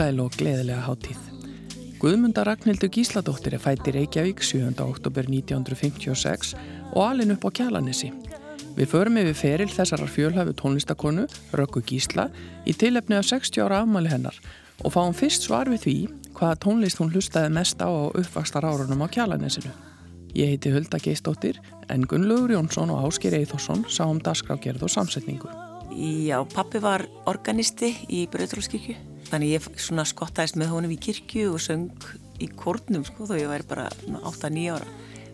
sæl 0.00 0.20
og 0.22 0.32
gleðilega 0.32 0.80
háttíð. 0.86 1.18
Guðmunda 2.00 2.44
Ragnhildur 2.46 2.88
Gísladóttir 2.94 3.52
er 3.56 3.60
fætt 3.60 3.88
í 3.90 3.92
Reykjavík 3.92 4.38
7. 4.40 4.70
oktober 4.80 5.26
1956 5.28 6.54
og 6.94 7.02
alin 7.04 7.34
upp 7.34 7.44
á 7.44 7.50
Kjalanissi. 7.58 8.08
Við 8.78 8.88
förum 8.88 9.18
yfir 9.20 9.36
feril 9.36 9.68
þessarar 9.68 10.08
fjölhafu 10.08 10.54
tónlistakonu, 10.56 11.26
Rökku 11.52 11.82
Gísla, 11.84 12.30
í 12.64 12.72
tilefni 12.72 13.18
af 13.18 13.28
60 13.28 13.60
ára 13.66 13.82
afmæli 13.84 14.08
hennar 14.14 14.38
og 14.80 14.94
fáum 14.94 15.12
fyrst 15.12 15.44
svar 15.44 15.68
við 15.68 15.84
því 15.84 15.96
hvaða 16.38 16.60
tónlist 16.64 17.02
hún 17.02 17.12
hlustaði 17.12 17.52
mest 17.58 17.84
á 17.84 17.90
á 17.92 18.08
uppvakstar 18.14 18.64
árunum 18.64 19.04
á 19.04 19.08
Kjalanissinu. 19.12 19.74
Ég 20.32 20.54
heiti 20.54 20.72
Hulda 20.72 21.02
Geistóttir 21.02 21.60
en 21.92 22.08
Gunnlaugur 22.08 22.56
Jónsson 22.56 22.94
og 22.94 23.04
Ásker 23.10 23.36
Eithosson 23.36 23.84
sá 23.84 24.06
um 24.08 24.22
dasgrágerð 24.22 24.88
og 24.88 24.96
samsetningu. 24.96 25.52
Já, 25.92 26.40
pappi 26.54 26.80
var 26.80 27.04
organisti 27.28 27.92
í 28.08 28.24
Bröðrólskirkju 28.30 29.09
Þannig 29.30 29.52
ég 29.54 29.68
svona 29.78 30.06
skottaðist 30.08 30.58
með 30.58 30.72
honum 30.74 30.94
í 30.94 30.98
kirkju 30.98 31.52
og 31.54 31.62
söng 31.62 32.08
í 32.42 32.48
kórnum 32.58 33.04
sko 33.06 33.28
þó 33.28 33.36
ég 33.38 33.50
væri 33.50 33.68
bara 33.68 33.86
8-9 34.26 34.64
ára 34.74 34.88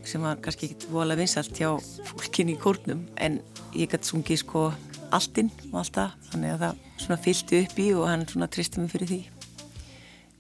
sem 0.07 0.23
var 0.23 0.39
kannski 0.43 0.69
ekkit 0.69 0.87
vola 0.93 1.17
vinsalt 1.19 1.57
hjá 1.59 1.73
fólkin 2.07 2.53
í 2.53 2.59
kórnum 2.61 3.07
en 3.19 3.41
ég 3.75 3.91
gæti 3.91 4.11
sungið 4.13 4.43
sko 4.43 4.67
alltinn 5.15 5.51
og 5.73 5.81
allt 5.81 5.97
það 5.97 6.29
þannig 6.31 6.53
að 6.53 6.63
það 6.63 6.85
svona 7.03 7.19
fylgti 7.25 7.63
upp 7.65 7.81
í 7.83 7.89
og 7.95 8.07
hann 8.11 8.27
svona 8.31 8.51
tristi 8.53 8.83
mig 8.83 8.93
fyrir 8.93 9.11
því. 9.11 9.21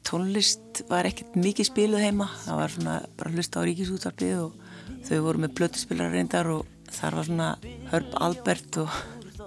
Tónlist 0.06 0.84
var 0.90 1.08
ekkert 1.08 1.34
mikið 1.34 1.70
spiluð 1.70 2.04
heima, 2.04 2.28
það 2.44 2.60
var 2.60 2.74
svona 2.76 2.96
bara 3.18 3.34
hlusta 3.34 3.62
á 3.62 3.66
ríkisútvarpið 3.66 4.42
og 4.44 4.98
þau 5.08 5.18
voru 5.24 5.42
með 5.42 5.56
blötuspilar 5.58 6.14
reyndar 6.14 6.50
og 6.54 6.90
þar 6.94 7.18
var 7.18 7.30
svona 7.30 7.52
Herb 7.90 8.18
Albert 8.22 8.82
og 8.84 9.00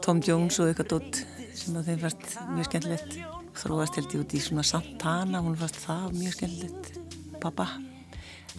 Tom 0.04 0.20
Jones 0.26 0.60
og 0.60 0.72
eitthvað 0.72 0.96
dótt 0.98 1.22
sem 1.56 1.80
að 1.80 1.92
þeim 1.92 2.04
fannst 2.04 2.40
mjög 2.52 2.72
skemmtilegt 2.72 3.39
þróast 3.60 4.00
held 4.00 4.16
ég 4.16 4.24
út 4.24 4.36
í 4.36 4.42
svona 4.44 4.66
Santana 4.68 5.42
hún 5.44 5.58
fannst 5.60 5.80
það 5.84 6.18
mjög 6.18 6.36
skemmtilegt 6.38 6.92
pappa, 7.40 7.68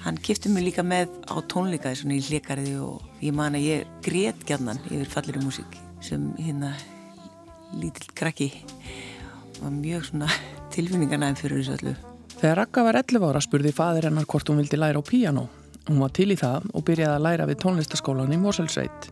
hann 0.05 0.19
kipti 0.25 0.53
mig 0.53 0.65
líka 0.69 0.85
með 0.87 1.13
á 1.29 1.37
tónleika 1.51 1.93
svona 1.97 2.17
í 2.17 2.25
hlikariði 2.25 2.79
og 2.85 3.25
ég 3.25 3.37
man 3.37 3.59
að 3.59 3.67
ég 3.69 3.95
grétt 4.05 4.45
gætnan 4.49 4.81
yfir 4.89 5.11
falliru 5.13 5.45
músík 5.45 5.79
sem 6.05 6.31
hérna 6.41 6.73
lítill 7.77 8.09
krakki. 8.17 8.51
Var 9.61 9.75
mjög 9.75 10.09
svona 10.09 10.31
tilfinningarnæðin 10.75 11.41
fyrir 11.41 11.61
þessu 11.61 11.77
öllu. 11.79 11.97
Þegar 12.41 12.63
Raka 12.63 12.85
var 12.87 13.01
11 13.03 13.27
ára 13.29 13.43
spurði 13.45 13.75
fadir 13.77 14.09
hennar 14.09 14.29
hvort 14.29 14.49
hún 14.49 14.63
vildi 14.63 14.81
læra 14.81 15.03
á 15.03 15.05
píjano 15.05 15.51
hún 15.91 16.01
var 16.01 16.13
til 16.15 16.31
í 16.33 16.39
það 16.39 16.71
og 16.73 16.85
byrjaði 16.87 17.17
að 17.17 17.25
læra 17.27 17.47
við 17.51 17.61
tónlistaskólan 17.65 18.35
í 18.35 18.41
Moselsveit 18.41 19.11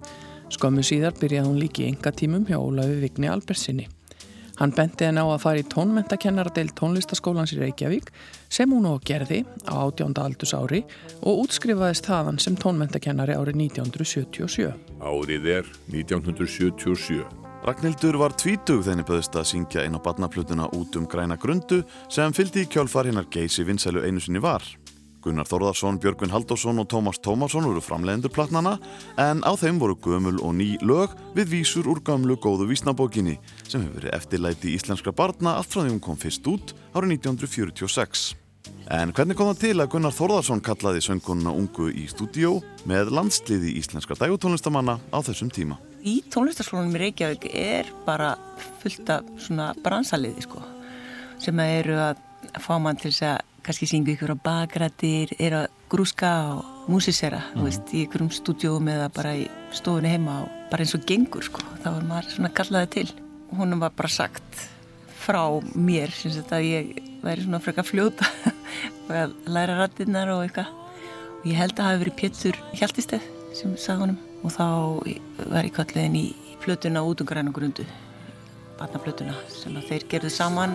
Skömmu 0.54 0.84
síðar 0.86 1.16
byrjaði 1.18 1.50
hún 1.50 1.60
líki 1.60 1.86
enga 1.88 2.12
tímum 2.14 2.46
hjá 2.48 2.56
Ólafi 2.56 3.00
Vigni 3.02 3.28
Albertsinni 3.28 3.88
Hann 4.58 4.72
benti 4.74 5.06
henn 5.06 5.20
á 5.22 5.22
að 5.22 5.42
fara 5.44 5.60
í 5.62 5.66
tónmentakennardeild 5.70 6.74
tónlistaskólans 6.78 7.52
í 7.54 7.60
Reykjavík 7.60 8.10
sem 8.50 8.70
hún 8.74 8.88
og 8.90 9.04
gerði 9.06 9.44
á 9.70 9.86
18. 9.86 10.18
aldus 10.18 10.54
ári 10.56 10.82
og 11.22 11.44
útskrifaðist 11.44 12.08
þaðan 12.10 12.40
sem 12.42 12.56
tónmentakennari 12.58 13.36
árið 13.38 13.60
1977. 13.68 14.72
Árið 14.98 15.46
er 15.60 15.70
1977. 15.94 17.22
Ragnhildur 17.68 18.18
var 18.18 18.34
tvítug 18.38 18.82
þenni 18.86 19.06
böðist 19.06 19.38
að 19.38 19.48
syngja 19.52 19.86
inn 19.86 19.98
á 19.98 20.02
badnaflutuna 20.02 20.70
út 20.74 20.98
um 20.98 21.06
græna 21.10 21.38
grundu 21.38 21.84
sem 22.10 22.34
fylgdi 22.34 22.66
í 22.66 22.70
kjálfar 22.70 23.10
hinnar 23.10 23.30
geysi 23.30 23.66
vinsælu 23.66 24.02
einu 24.06 24.22
sinni 24.22 24.42
var. 24.42 24.62
Gunnar 25.22 25.48
Þórðarsson, 25.48 25.98
Björgvin 26.02 26.30
Haldásson 26.30 26.78
og 26.78 26.88
Tómas 26.90 27.18
Tómasson 27.22 27.66
voru 27.66 27.82
framlegendur 27.82 28.32
platnana 28.32 28.76
en 29.18 29.42
á 29.42 29.52
þeim 29.58 29.80
voru 29.82 29.96
gömul 29.98 30.38
og 30.38 30.54
ný 30.54 30.76
lög 30.80 31.14
við 31.34 31.54
vísur 31.56 31.88
úr 31.90 32.02
gamlu 32.04 32.38
góðu 32.38 32.68
vísnabókinni 32.70 33.38
sem 33.66 33.82
hefur 33.82 33.98
verið 33.98 34.14
eftirlæti 34.14 34.70
í 34.70 34.76
íslenskra 34.78 35.14
barna 35.16 35.56
allt 35.58 35.72
frá 35.72 35.82
því 35.82 35.96
hún 35.96 36.04
kom 36.04 36.20
fyrst 36.20 36.46
út 36.46 36.74
árið 36.94 37.18
1946. 37.18 38.28
En 38.88 39.12
hvernig 39.12 39.36
kom 39.36 39.50
það 39.50 39.60
til 39.62 39.74
að 39.82 39.90
Gunnar 39.92 40.14
Þórðarsson 40.16 40.62
kallaði 40.64 41.02
söngununa 41.04 41.52
ungu 41.56 41.90
í 41.92 42.06
stúdíó 42.08 42.54
með 42.88 43.10
landsliði 43.16 43.74
íslenskra 43.80 44.16
dægutónlistamanna 44.20 44.96
á 45.12 45.18
þessum 45.26 45.50
tíma? 45.52 45.76
Í 46.06 46.22
tónlistaskólanum 46.32 46.96
í 46.96 47.02
Reykjavík 47.02 47.50
er 47.52 47.90
bara 48.06 48.36
fullt 48.80 49.10
af 49.12 49.28
svona 49.40 49.72
bransaliði 49.84 50.46
sko 50.46 50.62
sem 51.42 51.60
eru 51.64 51.98
að 52.00 52.24
fá 52.62 52.74
mann 52.80 52.98
til 52.98 53.12
að 53.26 53.44
kannski 53.68 53.88
syngu 53.90 54.14
ykkur 54.14 54.32
á 54.32 54.38
bakrættir, 54.40 55.34
er 55.36 55.56
að 55.58 55.66
grúska 55.92 56.32
og 56.54 56.88
músisera, 56.88 57.42
mm. 57.42 57.58
þú 57.58 57.66
veist, 57.66 57.92
í 57.92 58.04
ykkurum 58.06 58.30
stúdjóum 58.32 58.88
eða 58.94 59.10
bara 59.12 59.34
í 59.36 59.44
stofunni 59.76 60.14
heima 60.14 60.38
og 60.46 60.54
bara 60.72 60.84
eins 60.84 60.96
og 60.96 61.04
gengur, 61.08 61.44
sko, 61.44 61.60
þá 61.82 61.90
var 61.90 62.08
maður 62.08 62.32
svona 62.32 62.52
kallaði 62.56 62.90
til. 62.96 63.06
Húnum 63.58 63.84
var 63.84 63.92
bara 63.96 64.12
sagt 64.12 64.64
frá 65.20 65.42
mér, 65.76 66.12
syns 66.16 66.40
að 66.48 66.64
ég 66.64 66.90
væri 67.20 67.44
svona 67.44 67.60
freka 67.60 67.84
fljóta 67.84 68.28
og 69.08 69.12
að 69.12 69.36
læra 69.50 69.76
rættinnar 69.82 70.32
og 70.32 70.46
eitthvað 70.46 70.72
og 71.38 71.46
ég 71.46 71.58
held 71.58 71.74
að 71.74 71.82
það 71.82 71.90
hefði 71.90 72.02
verið 72.04 72.18
Pétur 72.22 72.60
Hjaltisteð 72.78 73.30
sem 73.58 73.76
sagði 73.76 74.06
honum 74.06 74.18
og 74.44 74.54
þá 74.54 74.66
var 75.52 75.66
ég 75.66 75.74
kalliðin 75.76 76.20
í 76.20 76.26
flötuna 76.62 77.04
út 77.06 77.22
um 77.22 77.28
græna 77.28 77.54
grundu 77.54 77.86
batnaflötuna 78.78 79.34
sem 79.50 79.74
að 79.78 79.88
þeir 79.90 80.04
gerðu 80.12 80.30
saman 80.32 80.72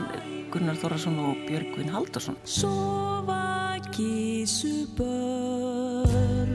Gunnar 0.53 0.78
Þorrason 0.81 1.18
og 1.24 1.36
Björgvin 1.47 1.94
Haldarsson 1.94 2.38
Sofa 2.44 3.80
kísu 3.94 4.88
börn 4.97 6.53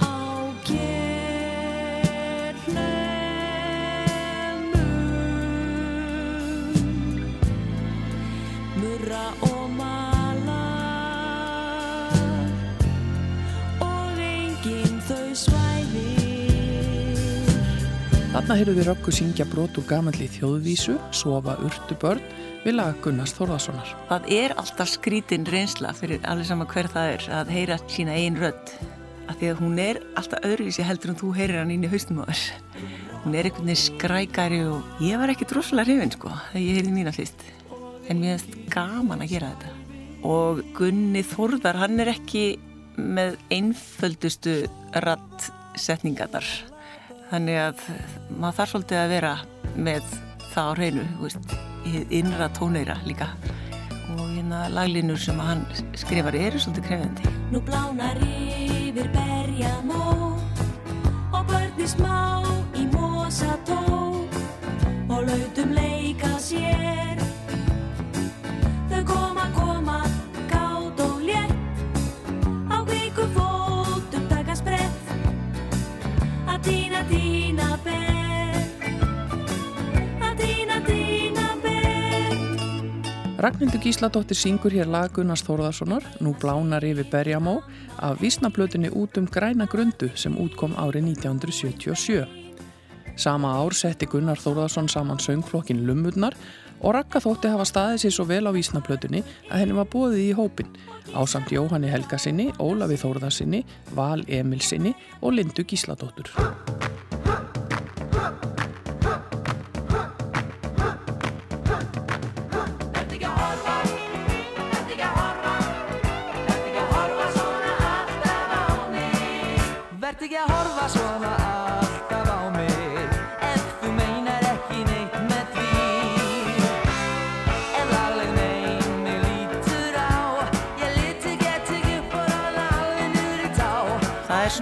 Á 0.00 0.14
gerlemum 0.68 1.18
Murra 8.78 9.24
og 9.42 9.47
Þarna 18.38 18.54
heyrðu 18.54 18.72
við 18.76 18.86
Röggu 18.86 19.12
syngja 19.16 19.44
brot 19.50 19.78
úr 19.80 19.86
gamalli 19.88 20.28
þjóðvísu, 20.30 20.92
sofa 21.10 21.56
urtu 21.66 21.96
börn, 21.98 22.20
við 22.62 22.76
laga 22.76 22.94
Gunnars 23.02 23.32
Þorðarssonar. 23.34 23.88
Það 24.06 24.28
er 24.36 24.54
alltaf 24.62 24.92
skrítin 24.92 25.46
reynsla 25.50 25.90
fyrir 25.98 26.22
allir 26.22 26.46
sama 26.46 26.68
hver 26.70 26.86
það 26.92 27.10
er 27.16 27.26
að 27.34 27.50
heyra 27.56 27.80
sína 27.90 28.14
einn 28.14 28.38
rödd. 28.38 28.70
Af 29.26 29.40
því 29.40 29.50
að 29.50 29.64
hún 29.64 29.82
er 29.82 30.00
alltaf 30.22 30.46
öðruvísi 30.46 30.86
heldur 30.86 31.16
en 31.16 31.18
þú 31.18 31.32
heyrir 31.40 31.58
hann 31.58 31.74
inn 31.74 31.88
í 31.88 31.90
haustum 31.90 32.22
á 32.22 32.30
þess. 32.30 32.54
Hún 33.24 33.34
er 33.34 33.50
einhvern 33.50 33.72
veginn 33.72 33.82
skrækari 33.82 34.62
og 34.70 35.02
ég 35.02 35.18
var 35.18 35.34
ekki 35.34 35.50
droslega 35.56 35.88
hrifin 35.90 36.14
sko 36.14 36.30
þegar 36.52 36.62
ég 36.68 36.78
heyrði 36.78 36.94
mína 36.94 37.16
fyrst. 37.18 37.44
En 38.06 38.22
mér 38.22 38.38
finnst 38.38 38.70
gaman 38.70 39.26
að 39.26 39.34
gera 39.34 39.50
þetta. 39.56 39.76
Og 40.30 40.62
Gunni 40.78 41.26
Þorðar, 41.26 41.82
hann 41.82 42.06
er 42.06 42.14
ekki 42.14 42.48
með 43.02 43.34
einföldustu 43.50 44.60
raddsetningarnar 44.94 46.54
þannig 47.28 47.58
að 47.60 47.80
maður 48.38 48.56
þarf 48.58 48.72
svolítið 48.72 48.98
að 49.02 49.12
vera 49.12 49.32
með 49.76 50.12
það 50.48 50.68
á 50.68 50.72
hreinu 50.78 51.06
veist, 51.20 51.56
innra 52.08 52.48
tóneira 52.56 52.96
líka. 53.06 53.28
Og 54.16 54.24
hérna 54.32 54.64
laglínur 54.72 55.20
sem 55.20 55.38
hann 55.42 55.66
skrifar 55.98 56.36
eru 56.36 56.60
svolítið 56.60 56.86
krefendi 56.88 57.32
Nú 57.52 57.60
blánar 57.64 58.16
yfir 58.24 59.10
berja 59.12 59.74
mó 59.84 60.32
og 61.32 61.42
börni 61.48 61.88
smá 61.88 62.40
í 62.76 62.86
mosa 62.92 63.58
tó 63.68 63.78
og 65.08 65.20
lautum 65.28 65.72
leika 65.76 66.32
sér. 66.40 67.20
Þau 68.88 69.02
koma, 69.08 69.48
koma 69.56 70.00
Athena, 76.58 76.98
Athena 76.98 77.78
Bear 77.84 78.56
Athena, 80.20 80.74
Athena 80.82 81.54
Bear 81.62 83.38
Ragnhildur 83.38 83.78
Gísladóttir 83.78 84.36
syngur 84.36 84.74
hér 84.74 84.90
lag 84.90 85.12
Gunnars 85.14 85.44
Þórðarssonar 85.46 86.02
Nú 86.18 86.34
blánar 86.34 86.82
yfir 86.82 87.06
Berjamó 87.12 87.60
af 88.02 88.18
vísnablötunni 88.18 88.90
út 88.90 89.18
um 89.18 89.26
græna 89.30 89.68
grundu 89.70 90.10
sem 90.18 90.34
útkom 90.34 90.74
árið 90.74 91.12
1977. 91.14 92.26
Sama 93.14 93.54
ár 93.62 93.74
setti 93.74 94.06
Gunnar 94.10 94.38
Þórðarsson 94.38 94.90
saman 94.90 95.22
söngflokkin 95.22 95.86
Lummurnar 95.86 96.34
og 96.82 96.94
Rakka 96.96 97.22
þótti 97.24 97.52
hafa 97.52 97.66
staðið 97.68 98.02
sér 98.04 98.16
svo 98.16 98.26
vel 98.28 98.44
á 98.46 98.52
vísnablötunni 98.54 99.22
að 99.48 99.62
henni 99.62 99.78
var 99.78 99.90
bóðið 99.92 100.24
í 100.24 100.32
hópin 100.38 100.74
á 101.12 101.20
samt 101.26 101.52
Jóhanni 101.52 101.90
Helgasinni, 101.90 102.50
Ólafi 102.60 103.00
Þórðarsinni, 103.00 103.64
Val 103.96 104.22
Emilsinni 104.28 104.94
og 105.22 105.38
Lindu 105.38 105.64
Gísladóttur. 105.66 106.30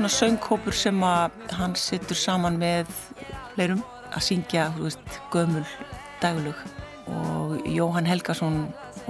Svona 0.06 0.36
söngkópur 0.38 0.74
sem 0.76 1.00
að 1.02 1.32
hann 1.58 1.72
sittur 1.74 2.14
saman 2.14 2.60
með 2.60 2.86
fleirum 3.56 3.80
að 4.14 4.22
syngja, 4.22 4.68
þú 4.76 4.84
veist, 4.84 5.16
gömul 5.32 5.64
daglug 6.22 6.60
og 7.10 7.66
Jóhann 7.66 8.06
Helgason 8.06 8.60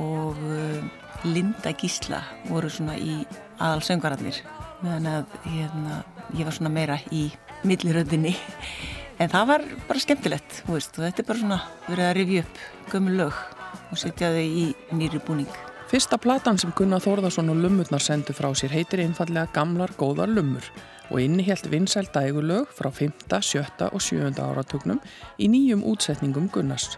og 0.00 0.40
uh, 0.40 0.80
Linda 1.28 1.74
Gísla 1.76 2.22
voru 2.48 2.72
svona 2.72 2.96
í 2.96 3.18
aðal 3.58 3.84
söngararnir 3.84 4.40
meðan 4.80 5.10
að 5.10 5.36
hérna, 5.44 6.00
ég 6.32 6.48
var 6.48 6.56
svona 6.56 6.72
meira 6.72 6.96
í 7.12 7.28
milliröndinni 7.68 8.32
en 9.20 9.28
það 9.28 9.52
var 9.52 9.70
bara 9.90 10.04
skemmtilegt 10.06 10.62
veist, 10.70 10.96
og 10.96 11.10
þetta 11.10 11.26
er 11.26 11.28
bara 11.28 11.42
svona 11.44 11.62
verið 11.90 12.08
að 12.08 12.18
rifja 12.22 12.46
upp 12.46 12.66
gömul 12.94 13.18
lög 13.20 13.42
og 13.90 14.00
setja 14.00 14.32
þau 14.32 14.44
í 14.46 14.70
nýri 14.96 15.20
búning 15.28 15.75
Fyrsta 15.86 16.16
platan 16.18 16.56
sem 16.58 16.72
Gunnar 16.74 16.98
Þórðarsson 16.98 17.52
og 17.52 17.60
Lummurnar 17.62 18.02
sendu 18.02 18.34
frá 18.34 18.48
sér 18.58 18.72
heitir 18.74 18.98
einfallega 19.04 19.46
Gamlar 19.54 19.92
góðar 19.94 20.26
lummur 20.26 20.64
og 21.12 21.20
innihjælt 21.22 21.68
vinsæl 21.70 22.08
dægulög 22.10 22.72
frá 22.74 22.88
5., 22.90 23.12
7. 23.30 23.62
og 23.92 24.02
7. 24.02 24.32
áratugnum 24.34 24.98
í 25.38 25.46
nýjum 25.46 25.84
útsetningum 25.86 26.48
Gunnars. 26.50 26.96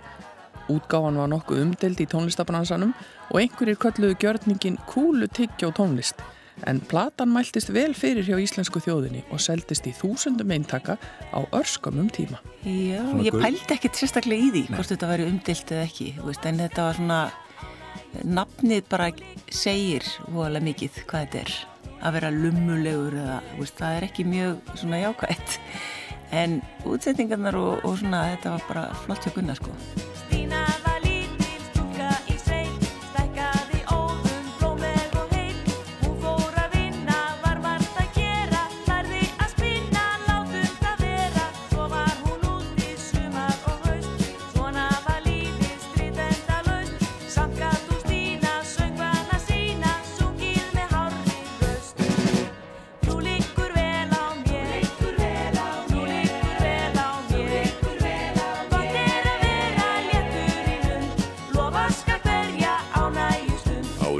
Útgáfan 0.73 1.21
var 1.21 1.29
nokkuð 1.29 1.61
umdelt 1.67 2.01
í 2.01 2.07
tónlistabransanum 2.09 2.95
og 3.29 3.37
einhverjir 3.43 3.77
kölluðu 3.83 4.17
gjörningin 4.23 4.79
kúlu 4.89 5.29
tyggjó 5.37 5.69
tónlist 5.77 6.25
en 6.65 6.81
platan 6.81 7.29
mæltist 7.29 7.69
vel 7.75 7.93
fyrir 7.93 8.25
hjá 8.25 8.39
íslensku 8.41 8.81
þjóðinni 8.81 9.21
og 9.29 9.43
seldist 9.45 9.85
í 9.85 9.93
þúsundum 9.95 10.55
eintaka 10.57 10.97
á 11.29 11.45
örskamum 11.53 12.09
tíma. 12.09 12.41
Já, 12.65 13.05
ég 13.21 13.37
pældi 13.37 13.77
ekkert 13.77 14.01
sérstaklega 14.01 14.49
í 14.49 14.51
því 14.57 14.65
hvort 14.73 14.95
þetta 14.95 15.13
væri 15.13 15.29
umdelt 15.29 15.77
eða 15.77 15.85
ekki, 15.85 16.09
en 16.25 16.65
þetta 16.65 16.89
var 16.89 16.99
svona 16.99 17.21
nafnið 18.25 18.89
bara 18.91 19.11
segir 19.53 20.07
voðalega 20.29 20.69
mikið 20.71 21.03
hvað 21.09 21.27
þetta 21.27 21.43
er. 21.45 21.55
Að 21.99 22.19
vera 22.19 22.35
lummulegur 22.35 23.17
eða 23.19 23.39
veist, 23.59 23.79
það 23.79 23.97
er 23.97 24.09
ekki 24.09 24.29
mjög 24.29 24.75
svona 24.79 25.03
jákvægt 25.03 25.61
en 26.39 26.61
útsetningarnar 26.87 27.57
og, 27.59 27.85
og 27.85 27.99
svona 28.03 28.27
þetta 28.35 28.57
var 28.57 28.69
bara 28.69 28.89
flott 29.07 29.25
hjá 29.25 29.35
Gunnar 29.35 29.59
sko 29.59 29.75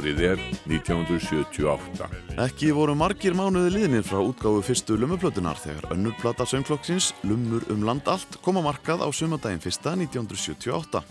Árið 0.09 0.23
er 0.25 0.39
1978. 0.65 2.07
Ekki 2.41 2.71
voru 2.73 2.95
margir 2.97 3.35
mánuði 3.37 3.75
liðnir 3.75 4.01
frá 4.01 4.17
útgáfu 4.17 4.63
fyrstu 4.65 4.95
lummuplötunar 4.97 5.59
þegar 5.61 5.85
önnur 5.93 6.15
plata 6.17 6.47
söngflokksins 6.49 7.11
Lummur 7.29 7.61
um 7.69 7.85
land 7.85 8.09
allt 8.09 8.39
kom 8.41 8.57
að 8.57 8.65
markað 8.71 9.03
á 9.05 9.07
sumandaginn 9.13 9.61
fyrsta 9.61 9.93
1978. 9.93 11.03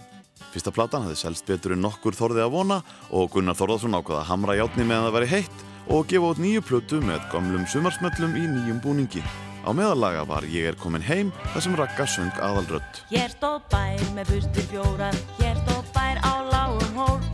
Fyrsta 0.50 0.74
platan 0.74 1.06
hefði 1.06 1.20
selst 1.20 1.46
betur 1.46 1.76
en 1.76 1.84
nokkur 1.86 2.18
þorði 2.18 2.42
að 2.42 2.56
vona 2.56 2.80
og 3.14 3.30
Gunnar 3.36 3.54
Þorðarsson 3.60 3.94
ákvaða 3.94 4.24
að 4.24 4.30
hamra 4.32 4.58
játni 4.58 4.88
meðan 4.90 5.06
það 5.06 5.16
væri 5.20 5.30
heitt 5.36 5.64
og 5.94 6.10
gefa 6.10 6.34
út 6.34 6.42
nýju 6.42 6.66
plötu 6.66 6.98
með 6.98 7.22
gamlum 7.30 7.70
sumarsmöllum 7.70 8.34
í 8.34 8.44
nýjum 8.50 8.82
búningi. 8.82 9.22
Á 9.62 9.70
meðalaga 9.70 10.26
var 10.26 10.42
Ég 10.50 10.72
er 10.72 10.82
komin 10.82 11.06
heim 11.06 11.30
þar 11.52 11.68
sem 11.68 11.78
Raka 11.78 12.10
söng 12.10 12.34
aðalrött. 12.42 13.04
Hér 13.14 13.30
stóð 13.30 13.62
bær 13.70 14.06
með 14.18 14.34
bustur 14.34 14.70
fjórar, 14.74 15.24
hér 15.38 15.58
stóð 15.62 15.86
bær 15.94 16.24
á 16.26 16.34
lágum 16.50 16.98
hól 16.98 17.27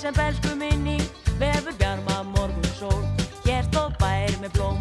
sem 0.00 0.14
belsku 0.16 0.56
minning 0.56 1.02
vefur 1.38 1.74
bjarma 1.78 2.22
morgun 2.22 2.70
sól 2.78 3.02
Hér 3.44 3.64
stóð 3.68 3.92
bær 4.00 4.32
með 4.40 4.56
blóm 4.56 4.79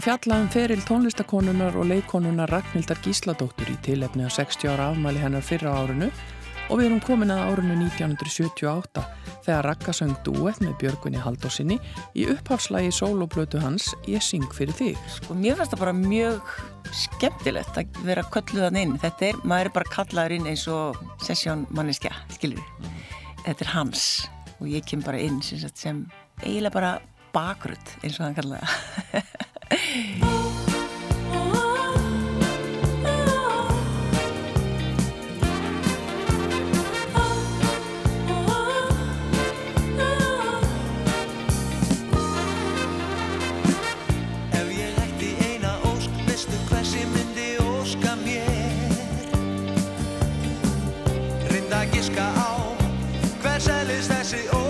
að 0.00 0.06
fjalla 0.06 0.36
um 0.40 0.46
feril 0.48 0.80
tónlistakonunar 0.88 1.74
og 1.76 1.90
leikonunar 1.90 2.48
Ragnhildar 2.48 2.96
Gísladóttur 3.04 3.68
í 3.68 3.74
tilefni 3.84 4.24
á 4.24 4.32
60 4.32 4.70
ára 4.72 4.86
afmæli 4.94 5.20
hennar 5.20 5.44
fyrra 5.44 5.74
árinu 5.76 6.06
og 6.70 6.78
við 6.78 6.86
erum 6.86 7.02
komin 7.04 7.32
að 7.34 7.42
árinu 7.50 7.74
1978 7.84 9.02
þegar 9.44 9.66
Ragga 9.68 9.92
söng 9.98 10.14
duett 10.24 10.62
með 10.64 10.78
Björgunni 10.80 11.20
Haldósinni 11.20 11.76
í 12.16 12.24
upphafslægi 12.32 12.94
soloplötu 12.96 13.60
hans 13.60 13.90
Ég 14.08 14.24
syng 14.24 14.48
fyrir 14.56 14.72
þig. 14.78 15.02
Sko 15.18 15.36
mér 15.36 15.60
finnst 15.60 15.74
það 15.74 15.82
bara 15.82 15.94
mjög 15.98 16.54
skemmtilegt 17.02 17.82
að 17.82 18.00
vera 18.08 18.24
kölluðan 18.32 18.80
inn. 18.80 18.96
Þetta 19.04 19.28
er, 19.28 19.42
maður 19.44 19.68
er 19.68 19.76
bara 19.76 19.92
kallaður 19.98 20.36
inn 20.38 20.48
eins 20.54 20.64
og 20.72 20.96
sessjónmanniska, 21.26 22.14
skilur. 22.38 22.64
Þetta 23.44 23.66
er 23.66 23.74
hans 23.74 24.08
og 24.56 24.64
ég 24.70 24.88
kem 24.88 25.04
bara 25.04 25.20
inn 25.20 25.42
sem, 25.44 25.60
sem 25.76 26.02
eiginlega 26.40 26.76
bara 26.78 26.96
bakrutt 27.36 27.96
eins 28.00 28.16
og 28.16 28.30
hann 28.30 28.40
kallaði 28.40 28.64
svara 28.64 29.48
Þú 29.70 29.76
mundir 47.06 47.60
á 48.02 48.18
mig 48.24 48.42
sjá 52.02 52.26
hvað 53.42 53.58
það 53.62 54.69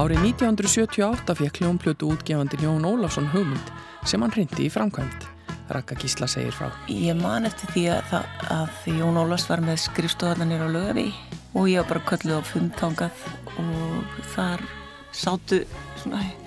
Árið 0.00 0.22
1978 0.30 1.34
fekk 1.36 1.58
hljónplötu 1.60 2.06
útgefandi 2.14 2.56
Jón 2.62 2.86
Ólafsson 2.88 3.26
hugmynd 3.34 3.66
sem 4.08 4.22
hann 4.24 4.32
hrindi 4.32 4.64
í 4.64 4.70
framkvæmt. 4.72 5.26
Raka 5.76 5.98
Gísla 6.00 6.24
segir 6.30 6.54
frá. 6.56 6.70
Ég 6.88 7.18
man 7.18 7.44
eftir 7.44 7.68
því 7.74 7.82
að, 7.98 8.14
að 8.48 8.86
Jón 8.96 9.18
Ólafs 9.20 9.44
var 9.50 9.60
með 9.60 9.82
skrifstofanir 9.82 10.64
á 10.64 10.68
lögafi 10.72 11.04
og 11.52 11.68
ég 11.68 11.82
var 11.82 11.90
bara 11.90 12.06
kölluð 12.08 12.40
á 12.40 12.48
fundtangað 12.48 13.26
og 13.60 14.16
þar 14.32 14.64
sátu 15.12 15.60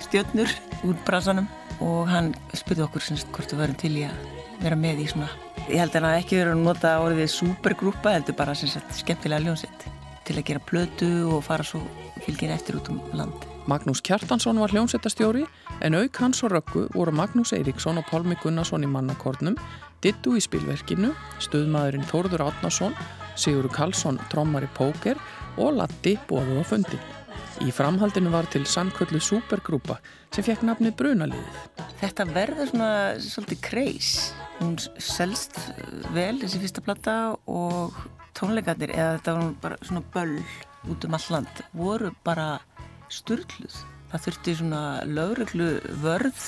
stjörnur 0.01 0.49
úr 0.89 0.97
brasanum 1.05 1.45
og 1.77 2.09
hann 2.09 2.33
spurði 2.57 2.87
okkur 2.87 3.05
semst 3.05 3.29
hvort 3.35 3.53
við 3.53 3.61
varum 3.67 3.77
til 3.77 3.93
í 3.99 4.07
að 4.07 4.29
vera 4.63 4.79
með 4.79 5.05
í 5.05 5.11
svona 5.13 5.29
ég 5.67 5.77
held 5.77 5.93
að 5.93 6.07
hann 6.07 6.23
ekki 6.23 6.41
verið 6.41 6.55
að 6.55 6.65
nota 6.71 6.95
orðið 7.05 7.35
supergrúpa, 7.37 8.17
heldur 8.17 8.39
bara 8.39 8.57
semst 8.57 8.97
skemmtilega 9.03 9.45
ljónsitt 9.45 9.85
til 10.25 10.39
að 10.39 10.47
gera 10.47 10.63
plötu 10.63 11.11
og 11.29 11.43
fara 11.45 11.67
svo 11.67 11.83
fylgir 12.25 12.53
eftir 12.55 12.79
út 12.79 12.91
um 12.93 13.01
land 13.13 13.49
Magnús 13.69 14.01
Kjartansson 14.03 14.59
var 14.59 14.73
hljónsettastjóri 14.73 15.45
en 15.81 15.95
auk 15.95 16.19
hans 16.19 16.43
og 16.43 16.51
röggu 16.51 16.89
voru 16.95 17.15
Magnús 17.15 17.53
Eiríksson 17.55 18.01
og 18.01 18.09
Pálmi 18.09 18.35
Gunnarsson 18.43 18.83
í 18.83 18.91
mannakornum 18.91 19.55
Dittu 20.03 20.33
í 20.35 20.41
spilverkinu, 20.43 21.13
stuðmaðurinn 21.39 22.03
Þórður 22.09 22.49
Átnarsson, 22.49 22.95
Sigur 23.39 23.69
Karlsson 23.71 24.17
trommar 24.31 24.65
í 24.65 24.71
póker 24.75 25.19
og 25.55 25.77
Latti 25.77 26.17
bóðu 26.27 26.59
á 26.59 26.63
fundin. 26.67 26.99
Í 27.63 27.71
framhaldinu 27.71 28.33
var 28.33 28.49
til 28.51 28.65
sannkvöldu 28.67 29.21
supergrúpa 29.23 30.01
sem 30.33 30.43
fekk 30.43 30.65
nafni 30.67 30.91
Brunaliðið. 30.91 31.61
Þetta 32.01 32.27
verður 32.33 32.71
svona 32.73 32.91
svolítið 33.23 33.63
kreis. 33.63 34.11
Hún 34.59 34.75
selst 34.81 35.55
vel 36.11 36.35
þessi 36.41 36.59
fyrsta 36.65 36.83
platta 36.83 37.17
og 37.47 37.95
tónleikarnir, 38.35 38.91
eða 38.91 39.17
þetta 39.21 39.37
var 39.39 39.57
bara 39.63 39.81
svona 39.87 40.03
böll 40.11 40.35
út 40.91 41.07
um 41.07 41.17
all 41.17 41.27
land, 41.35 41.63
voru 41.73 42.11
bara 42.25 42.47
sturgluð. 43.13 43.75
Það 44.11 44.25
þurfti 44.27 44.55
svona 44.59 44.81
lögreglu 45.09 45.67
vörð 46.03 46.41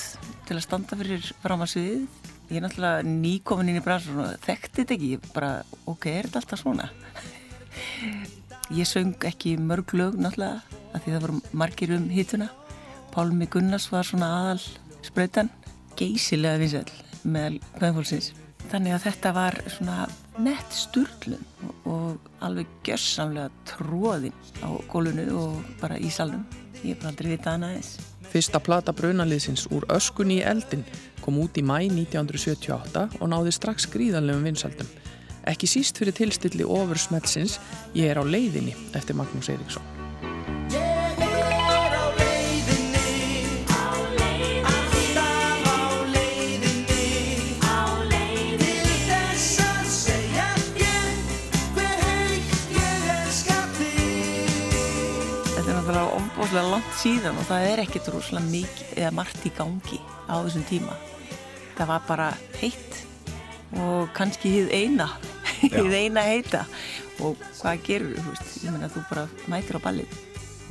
til 0.46 0.56
að 0.56 0.64
standa 0.64 0.98
fyrir 1.00 1.30
fram 1.42 1.64
að 1.64 1.72
sviðið. 1.74 2.32
Ég 2.46 2.58
er 2.60 2.62
náttúrulega 2.62 3.06
nýkomin 3.06 3.72
inn 3.72 3.80
í 3.80 3.82
bransun 3.82 4.20
og 4.22 4.36
þekkti 4.44 4.82
þetta 4.82 4.94
ekki, 4.94 5.32
bara 5.34 5.50
ok, 5.90 6.06
er 6.12 6.28
þetta 6.28 6.42
alltaf 6.42 6.62
svona? 6.62 6.90
Ég 8.78 8.86
söng 8.86 9.26
ekki 9.26 9.56
mörg 9.62 9.94
lög 9.98 10.14
náttúrulega, 10.18 10.62
af 10.94 11.02
því 11.02 11.16
það 11.16 11.24
voru 11.26 11.40
margir 11.54 11.96
um 11.96 12.06
hittuna. 12.10 12.48
Pálmi 13.14 13.48
Gunnars 13.50 13.88
var 13.90 14.06
svona 14.06 14.30
aðal 14.38 14.62
spröytan, 15.06 15.50
geysilega 15.98 16.60
vinsall 16.62 16.94
með 17.26 17.58
kveðfólksins. 17.80 18.32
Þannig 18.70 18.96
að 18.96 19.04
þetta 19.08 19.34
var 19.36 19.58
svona 19.70 20.06
nett 20.42 20.74
sturglun 20.74 21.42
og 21.88 22.28
alveg 22.44 22.68
gössamlega 22.86 23.48
tróðinn 23.68 24.36
á 24.60 24.68
gólunu 24.90 25.26
og 25.38 25.56
bara 25.80 25.98
í 25.98 26.10
salnum. 26.12 26.44
Ég 26.82 26.94
hef 26.94 27.00
bara 27.00 27.12
aldrei 27.12 27.32
vitað 27.32 27.56
hana 27.56 27.72
eins. 27.76 27.96
Fyrsta 28.26 28.60
plata 28.60 28.92
brunaliðsins 28.96 29.66
úr 29.72 29.86
öskunni 29.96 30.40
í 30.40 30.46
eldin 30.46 30.84
kom 31.24 31.38
út 31.42 31.56
í 31.56 31.64
mæ 31.64 31.78
1978 31.88 33.20
og 33.20 33.32
náði 33.32 33.54
strax 33.54 33.88
gríðanlegum 33.92 34.48
vinsaldum. 34.50 34.88
Ekki 35.46 35.70
síst 35.70 35.98
fyrir 36.00 36.16
tilstilli 36.16 36.66
ofur 36.66 36.98
smetsins 36.98 37.60
Ég 37.94 38.10
er 38.10 38.18
á 38.18 38.24
leiðinni 38.26 38.74
eftir 38.98 39.16
Magnús 39.16 39.52
Eiríksson. 39.52 39.95
Ofbúslega 56.36 56.68
langt 56.68 56.96
síðan 57.00 57.38
og 57.40 57.46
það 57.48 57.66
er 57.70 57.80
ekkert 57.86 58.08
rúslega 58.12 58.44
mikið 58.50 58.90
eða 59.00 59.12
margt 59.16 59.44
í 59.48 59.52
gangi 59.56 60.00
á 60.28 60.36
þessum 60.44 60.66
tíma. 60.68 60.96
Það 61.78 61.88
var 61.88 62.02
bara 62.08 62.26
heitt 62.60 62.98
og 63.80 64.10
kannski 64.16 64.52
hið 64.52 64.68
eina 64.76 65.06
hið 65.76 65.96
eina 65.96 66.26
heita. 66.28 66.66
Og 67.24 67.40
hvað 67.62 67.80
gerur 67.86 68.18
þú 68.20 68.34
veist, 68.34 68.52
ég 68.66 68.74
menna 68.74 68.92
þú 68.92 69.06
bara 69.08 69.24
mætir 69.48 69.80
á 69.80 69.86
ballið. 69.86 70.20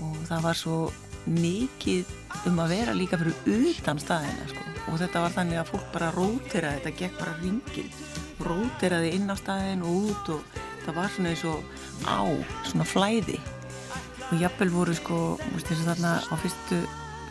Og 0.06 0.22
það 0.30 0.46
var 0.46 0.60
svo 0.60 0.78
mikið 1.26 2.14
um 2.46 2.62
að 2.62 2.76
vera 2.76 2.94
líka 2.94 3.18
fyrir 3.18 3.34
utan 3.50 3.98
staðina 3.98 4.46
sko. 4.52 4.62
og 4.92 5.00
þetta 5.02 5.24
var 5.24 5.34
þannig 5.34 5.58
að 5.64 5.72
fólk 5.72 5.88
bara 5.96 6.12
rótiraði 6.14 6.84
þetta 6.84 6.98
gekk 7.00 7.18
bara 7.18 7.34
ringin 7.42 7.90
rótiraði 8.46 9.16
inn 9.18 9.34
á 9.34 9.36
staðin 9.40 9.82
og 9.82 10.12
út 10.12 10.30
og 10.36 10.60
það 10.86 10.98
var 11.00 11.10
svona 11.16 11.34
eins 11.34 11.46
og 11.50 11.64
á 12.06 12.22
svona 12.70 12.86
flæði 12.86 13.40
og 14.32 14.40
jafnvel 14.42 14.72
voru 14.74 14.96
sko 14.98 15.18
þess 15.60 15.82
að 15.82 15.90
þarna 15.92 16.14
á 16.26 16.34
fyrstu 16.42 16.80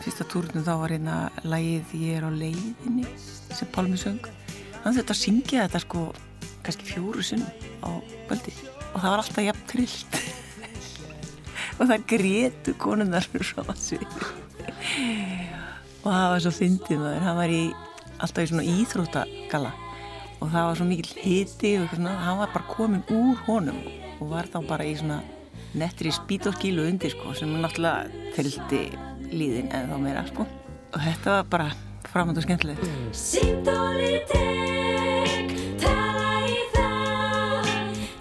fyrsta 0.05 0.25
túrnum 0.29 0.65
þá 0.65 0.73
var 0.79 0.93
hérna 0.93 1.15
lægið 1.43 1.93
Ég 1.97 2.19
er 2.19 2.27
á 2.27 2.31
leiðinni 2.31 3.05
sem 3.17 3.69
Pálmi 3.73 3.97
söng. 3.99 4.21
Að 4.85 4.99
þetta 4.99 5.17
syngja 5.17 5.65
þetta 5.65 5.81
sko 5.81 6.05
kannski 6.65 6.87
fjóru 6.91 7.25
sinn 7.25 7.45
á 7.81 7.89
kvöldi. 8.27 8.53
Og 8.93 9.01
það 9.01 9.09
var 9.09 9.23
alltaf 9.23 9.47
jafn 9.47 9.67
trillt. 9.71 10.19
Og 11.79 11.89
það 11.89 12.05
grétu 12.11 12.75
konunnar 12.79 13.25
frá 13.27 13.65
þessu 13.71 13.99
og 16.05 16.11
það 16.13 16.27
var 16.29 16.41
svo 16.43 16.51
fyndið 16.53 16.99
maður. 17.01 17.23
Hann 17.25 17.37
var 17.39 17.51
í, 17.51 17.61
alltaf 18.21 18.43
í 18.45 18.49
svona 18.51 18.65
íþróttagalla. 18.69 19.71
Og 20.37 20.51
það 20.51 20.67
var 20.67 20.77
svo 20.77 20.85
mikil 20.85 21.23
hiti 21.23 21.71
og 21.81 21.95
hann 21.95 22.39
var 22.43 22.51
bara 22.53 22.67
komin 22.69 23.01
úr 23.09 23.39
honum 23.47 23.79
og 24.19 24.29
var 24.29 24.45
þá 24.51 24.59
bara 24.69 24.85
í 24.85 24.93
svona 24.99 25.23
nettri 25.75 26.11
spítorskílu 26.15 26.81
undir 26.87 27.11
sko 27.11 27.33
sem 27.35 27.51
náttúrulega 27.59 28.07
þeldi 28.35 28.83
líðin 29.35 29.67
eða 29.73 29.87
þá 29.91 29.97
meira 30.03 30.23
sko. 30.29 30.43
Og 30.95 30.99
þetta 31.03 31.29
var 31.35 31.45
bara 31.51 31.69
framöndu 32.07 32.41
skemmtileg 32.45 32.77
Sintolitek 33.11 34.35
tala 35.81 36.47
í 36.47 36.49
það 36.71 37.65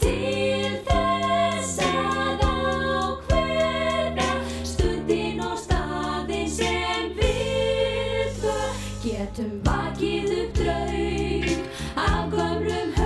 til 0.03 0.73
þess 0.89 1.75
að 1.87 2.43
ákveða 2.49 4.31
stundin 4.67 5.39
og 5.45 5.57
staðin 5.63 6.51
sem 6.51 7.05
við 7.21 8.27
tvö 8.41 8.59
getum 9.05 9.53
vakið 9.69 10.29
upp 10.41 10.53
draug 10.59 11.47
af 12.09 12.23
gömlum 12.35 12.91
haug 12.99 13.04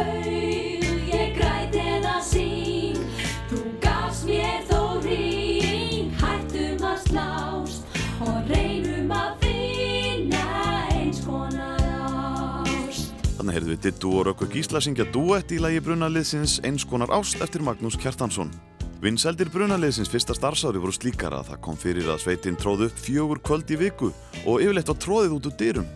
heyrðum 13.58 13.74
við 13.74 13.80
Dittu 13.88 14.10
og 14.14 14.26
Rökku 14.28 14.46
Gísla 14.52 14.78
syngja 14.82 15.06
duett 15.10 15.50
í 15.50 15.58
lagi 15.58 15.80
brunaliðsins 15.82 16.58
eins 16.66 16.84
konar 16.86 17.10
ást 17.16 17.40
eftir 17.42 17.64
Magnús 17.66 17.96
Kjartansson. 17.98 18.52
Vinseldir 19.02 19.50
brunaliðsins 19.50 20.10
fyrsta 20.12 20.36
starfsári 20.36 20.78
voru 20.78 20.94
slíkar 20.94 21.34
að 21.34 21.50
það 21.50 21.62
kom 21.66 21.78
fyrir 21.78 22.10
að 22.12 22.20
sveitin 22.22 22.58
tróð 22.58 22.84
upp 22.86 23.00
fjögur 23.02 23.40
kvöld 23.42 23.72
í 23.74 23.78
viku 23.80 24.12
og 24.44 24.62
yfirleitt 24.62 24.90
var 24.92 25.00
tróðið 25.02 25.34
út 25.38 25.48
úr 25.50 25.56
dyrum. 25.58 25.88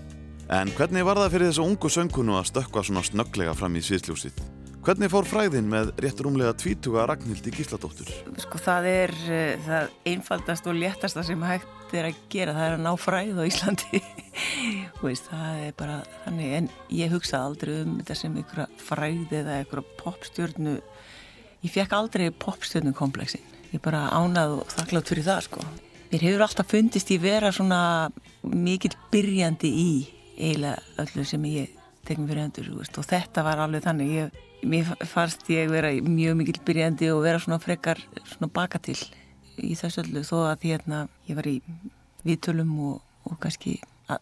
En 0.51 0.73
hvernig 0.75 1.07
var 1.07 1.21
það 1.23 1.37
fyrir 1.37 1.51
þessa 1.53 1.67
ungu 1.69 1.91
söngunu 1.97 2.35
að 2.39 2.49
stökkva 2.51 2.83
svona 2.89 3.05
snögglega 3.07 3.55
fram 3.59 3.79
í 3.79 3.85
sviðsljósið? 3.87 4.43
Hvernig 4.83 5.13
fór 5.13 5.29
fræðin 5.31 5.71
með 5.71 5.93
rétt 6.03 6.25
rúmlega 6.25 6.57
tvítuga 6.59 7.07
Ragnhildi 7.07 7.55
Gísladóttur? 7.55 8.11
sko 8.43 8.59
það 8.59 8.91
er 8.91 9.15
uh, 9.29 9.69
það 9.69 9.95
einfaldast 10.11 10.67
og 10.67 10.81
léttasta 10.83 11.23
sem 11.27 11.47
hægt 11.47 11.82
er 12.01 12.09
að 12.11 12.21
gera 12.33 12.57
það 12.57 12.67
er 12.69 12.77
að 12.77 12.85
ná 12.87 12.93
fræð 13.01 13.41
á 13.41 13.45
Íslandi. 13.49 14.03
Veist, 15.05 15.31
það 15.31 15.63
er 15.69 15.79
bara 15.79 16.01
þannig 16.25 16.59
en 16.59 16.69
ég 16.99 17.13
hugsaði 17.13 17.49
aldrei 17.49 17.73
um 17.83 17.97
þetta 18.01 18.19
sem 18.19 18.37
einhverja 18.41 18.69
fræð 18.91 19.39
eða 19.43 19.57
einhverja 19.61 19.97
popstjörnu. 20.03 20.77
Ég 21.63 21.75
fekk 21.75 21.97
aldrei 21.97 22.31
popstjörnu 22.43 22.95
komplexin 22.97 23.53
ég 23.73 23.81
bara 23.83 24.09
ánað 24.13 24.59
og 24.61 24.73
þakklátt 24.73 25.11
fyrir 25.11 25.27
það 25.27 25.45
sko. 25.47 25.67
Mér 26.13 26.25
hefur 26.27 26.45
alltaf 26.45 26.69
fundist 26.69 27.13
ég 27.13 27.23
vera 27.23 27.53
svona 27.55 28.11
mikill 28.45 28.95
byrjandi 29.13 29.71
í 29.71 29.93
eiginlega 30.37 31.05
öllu 31.05 31.25
sem 31.29 31.47
ég 31.49 31.79
tekum 32.07 32.27
fyrir 32.29 32.45
hendur 32.45 32.69
þú 32.69 32.81
veist, 32.83 32.99
og 33.01 33.07
þetta 33.09 33.45
var 33.47 33.63
alveg 33.65 33.85
þannig. 33.87 34.13
Ég, 34.19 34.41
mér 34.69 34.93
fannst 35.09 35.49
ég 35.51 35.71
vera 35.73 35.93
mjög 36.05 36.39
mikill 36.41 36.61
byrjandi 36.67 37.09
og 37.15 37.25
vera 37.25 37.41
svona 37.43 37.61
frekar 37.63 38.03
svona 38.35 38.51
baka 38.53 38.81
til 38.83 38.99
í 39.59 39.75
þessu 39.79 40.05
öllu 40.05 40.25
þó 40.27 40.37
að 40.51 40.69
hérna 40.71 41.07
ég 41.29 41.39
var 41.39 41.49
í 41.49 41.59
viðtölum 42.27 42.77
og, 42.91 43.01
og 43.29 43.41
kannski 43.43 43.79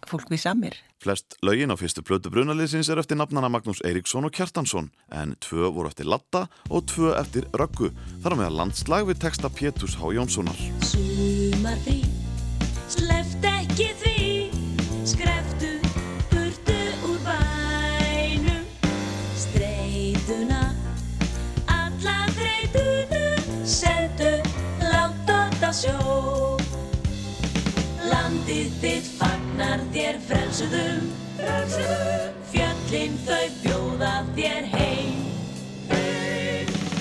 fólk 0.09 0.31
vissi 0.31 0.49
að 0.51 0.63
mér 0.65 0.79
Flest 1.01 1.37
lögin 1.47 1.73
á 1.73 1.77
fyrstu 1.81 2.05
plötu 2.05 2.31
brunaliðsins 2.33 2.91
er 2.93 3.01
eftir 3.01 3.17
nafnana 3.17 3.49
Magnús 3.53 3.81
Eiríksson 3.89 4.29
og 4.29 4.35
Kjartansson 4.37 4.91
en 5.17 5.35
tvö 5.41 5.71
voru 5.73 5.91
eftir 5.91 6.09
Latta 6.11 6.47
og 6.69 6.85
tvö 6.93 7.15
eftir 7.17 7.49
Röggu 7.57 7.91
þar 8.23 8.37
á 8.37 8.41
meðal 8.43 8.59
landslag 8.61 9.09
við 9.09 9.23
texta 9.25 9.49
Pétus 9.49 9.97
H. 9.97 10.13
Jónssonar. 10.17 10.61
Sumarfrí, 10.85 12.03
á 25.71 25.73
sjó 25.73 26.59
Landið 28.11 28.71
þitt 28.83 29.09
fagnar 29.21 29.83
þér 29.95 30.17
frelsuðum. 30.27 31.05
Fjöllin 32.51 33.15
þau 33.23 33.45
bjóða 33.63 34.15
þér 34.35 34.67
heim. 34.73 35.21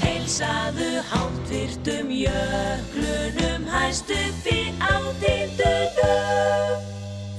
Heilsaðu 0.04 0.90
háttvirtum 1.10 2.14
jöklunum, 2.14 3.66
hæstu 3.74 4.20
fyrir 4.44 4.78
átildunum. 4.86 6.88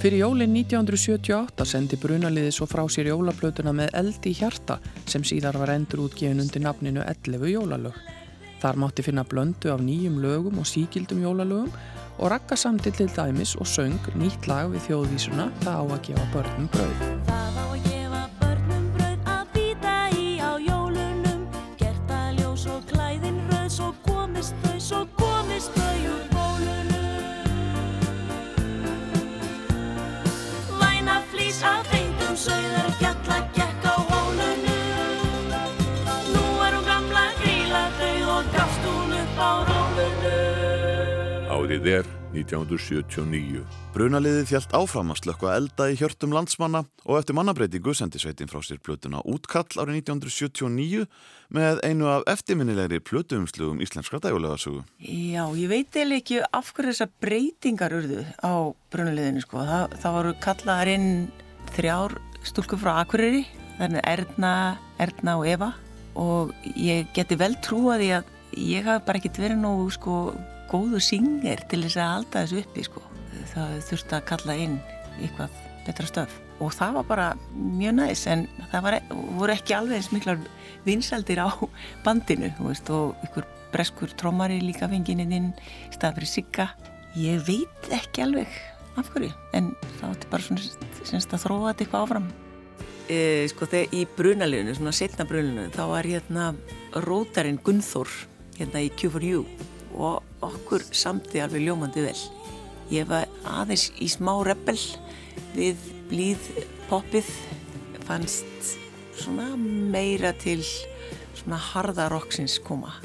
Fyrir 0.02 0.24
jólinn 0.24 0.56
1978 0.56 1.68
sendi 1.68 2.00
brunaliði 2.00 2.50
svo 2.56 2.66
frá 2.66 2.82
sér 2.90 3.12
jólaplötuna 3.12 3.76
með 3.76 3.94
eldi 4.02 4.32
í 4.32 4.38
hjarta 4.40 4.80
sem 5.06 5.22
síðar 5.22 5.60
var 5.62 5.76
endur 5.76 6.08
útgefin 6.08 6.42
undir 6.42 6.64
nafninu 6.64 7.04
11 7.06 7.54
jólalög. 7.54 7.94
Þar 8.60 8.76
mátti 8.82 9.04
finna 9.06 9.24
blöndu 9.24 9.72
af 9.72 9.80
nýjum 9.80 10.20
lögum 10.20 10.60
og 10.60 10.68
síkildum 10.68 11.22
jólalögum 11.24 11.72
og 12.18 12.30
rakka 12.32 12.56
samtill 12.56 12.96
til 12.96 13.08
dæmis 13.16 13.56
og 13.56 13.66
söng 13.66 13.96
nýtt 14.20 14.50
lag 14.50 14.68
við 14.74 14.90
þjóðvísuna 14.90 15.48
það 15.64 15.80
á 15.80 15.84
að 15.88 16.04
gefa 16.10 16.28
börnum 16.34 16.68
brauð. 16.74 17.59
Rólunum 41.90 41.90
Árið 41.90 42.06
er 42.06 42.10
1979. 42.30 43.62
Brunaliðið 43.90 44.44
fjalt 44.46 44.74
áfram 44.76 45.08
að 45.10 45.18
slökkva 45.24 45.54
elda 45.58 45.88
í 45.90 45.96
hjörtum 45.98 46.30
landsmanna 46.36 46.84
og 47.02 47.16
eftir 47.18 47.34
mannabreitingu 47.34 47.94
sendi 47.98 48.20
sveitin 48.22 48.50
frá 48.50 48.60
sér 48.62 48.78
plötuna 48.78 49.18
Útkall 49.26 49.66
árið 49.74 49.98
1979 50.04 51.08
með 51.50 51.80
einu 51.82 52.06
af 52.12 52.28
eftirminnilegri 52.30 53.00
plötuumslugum 53.02 53.82
íslenskra 53.82 54.20
dægulegarsögu. 54.22 54.84
Já, 55.02 55.42
ég 55.58 55.72
veit 55.72 55.98
eða 55.98 56.20
ekki 56.20 56.38
af 56.46 56.70
hverju 56.76 56.92
þessar 56.92 57.10
breytingar 57.24 57.96
urðu 57.98 58.22
á 58.38 58.54
brunulegðinu 58.94 59.42
sko. 59.42 59.66
Það, 59.66 59.98
það 60.04 60.16
voru 60.20 60.36
kallaðar 60.46 60.92
inn 60.94 61.10
þrjár 61.74 62.16
stúlkur 62.46 62.82
frá 62.84 62.92
Akureyri, 63.00 63.42
þannig 63.80 64.06
Erna, 64.06 64.54
Erna 65.02 65.36
og 65.42 65.50
Eva 65.50 65.72
og 66.14 66.54
ég 66.78 67.10
geti 67.18 67.34
vel 67.40 67.56
trúaði 67.66 68.14
að 68.20 68.32
ég 68.54 68.86
hafi 68.86 69.06
bara 69.10 69.18
ekkert 69.18 69.42
verið 69.42 69.62
nógu 69.64 69.90
sko 69.98 70.22
góðu 70.70 71.00
synger 71.02 71.64
til 71.70 71.82
þess 71.84 71.98
að 71.98 72.14
halda 72.14 72.44
þessu 72.44 72.62
uppi 72.64 72.86
sko. 72.86 73.02
Það 73.50 73.74
þurfti 73.88 74.16
að 74.16 74.28
kalla 74.30 74.56
inn 74.66 74.78
eitthvað 75.20 75.58
betra 75.86 76.08
stöf 76.08 76.38
og 76.60 76.74
það 76.76 76.98
var 76.98 77.06
bara 77.08 77.28
mjög 77.54 77.94
næs 77.96 78.26
en 78.28 78.44
það 78.70 78.84
var, 78.84 78.96
voru 79.38 79.54
ekki 79.54 79.76
alveg 79.76 80.00
eins 80.00 80.10
miklar 80.12 80.42
vinsaldir 80.84 81.40
á 81.40 81.48
bandinu 82.04 82.50
veist, 82.60 82.90
og 82.92 83.16
ykkur 83.24 83.46
breskur 83.72 84.12
trómari 84.18 84.60
líka 84.60 84.88
fenginin 84.90 85.32
inn 85.32 85.48
í 85.54 85.94
stað 85.94 86.18
fyrir 86.18 86.30
sigga. 86.30 86.68
Ég 87.18 87.42
veit 87.46 87.90
ekki 87.94 88.24
alveg 88.26 88.60
af 88.98 89.10
hverju 89.14 89.30
en 89.56 89.72
það 89.98 90.06
var 90.08 90.30
bara 90.34 90.46
svona 90.46 91.20
að 91.20 91.44
þróa 91.44 91.70
þetta 91.70 91.84
eitthvað 91.84 92.06
áfram. 92.06 92.30
E, 93.10 93.18
sko 93.50 93.66
þegar 93.66 93.94
í 93.96 94.02
brunalinu, 94.16 94.74
svona 94.76 94.94
setna 94.94 95.26
brunalinu, 95.26 95.70
þá 95.74 95.84
var 95.90 96.06
hérna 96.06 96.50
rótarinn 97.06 97.58
Gunnþór 97.64 98.10
hérna 98.58 98.84
í 98.84 98.90
Q4U 99.00 99.46
og 99.98 100.29
okkur 100.44 100.84
samti 100.92 101.42
alveg 101.42 101.66
ljómandi 101.66 102.04
vel. 102.04 102.18
Ég 102.90 103.08
var 103.10 103.28
aðeins 103.46 103.90
í 104.02 104.08
smá 104.10 104.32
rebel 104.46 104.78
við 105.54 105.82
blíð 106.10 106.48
poppið 106.90 107.28
fannst 108.08 108.74
svona 109.20 109.52
meira 109.56 110.32
til 110.34 110.62
svona 111.38 111.60
harða 111.70 112.08
rocksins 112.10 112.58
koma. 112.64 112.96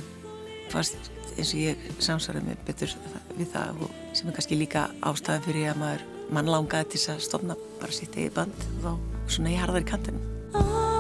Fannst 0.74 1.12
eins 1.36 1.54
og 1.54 1.62
ég 1.62 1.88
samsvarði 2.00 2.46
mig 2.48 2.60
betur 2.68 2.96
við 3.36 3.52
það 3.54 3.86
og 3.86 3.96
sem 4.16 4.30
er 4.30 4.38
kannski 4.38 4.60
líka 4.60 4.88
ástæðan 5.06 5.46
fyrir 5.46 5.72
að 5.74 5.82
maður 5.84 6.10
mann 6.36 6.52
langaði 6.52 6.96
til 6.96 7.06
að 7.14 7.24
stofna 7.28 7.60
bara 7.82 7.94
sitt 7.94 8.18
eigi 8.18 8.34
band 8.36 8.68
og 8.80 8.84
þá 8.88 9.34
svona 9.36 9.54
í 9.54 9.60
harðari 9.60 9.90
kantinu. 9.92 10.95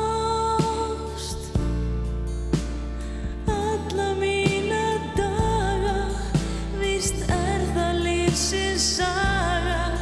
Lífsins 8.35 8.83
saga. 8.99 9.95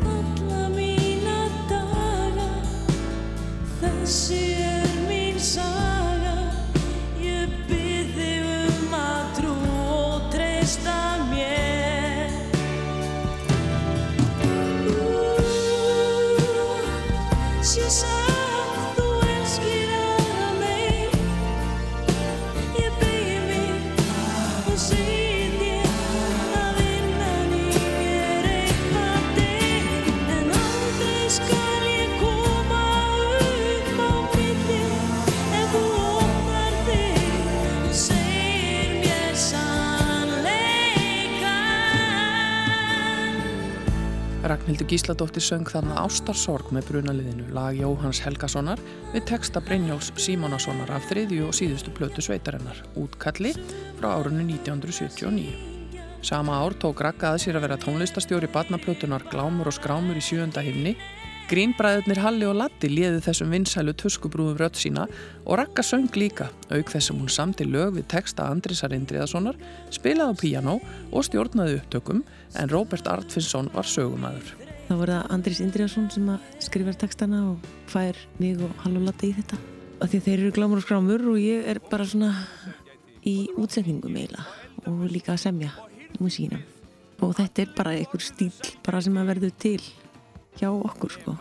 Alla 0.01 0.69
mína 0.73 1.45
daga 1.69 2.49
Þessi 3.81 4.44
Gísladóttir 44.95 45.43
söng 45.43 45.67
þarna 45.67 45.97
Ástarsorg 46.05 46.69
með 46.71 46.86
brunaliðinu 46.88 47.49
lag 47.51 47.75
Jóhanns 47.75 48.21
Helgasonar 48.23 48.79
við 49.12 49.25
texta 49.27 49.60
Brynjóls 49.60 50.13
Símonassonar 50.23 50.93
af 50.95 51.10
þriðju 51.10 51.49
og 51.49 51.58
síðustu 51.58 51.91
plötu 51.91 52.23
sveitarinnar 52.23 52.79
útkalli 53.01 53.51
frá 53.97 54.08
árunni 54.13 54.45
1979. 54.53 55.51
Sama 56.23 56.62
ár 56.62 56.77
tók 56.79 57.03
Ragga 57.03 57.34
að 57.34 57.41
sér 57.43 57.60
að 57.60 57.65
vera 57.65 57.79
tónlistastjóri 57.84 58.47
badnaplötunar 58.55 59.27
Glámur 59.27 59.67
og 59.67 59.75
skrámur 59.75 60.15
í 60.15 60.23
sjönda 60.23 60.63
himni. 60.63 60.95
Grínbræðurnir 61.51 62.23
Halli 62.23 62.47
og 62.47 62.55
Latti 62.62 62.88
liðu 62.88 63.19
þessum 63.25 63.51
vinsælu 63.51 63.91
tuskubrúðum 63.99 64.62
rödd 64.63 64.79
sína 64.79 65.10
og 65.43 65.60
Ragga 65.60 65.84
söng 65.84 66.08
líka, 66.15 66.47
auk 66.71 66.93
þessum 66.93 67.19
hún 67.19 67.34
samti 67.36 67.67
lög 67.67 67.99
við 67.99 68.08
texta 68.15 68.47
Andrisar 68.47 68.95
Indriðasonar, 68.95 69.60
spilaði 69.91 70.31
á 70.31 70.39
píanó 70.39 70.79
og 71.12 71.27
stjórnaði 71.27 71.81
upptökum 71.81 72.23
en 72.55 72.71
Róbert 72.71 73.12
Artfinsson 73.12 73.69
var 73.75 73.91
sögumæður. 73.91 74.64
Það 74.85 74.99
var 74.99 75.11
það 75.11 75.31
Andris 75.33 75.59
Indriðarsson 75.65 76.09
sem 76.13 76.27
að 76.29 76.43
skrifa 76.61 76.93
textana 77.01 77.39
og 77.49 77.69
fær 77.89 78.19
mig 78.37 78.59
og 78.61 78.73
Hall 78.83 78.99
og 78.99 79.07
Latta 79.07 79.25
í 79.25 79.31
þetta. 79.33 79.57
Af 80.03 80.11
því 80.11 80.19
þeir 80.27 80.35
eru 80.43 80.51
glámur 80.53 80.81
og 80.81 80.85
skrámur 80.85 81.23
og 81.31 81.39
ég 81.41 81.65
er 81.71 81.79
bara 81.89 82.05
svona 82.05 82.29
í 83.25 83.47
útsendingum 83.57 84.13
eiginlega 84.13 84.45
og 84.91 85.05
líka 85.09 85.33
að 85.33 85.41
semja 85.47 85.71
í 86.13 86.19
músíkinum. 86.21 86.61
Og 87.25 87.33
þetta 87.39 87.63
er 87.63 87.73
bara 87.77 87.95
einhver 87.97 88.21
stíl 88.21 88.51
bara 88.85 89.01
sem 89.01 89.17
að 89.17 89.31
verður 89.31 89.55
til 89.65 89.81
hjá 90.59 90.69
okkur 90.69 91.15
sko. 91.15 91.35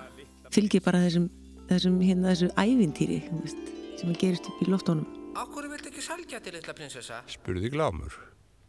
Fylgir 0.54 0.85
bara 0.87 1.02
þessum, 1.04 1.28
þessum 1.68 2.00
hérna 2.00 2.33
þessu 2.33 2.48
ævintýri 2.57 3.20
þú 3.26 3.42
veist, 3.42 3.72
sem 4.00 4.14
að 4.14 4.20
gerist 4.22 4.48
upp 4.48 4.64
í 4.64 4.70
loftónum. 4.70 5.20
Akkur 5.37 5.68
viltu 5.68 5.90
ekki 5.90 6.04
salgja 6.07 6.40
til 6.40 6.57
litla 6.57 6.72
prinsessa? 6.78 7.20
spurði 7.28 7.74
Glámur 7.74 8.16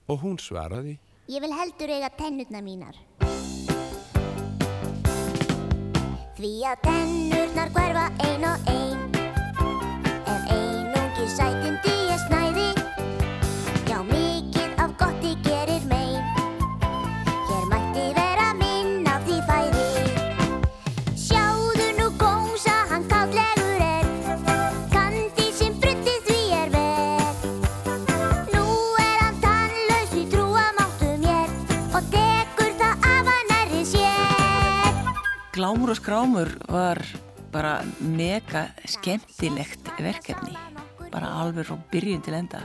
og 0.10 0.20
hún 0.26 0.42
svaraði 0.42 0.98
Ég 1.30 1.42
vil 1.42 1.56
heldur 1.58 1.90
eiga 1.90 2.12
tennurna 2.14 2.60
mínar. 2.62 2.98
Því 6.36 6.50
að 6.68 6.82
tennurnar 6.84 7.70
hverfa 7.72 8.02
ein 8.28 8.42
og 8.44 8.66
ein. 8.68 9.06
Ef 10.28 10.50
einungi 10.52 11.28
sætindi 11.32 11.94
ég 12.10 12.20
snæði, 12.26 12.35
Glámur 35.66 35.90
og 35.90 35.98
skrámur 35.98 36.50
var 36.70 37.00
bara 37.50 37.80
mega 37.98 38.68
skemmtilegt 38.86 39.88
verkefni. 39.98 40.54
Bara 41.10 41.32
alveg 41.42 41.66
frá 41.66 41.80
byrjun 41.90 42.22
til 42.22 42.36
enda. 42.38 42.60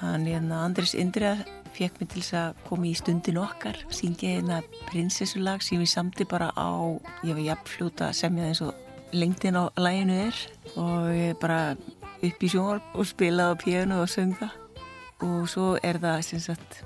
Hann 0.00 0.26
hérna 0.26 0.64
Andris 0.64 0.96
Indriða 0.98 1.44
fekk 1.76 2.00
mig 2.00 2.10
til 2.10 2.24
að 2.40 2.58
koma 2.66 2.88
í 2.90 2.96
stundin 2.98 3.38
okkar 3.38 3.78
syngja 3.94 4.32
hérna 4.32 4.58
prinsessulag 4.88 5.62
sem 5.62 5.78
ég 5.78 5.92
samti 5.94 6.26
bara 6.26 6.50
á 6.58 6.90
ég 7.22 7.38
var 7.38 7.44
jafnfljóta 7.52 8.10
að 8.10 8.18
semja 8.24 8.50
eins 8.50 8.64
og 8.66 8.74
lengtin 9.14 9.62
á 9.62 9.70
læginu 9.78 10.18
er. 10.26 10.44
Og 10.74 11.14
ég 11.14 11.38
bara 11.38 11.78
upp 12.18 12.42
í 12.42 12.50
sjónvarp 12.50 12.98
og 12.98 13.10
spilaði 13.14 13.54
á 13.54 13.62
píanu 13.62 14.02
og 14.02 14.10
söng 14.10 14.34
það. 14.42 14.60
Og 15.22 15.46
svo 15.46 15.72
er 15.86 16.02
það 16.02 16.26
sem 16.32 16.46
sagt 16.50 16.82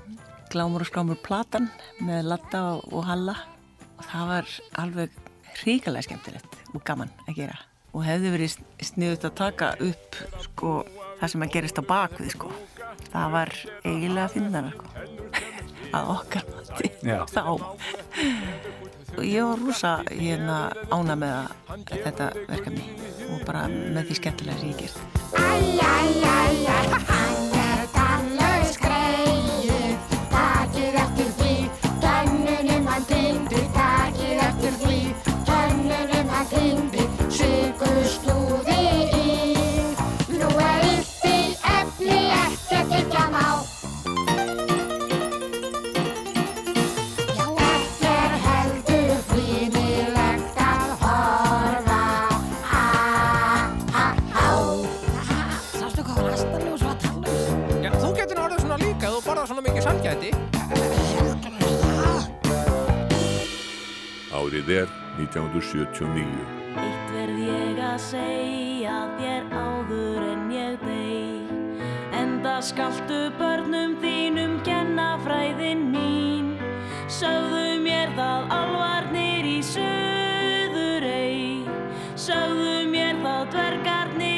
Glámur 0.53 0.85
og 0.85 0.93
skrámur 0.93 1.17
platan 1.25 1.71
með 2.05 2.35
Latta 2.35 2.67
og 2.77 3.07
Halla 3.09 3.56
og 3.97 4.05
það 4.05 4.29
var 4.31 4.53
alveg 4.83 5.09
ríkalega 5.63 6.05
skemmtilegt 6.07 6.59
og 6.73 6.83
gaman 6.85 7.11
að 7.27 7.41
gera 7.41 7.57
og 7.95 8.05
hefði 8.05 8.33
verið 8.35 8.57
sniðut 8.85 9.25
að 9.25 9.37
taka 9.39 9.73
upp 9.81 10.19
sko 10.43 10.73
það 11.19 11.31
sem 11.33 11.45
að 11.45 11.53
gerist 11.55 11.81
á 11.81 11.83
bakvið 11.89 12.33
sko 12.35 12.51
það 13.09 13.27
var 13.37 13.53
eiginlega 13.83 14.27
að 14.27 14.35
finna 14.35 14.59
það 14.61 14.71
sko 14.75 14.85
að 15.97 16.03
okkar 16.17 16.45
mati 16.77 16.91
Já. 17.01 17.25
þá 17.31 17.41
og 19.17 19.23
ég 19.25 19.43
var 19.43 19.59
rosa 19.65 20.03
hérna 20.11 20.57
ána 20.91 21.15
með 21.17 21.33
að, 21.33 21.47
þetta 22.05 22.25
verkefni 22.47 22.85
og 23.31 23.45
bara 23.47 23.67
með 23.71 24.03
því 24.09 24.15
skemmtilega 24.21 24.59
sem 24.61 24.69
ég 24.71 24.79
gert 24.85 24.97
sælgæti. 60.07 60.31
Árið 64.31 64.69
er 64.69 64.87
1979. 65.17 66.45
Eitt 66.77 67.11
verð 67.11 67.39
ég 67.41 67.79
að 67.81 67.99
segja 67.99 68.97
þér 69.17 69.43
áður 69.57 70.21
en 70.27 70.51
ég 70.53 70.77
dey 70.83 71.41
Enda 72.13 72.61
skaltu 72.61 73.31
börnum 73.39 73.97
þínum 74.03 74.59
kenna 74.63 75.17
fræðin 75.25 75.89
mín 75.91 76.53
Sögðu 77.09 77.81
mér 77.81 78.13
það 78.15 78.53
alvarnir 78.59 79.49
í 79.49 79.59
söðurey 79.73 81.65
Sögðu 82.15 82.79
mér 82.93 83.15
það 83.25 83.47
dvergarnir 83.55 84.36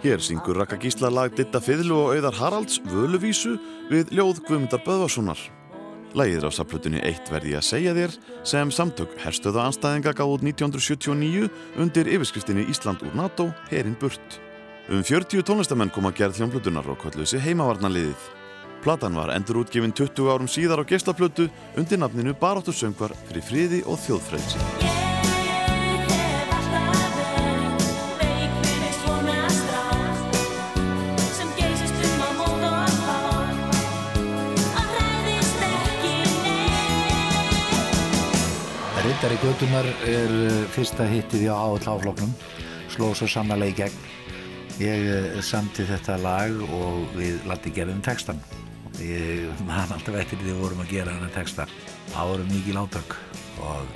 Hér 0.00 0.20
syngur 0.24 0.56
Raka 0.56 0.78
Gísla 0.80 1.10
lag 1.12 1.34
Ditta 1.36 1.60
Fiðlu 1.60 1.92
og 1.92 2.14
Auðar 2.14 2.36
Haralds 2.38 2.78
Völuvísu 2.88 3.58
við 3.90 4.14
ljóð 4.16 4.38
Guðmundar 4.46 4.80
Böðvarssonar. 4.86 5.42
Lægið 6.16 6.38
er 6.38 6.46
á 6.48 6.50
saplutunni 6.56 7.02
Eitt 7.04 7.28
verði 7.28 7.52
að 7.58 7.66
segja 7.68 7.92
þér 7.92 8.14
sem 8.48 8.72
samtök 8.72 9.12
herstöða 9.20 9.66
anstæðinga 9.68 10.14
gáð 10.16 10.32
út 10.38 10.46
1979 10.48 11.50
undir 11.84 12.08
yfirskriftinni 12.16 12.64
Ísland 12.72 13.04
úr 13.04 13.12
NATO, 13.12 13.50
herinn 13.68 13.98
burt. 14.00 14.40
Um 14.88 15.04
40 15.04 15.44
tónlistamenn 15.44 15.92
kom 15.92 16.08
að 16.08 16.16
gerð 16.22 16.40
hljómblutunar 16.40 16.88
og 16.88 16.96
kolluð 17.04 17.28
sér 17.34 17.44
heimavarnaliðið. 17.50 18.24
Platan 18.80 19.20
var 19.20 19.34
endur 19.36 19.60
útgefin 19.66 19.92
20 19.92 20.32
árum 20.32 20.48
síðar 20.48 20.80
á 20.80 20.88
geislaplötu 20.88 21.50
undir 21.76 22.00
nafninu 22.00 22.32
Baráttu 22.40 22.72
söngvar 22.72 23.12
fyrir 23.28 23.44
friði 23.44 23.84
og 23.84 24.00
þjóðfrelsi. 39.20 39.36
Rittari 39.36 39.36
Götunar 39.42 39.86
er 40.08 40.30
uh, 40.30 40.68
fyrsta 40.72 41.04
hittið 41.04 41.50
á 41.52 41.56
áhaldláfloknum, 41.56 42.32
sló 42.88 43.12
svo 43.14 43.26
sannlega 43.28 43.68
í 43.68 43.74
gegn. 43.76 43.98
Ég 44.80 45.36
uh, 45.36 45.42
samti 45.42 45.84
þetta 45.84 46.16
lag 46.18 46.50
og 46.72 47.04
við 47.16 47.40
landi 47.46 47.70
gerðum 47.70 48.00
textan. 48.00 48.40
Ég 49.00 49.48
man 49.66 49.92
alltaf 49.92 50.16
eftir 50.16 50.38
því 50.40 50.50
við 50.50 50.60
vorum 50.62 50.80
að 50.80 50.92
gera 50.94 51.12
hana 51.12 51.28
texta. 51.34 51.66
Það 52.14 52.32
voru 52.32 52.48
mikið 52.48 52.78
látök 52.78 53.16
og 53.60 53.86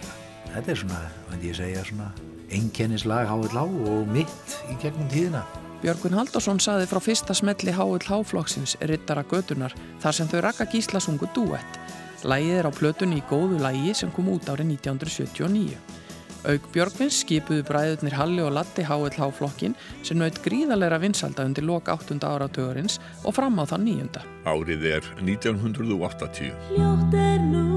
þetta 0.53 0.71
er 0.71 0.81
svona, 0.83 1.01
veit 1.31 1.45
ég 1.49 1.57
segja, 1.57 1.85
svona 1.85 2.11
einkennislag 2.53 3.29
áhaldlá 3.29 3.65
og 3.65 4.09
mitt 4.13 4.59
í 4.69 4.77
gegnum 4.83 5.09
tíðina. 5.09 5.45
Björgun 5.85 6.17
Haldarsson 6.17 6.61
saði 6.61 6.87
frá 6.89 7.01
fyrsta 7.03 7.35
smelli 7.37 7.73
HLH-flokksins 7.73 8.77
Rittara 8.89 9.25
Götunar 9.29 9.75
þar 10.01 10.17
sem 10.17 10.29
þau 10.29 10.39
rakka 10.47 10.69
gísla 10.73 11.01
sungu 11.01 11.29
duett. 11.37 11.84
Lægið 12.25 12.57
er 12.57 12.69
á 12.69 12.73
plötunni 12.73 13.19
í 13.21 13.25
góðu 13.29 13.59
lægi 13.61 13.93
sem 13.99 14.11
kom 14.15 14.31
út 14.33 14.49
árið 14.49 14.71
1979. 14.79 15.77
Auk 16.45 16.67
Björgvins 16.73 17.23
skipuðu 17.25 17.65
bræðurnir 17.69 18.17
Halli 18.19 18.43
og 18.45 18.53
Latti 18.57 18.85
HLH-flokkin 18.85 19.77
sem 20.05 20.21
naut 20.21 20.41
gríðalegra 20.45 20.99
vinsalda 21.01 21.47
undir 21.49 21.65
lok 21.65 21.89
8. 21.93 22.19
áratugurins 22.21 22.99
og 23.25 23.37
fram 23.37 23.61
á 23.61 23.65
það 23.69 23.87
nýjunda. 23.89 24.21
Árið 24.49 24.83
er 24.99 25.05
1980. 25.21 27.74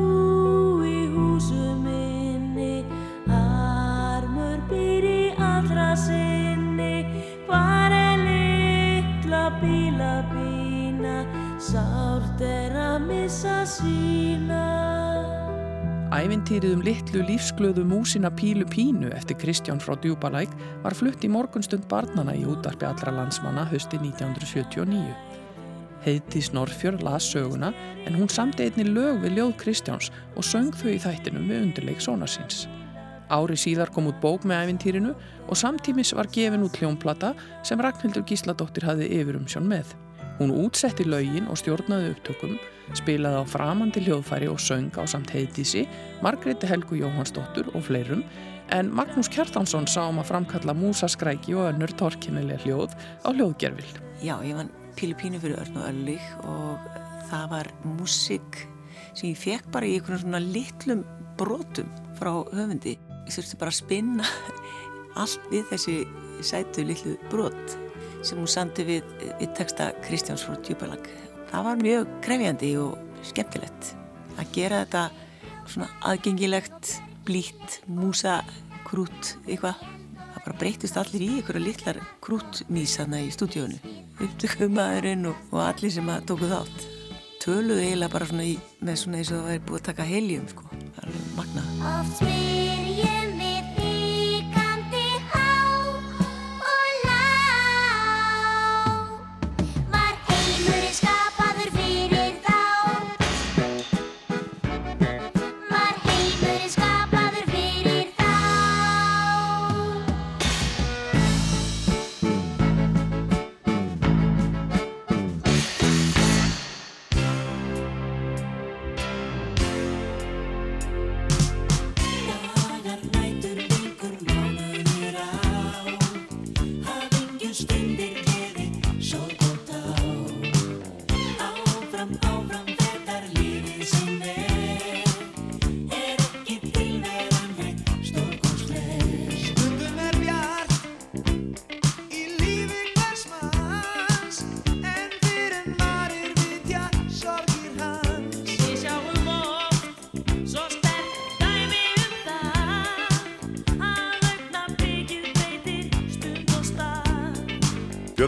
sárt 11.78 12.42
er 12.42 12.74
að 12.74 13.06
missa 13.06 13.62
sína. 13.70 14.66
Ævintýrið 16.18 16.78
um 16.78 16.84
litlu 16.86 17.22
lífsglöðu 17.28 17.84
músina 17.86 18.32
Pílu 18.34 18.66
Pínu 18.72 19.12
eftir 19.14 19.38
Kristján 19.42 19.82
frá 19.84 19.98
Djúbalæk 20.02 20.54
var 20.86 20.96
flutt 20.98 21.26
í 21.28 21.30
morgunstund 21.30 21.86
barnana 21.92 22.34
í 22.34 22.46
útarpi 22.48 22.88
allra 22.88 23.14
landsmanna 23.20 23.68
hösti 23.70 24.00
1979. 24.00 25.12
Heiðtís 26.08 26.50
Norrfjörð 26.56 27.04
las 27.04 27.28
söguna 27.34 27.74
en 28.08 28.16
hún 28.16 28.32
samti 28.32 28.66
einni 28.66 28.88
lög 28.88 29.22
við 29.26 29.38
ljóð 29.38 29.54
Kristjáns 29.62 30.10
og 30.38 30.48
söng 30.48 30.72
þau 30.80 30.94
í 30.96 31.04
þættinum 31.04 31.52
við 31.52 31.64
undirleik 31.68 32.02
sonarsins. 32.02 32.66
Ári 33.28 33.60
síðar 33.60 33.92
kom 33.92 34.08
út 34.08 34.22
bók 34.24 34.48
með 34.48 34.70
ævintýrinu 34.70 35.14
og 35.46 35.60
samtímis 35.60 36.16
var 36.16 36.32
gefin 36.32 36.64
út 36.64 36.80
hljómplata 36.80 37.36
sem 37.68 37.82
Ragnhildur 37.84 38.24
Gísladóttir 38.24 38.88
hafði 38.88 39.12
yfirumsjón 39.20 39.68
með. 39.68 39.98
Hún 40.38 40.52
útsetti 40.54 41.02
lögin 41.08 41.48
og 41.50 41.58
stjórnaði 41.58 42.12
upptökum, 42.14 42.58
spilaði 42.98 43.40
á 43.42 43.44
framandi 43.50 44.04
hljóðfæri 44.06 44.46
og 44.52 44.60
söng 44.62 44.94
á 44.94 45.02
samt 45.10 45.32
heiðdísi, 45.34 45.88
Margreði 46.22 46.70
Helgu 46.70 47.00
Jóhannsdóttur 47.00 47.72
og 47.74 47.88
fleirum, 47.88 48.22
en 48.70 48.92
Magnús 48.94 49.32
Kjartansson 49.34 49.88
sá 49.90 50.04
um 50.06 50.22
að 50.22 50.30
framkalla 50.30 50.76
músaskræki 50.78 51.56
og 51.58 51.72
önnur 51.72 51.94
torkinnileg 51.98 52.68
hljóð 52.68 52.94
á 53.26 53.30
hljóðgerfil. 53.34 53.90
Já, 54.22 54.36
ég 54.46 54.54
vann 54.60 54.70
Pílu 54.98 55.18
Pínu 55.18 55.42
fyrir 55.42 55.58
Örn 55.64 55.82
og 55.82 55.90
Öllig 55.90 56.30
og 56.46 56.86
það 57.32 57.50
var 57.56 57.72
músik 57.98 58.62
sem 59.18 59.32
ég 59.32 59.42
fekk 59.42 59.72
bara 59.74 59.90
í 59.90 59.98
einhvern 59.98 60.22
svona 60.22 60.44
litlum 60.44 61.02
brotum 61.42 61.90
frá 62.22 62.36
höfundi. 62.54 62.94
Ég 63.26 63.34
þurfti 63.34 63.58
bara 63.58 63.74
að 63.74 63.82
spinna 63.82 64.30
allt 65.22 65.50
við 65.50 65.66
þessi 65.74 66.00
sætu 66.46 66.86
litlu 66.86 67.18
brot 67.34 67.78
sem 68.26 68.40
hún 68.40 68.50
sandi 68.50 68.86
við, 68.88 69.14
við 69.40 69.54
texta 69.58 69.92
Kristjáns 70.06 70.46
frá 70.48 70.58
Djúbalag. 70.62 71.08
Það 71.52 71.68
var 71.70 71.82
mjög 71.82 72.10
krefjandi 72.26 72.72
og 72.82 73.24
skemmtilegt 73.28 73.94
að 74.38 74.52
gera 74.56 74.82
þetta 74.84 75.04
svona 75.68 75.90
aðgengilegt, 76.08 76.98
blítt, 77.28 77.80
músa, 77.92 78.42
krút, 78.88 79.36
eitthvað. 79.48 79.80
Það 80.18 80.44
bara 80.46 80.60
breytist 80.62 81.00
allir 81.00 81.26
í 81.26 81.32
einhverja 81.38 81.64
litlar 81.64 82.02
krútmís 82.24 82.98
þarna 83.00 83.24
í 83.26 83.32
stúdíónu. 83.36 83.80
Upptökumæðurinn 84.24 85.28
og, 85.32 85.42
og 85.52 85.66
allir 85.66 85.94
sem 85.94 86.14
að 86.14 86.30
tóku 86.32 86.52
þátt. 86.52 86.88
Töluðu 87.44 87.82
eiginlega 87.84 88.14
bara 88.16 88.30
svona 88.30 88.48
í, 88.48 88.56
með 88.84 89.02
svona 89.04 89.22
eins 89.22 89.34
og 89.34 89.42
það 89.42 89.52
væri 89.52 89.66
búið 89.68 89.82
að 89.82 89.90
taka 89.92 90.08
heljum, 90.14 90.48
sko. 90.54 90.70
Það 90.98 91.04
er 91.10 91.28
magnað. 91.40 92.57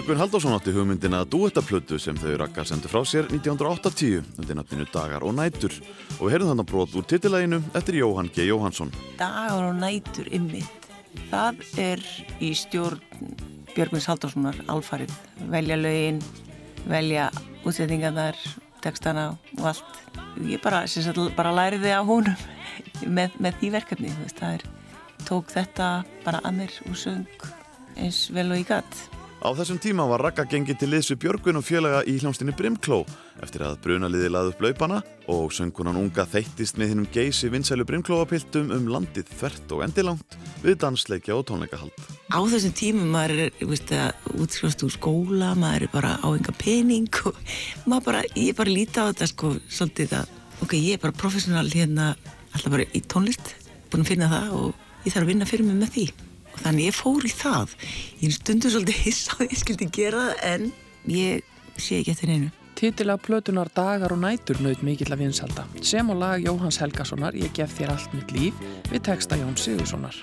Björgvin 0.09 0.23
Halldórsson 0.23 0.55
átti 0.57 0.71
hugmyndina 0.73 1.19
að 1.21 1.27
duettaplötu 1.35 1.99
sem 2.01 2.17
þau 2.17 2.31
rakkar 2.41 2.65
sendu 2.65 2.89
frá 2.89 3.03
sér 3.05 3.27
1980 3.29 4.23
undir 4.41 4.55
nafninu 4.57 4.87
Dagar 4.89 5.21
og 5.21 5.35
nætur 5.37 5.75
og 6.15 6.23
við 6.23 6.31
heyrðum 6.33 6.49
þannig 6.49 6.67
brot 6.71 6.95
úr 6.97 7.05
titilæginu 7.05 7.59
eftir 7.77 7.99
Jóhann 7.99 8.31
G. 8.33 8.47
Jóhansson. 8.47 8.89
dagar 9.19 9.67
og 9.67 9.75
nætur 9.77 10.25
ymmið. 10.33 10.65
Það 11.29 11.61
er 11.83 12.01
í 12.41 12.49
stjórn 12.57 13.35
Björgvins 13.75 14.07
Halldórssonar 14.09 14.57
alfarið. 14.65 15.13
Velja 15.53 15.77
lögin, 15.77 16.23
velja 16.89 17.29
útsettingarnar, 17.61 18.41
textana 18.81 19.27
og 19.59 19.69
allt. 19.75 20.01
Ég 20.41 20.57
bara, 20.65 20.81
bara 21.37 21.53
læriði 21.53 21.93
á 21.93 22.01
honum 22.01 22.33
með, 23.19 23.37
með 23.37 23.61
því 23.61 23.71
verkefni. 23.77 24.17
það 24.33 24.57
er, 24.57 24.67
tók 25.29 25.53
þetta 25.53 25.93
bara 26.25 26.41
að 26.41 26.63
mér 26.63 26.81
og 26.89 26.97
söng 26.97 27.47
eins 27.93 28.25
vel 28.33 28.49
og 28.49 28.57
ég 28.57 28.73
gatt. 28.73 29.18
Á 29.39 29.56
þessum 29.56 29.78
tíma 29.80 30.04
var 30.04 30.19
Ragga 30.19 30.43
gengið 30.43 30.82
til 30.82 30.88
liðsu 30.91 31.15
Björgvin 31.15 31.56
og 31.56 31.63
félaga 31.63 32.02
í 32.04 32.17
hljómsdynni 32.19 32.52
Brimkló 32.60 33.06
eftir 33.39 33.63
að 33.63 33.78
brunaliði 33.86 34.28
laði 34.34 34.52
upp 34.52 34.63
laupana 34.65 34.97
og 35.32 35.54
söngunan 35.56 35.95
unga 35.95 36.25
þeittist 36.28 36.75
með 36.75 36.91
hinnum 36.91 37.08
geysi 37.13 37.47
vinsælu 37.54 37.86
Brimklóapiltum 37.88 38.73
um 38.75 38.91
landið 38.91 39.32
þvert 39.39 39.71
og 39.78 39.86
endilangt 39.88 40.38
við 40.60 40.75
dansleikja 40.84 41.39
og 41.39 41.47
tónleikahald. 41.47 41.95
Á 42.36 42.39
þessum 42.52 42.75
tímum 42.75 43.15
maður 43.15 43.45
er, 43.47 43.56
útskrifast 44.36 44.84
úr 44.84 44.95
skóla, 44.97 45.56
maður 45.56 45.88
er 45.88 45.95
bara 45.95 46.17
á 46.19 46.28
enga 46.36 46.60
pening 46.60 47.08
og 47.23 47.39
bara, 48.04 48.28
ég 48.36 48.60
bara 48.60 48.75
líti 48.75 48.99
á 48.99 49.08
þetta 49.08 49.32
sko 49.32 49.56
svolítið 49.71 50.19
að, 50.19 50.39
ok, 50.67 50.75
ég 50.75 50.99
er 50.99 51.06
bara 51.08 51.15
professional 51.15 51.69
hérna, 51.71 52.12
alltaf 52.52 52.75
bara 52.75 52.91
í 52.91 53.08
tónlist, 53.08 53.56
búin 53.88 54.04
að 54.04 54.17
finna 54.17 54.34
það 54.36 54.58
og 54.65 55.06
ég 55.08 55.13
þarf 55.15 55.23
að 55.23 55.32
vinna 55.32 55.47
fyrir 55.47 55.71
mig 55.71 55.80
með 55.80 55.95
því. 55.95 56.12
Þannig 56.59 56.89
ég 56.89 56.95
fór 56.97 57.25
í 57.25 57.33
það. 57.33 57.75
Ég 58.23 58.35
stundu 58.35 58.71
svolítið 58.71 59.03
hissa 59.05 59.37
að 59.39 59.53
ég 59.53 59.61
skildi 59.63 59.89
gera 59.95 60.23
það 60.29 60.47
en 60.53 60.71
ég 61.15 61.79
sé 61.79 62.01
ekki 62.01 62.15
eftir 62.15 62.33
einu. 62.35 62.51
Titilega 62.79 63.19
plötunar 63.19 63.71
Dagar 63.75 64.13
og 64.15 64.21
nætur 64.23 64.61
naut 64.63 64.83
mikill 64.87 65.11
að 65.11 65.25
vinsalda 65.25 65.65
sem 65.83 66.11
og 66.13 66.21
lag 66.21 66.45
Jóhanns 66.45 66.79
Helgasonar 66.79 67.35
Ég 67.35 67.51
gef 67.55 67.75
þér 67.75 67.95
allt 67.95 68.15
mitt 68.15 68.31
líf 68.35 68.63
við 68.87 69.03
texta 69.09 69.39
Jón 69.39 69.59
Sigurssonar. 69.59 70.15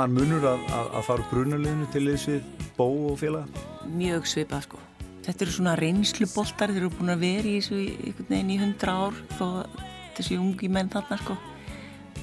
Maður 0.00 0.14
munur 0.16 0.44
að, 0.48 0.60
að, 0.72 0.86
að 0.96 1.02
fara 1.04 1.20
úr 1.20 1.26
brunaliðinu 1.28 1.86
til 1.92 2.00
þess 2.06 2.28
við 2.30 2.68
bó 2.78 2.84
og 3.10 3.18
félaga? 3.20 3.64
Mjög 3.92 4.28
svipað 4.30 4.62
sko. 4.64 4.78
Þetta 5.26 5.44
eru 5.44 5.52
svona 5.52 5.74
reynsluboltar, 5.76 6.72
þeir 6.72 6.86
eru 6.86 6.88
búin 6.94 7.12
að 7.12 7.24
vera 7.26 7.50
í 7.50 7.58
þessu 7.58 7.80
einhvern 7.82 8.30
veginn 8.30 8.52
í 8.54 8.56
hundra 8.62 8.94
ár 8.96 9.18
að 9.44 9.74
þessi 10.16 10.38
ungi 10.40 10.70
menn 10.72 10.88
þarna 10.94 11.18
sko. 11.20 11.36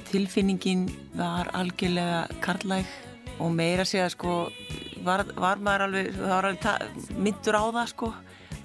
Tilfinningin 0.08 0.82
var 1.20 1.52
algjörlega 1.54 2.40
karlæg 2.42 2.90
og 3.38 3.54
meira 3.54 3.86
segja 3.86 4.10
sko 4.10 4.34
var, 5.06 5.22
var 5.38 5.62
maður 5.62 5.86
alveg, 5.86 6.10
það 6.18 6.34
var 6.34 6.50
alveg 6.50 7.14
myndur 7.14 7.60
á 7.62 7.64
það 7.78 7.90
sko 7.92 8.10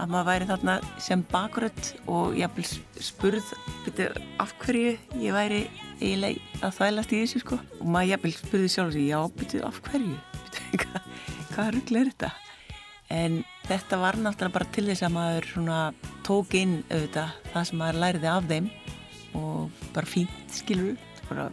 að 0.01 0.13
maður 0.13 0.27
væri 0.29 0.47
þarna 0.49 0.75
sem 1.01 1.23
bakrödd 1.31 1.89
og 2.11 2.37
jafnvel 2.37 2.65
spurð 3.03 3.51
byrju, 3.85 4.07
af 4.43 4.53
hverju 4.63 4.93
ég 5.21 5.35
væri 5.35 5.61
eiginlega 6.01 6.63
að 6.63 6.77
þvælast 6.79 7.13
í 7.13 7.21
þessu 7.23 7.43
sko? 7.43 7.59
Og 7.79 7.91
maður 7.95 8.11
jafnvel 8.13 8.33
spurði 8.37 8.71
sjálf 8.73 8.95
sig, 8.95 9.07
já, 9.09 9.19
byrju, 9.39 9.61
af 9.67 9.81
hverju? 9.87 10.17
Byrju, 10.53 10.81
hvað, 10.83 11.07
hvað 11.53 11.71
rugl 11.77 11.99
er 11.99 12.11
þetta? 12.11 12.31
En 13.13 13.39
þetta 13.67 13.99
var 14.01 14.17
náttúrulega 14.17 14.57
bara 14.57 14.71
til 14.73 14.85
þess 14.89 15.05
að 15.05 15.15
maður 15.17 15.49
svona 15.51 15.79
tók 16.25 16.53
inn 16.57 16.77
auðvitað 16.89 17.39
það 17.53 17.67
sem 17.69 17.81
maður 17.81 18.01
læriði 18.03 18.31
af 18.31 18.51
þeim 18.51 18.69
og 19.37 19.83
bara 19.95 20.09
fínt 20.09 20.53
skilur 20.53 20.97
bara 21.29 21.49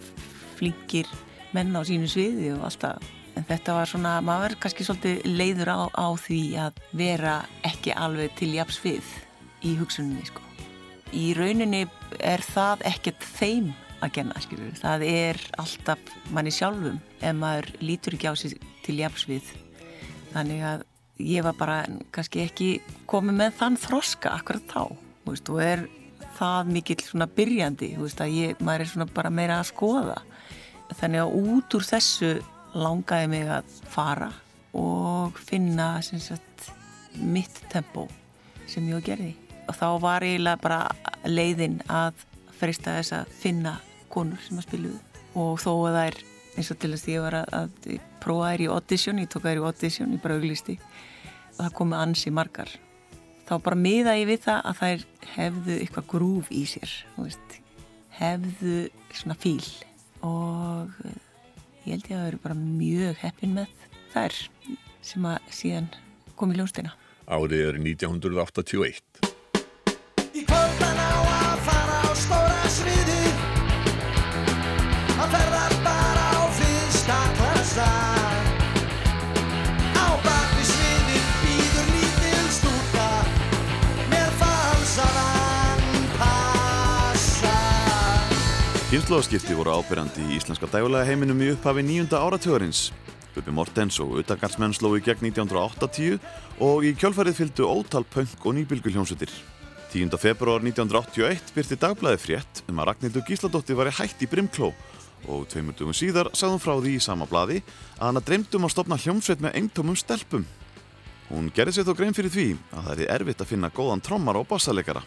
flinkir 0.59 1.09
menn 1.57 1.75
á 1.77 1.81
sínu 1.87 2.09
sviði 2.11 2.53
og 2.55 2.67
alltaf 2.69 3.17
en 3.41 3.47
þetta 3.49 3.75
var 3.79 3.89
svona, 3.89 4.15
maður 4.21 4.43
var 4.45 4.57
kannski 4.61 4.85
svolítið 4.85 5.23
leiður 5.25 5.73
á, 5.73 5.81
á 5.97 6.07
því 6.21 6.41
að 6.61 6.81
vera 7.01 7.37
ekki 7.65 7.95
alveg 7.97 8.35
til 8.37 8.51
jafs 8.53 8.81
við 8.85 9.13
í 9.65 9.77
hugsuninni 9.79 10.27
sko. 10.29 10.45
Í 11.17 11.33
rauninni 11.39 11.87
er 12.21 12.45
það 12.45 12.85
ekkert 12.91 13.25
þeim 13.39 13.73
að 14.01 14.13
genna, 14.19 14.43
skilur 14.45 14.77
það 14.81 15.07
er 15.09 15.41
alltaf 15.61 16.13
manni 16.33 16.53
sjálfum 16.55 17.01
ef 17.21 17.35
maður 17.37 17.71
lítur 17.85 18.17
ekki 18.17 18.31
á 18.33 18.35
sig 18.37 18.57
til 18.85 18.99
jafs 19.01 19.27
við. 19.29 19.49
Þannig 20.35 20.63
að 20.69 20.85
ég 21.21 21.45
var 21.45 21.57
bara 21.59 21.81
kannski 22.15 22.45
ekki 22.45 22.71
komið 23.11 23.41
með 23.41 23.59
þann 23.59 23.81
þroska 23.81 24.37
akkurat 24.37 24.69
þá 24.71 24.85
þú 25.25 25.33
veist, 25.33 25.51
og 25.53 25.65
er 25.65 25.85
það 26.39 26.73
mikill 26.77 27.01
svona 27.05 27.29
byrjandi 27.29 27.95
þú 27.97 28.07
veist, 28.07 28.23
að 28.25 28.37
ég, 28.37 28.65
maður 28.65 28.85
er 28.85 28.93
svona 28.95 29.11
bara 29.17 29.33
meira 29.33 29.61
að 29.61 29.71
skoða. 29.73 30.17
Þannig 30.91 31.23
að 31.25 31.37
út 31.41 31.77
úr 31.79 31.87
þessu 31.87 32.33
langaði 32.75 33.31
mig 33.33 33.51
að 33.51 33.77
fara 33.91 34.31
og 34.77 35.39
finna 35.39 35.99
sagt 36.03 36.71
mitt 37.19 37.63
tempó 37.73 38.07
sem 38.71 38.87
ég 38.89 39.05
gerði. 39.05 39.35
Og 39.69 39.77
þá 39.77 39.89
var 40.03 40.27
eiginlega 40.27 40.63
bara 40.63 40.81
leiðin 41.27 41.81
að 41.91 42.25
frista 42.59 42.97
þess 42.99 43.15
að 43.17 43.33
finna 43.41 43.77
konur 44.11 44.41
sem 44.45 44.59
að 44.59 44.69
spiluðu. 44.69 45.01
Og 45.39 45.59
þó 45.63 45.73
að 45.89 45.97
það 45.97 46.05
er 46.05 46.21
eins 46.57 46.71
og 46.73 46.79
til 46.83 46.93
þess 46.93 47.07
að 47.07 47.15
ég 47.15 47.25
var 47.25 47.39
að, 47.41 47.57
að 47.61 47.97
prófa 48.21 48.51
þær 48.51 48.65
í 48.65 48.69
audition, 48.75 49.23
ég 49.23 49.31
tók 49.31 49.47
þær 49.47 49.61
í 49.61 49.67
audition, 49.71 50.15
ég 50.15 50.23
bara 50.23 50.39
auglisti 50.39 50.77
og 51.57 51.61
það 51.61 51.77
komi 51.79 51.99
ansi 51.99 52.33
margar. 52.35 52.73
Þá 53.49 53.55
bara 53.65 53.79
miða 53.79 54.15
ég 54.19 54.29
við 54.31 54.45
það 54.47 54.61
að 54.71 54.81
þær 54.81 55.07
hefðu 55.35 55.79
eitthvað 55.79 56.11
grúf 56.13 56.51
í 56.55 56.63
sér 56.71 56.93
veist, 57.17 57.57
hefðu 58.19 58.77
svona 59.15 59.39
fíl. 59.41 59.65
Og 60.27 60.95
ég 61.85 61.95
held 61.95 62.11
ég 62.11 62.17
að 62.17 62.27
vera 62.29 62.43
bara 62.45 62.59
mjög 62.61 63.23
heppin 63.25 63.57
með 63.57 63.87
þær 64.15 64.41
sem 65.11 65.31
að 65.31 65.53
síðan 65.61 65.89
kom 66.37 66.53
í 66.53 66.59
ljónstina 66.59 66.97
Árið 67.31 67.61
er 67.69 67.77
1981. 67.79 69.21
Kynnslóðaskipti 89.11 89.57
voru 89.59 89.73
ábyrjandi 89.75 90.23
í 90.23 90.37
íslenska 90.37 90.69
dægulega 90.71 91.03
heiminum 91.09 91.41
í 91.43 91.49
upphafi 91.51 91.83
nýjunda 91.83 92.21
áratugurins. 92.23 92.93
Bubi 93.35 93.51
Mortens 93.51 93.99
og 93.99 94.13
Udagardsmenn 94.21 94.71
slói 94.71 95.01
gegn 95.03 95.27
1980 95.33 96.21
og 96.63 96.87
í 96.87 96.93
kjölfarið 96.95 97.41
fylgdu 97.41 97.67
ótal 97.67 98.07
punk 98.07 98.47
og 98.47 98.55
nýbylguljónsutir. 98.61 99.35
10. 99.91 100.15
februar 100.15 100.63
1981 100.63 101.51
byrti 101.57 101.83
dagblæði 101.83 102.23
frétt 102.23 102.63
um 102.71 102.79
að 102.79 102.93
Ragnhildur 102.93 103.27
Gísladóttir 103.27 103.83
var 103.83 103.91
hætt 103.99 104.23
í 104.23 104.31
Brimkló 104.31 104.71
og 105.27 105.49
tveimur 105.51 105.75
dugum 105.75 105.91
síðar 106.05 106.31
sagði 106.31 106.55
hún 106.55 106.67
frá 106.69 106.77
því 106.79 106.95
í 106.95 107.03
sama 107.03 107.27
blaði 107.27 107.65
að 107.99 108.13
hana 108.13 108.23
dreymdum 108.31 108.71
að 108.71 108.77
stopna 108.79 109.03
hljómsveit 109.09 109.43
með 109.43 109.59
eintómum 109.59 109.99
stelpum. 109.99 110.47
Hún 111.35 111.51
gerði 111.51 111.81
sér 111.81 111.91
þó 111.91 111.97
grein 111.99 112.15
fyrir 112.15 112.31
því 112.31 112.53
að 112.71 112.93
það 112.93 113.09
er 113.09 113.17
erfitt 113.19 113.43
að 113.43 113.57
finna 113.57 113.75
góðan 113.75 114.07
trommar 114.07 114.39
og 114.39 114.47
bassalegara. 114.55 115.03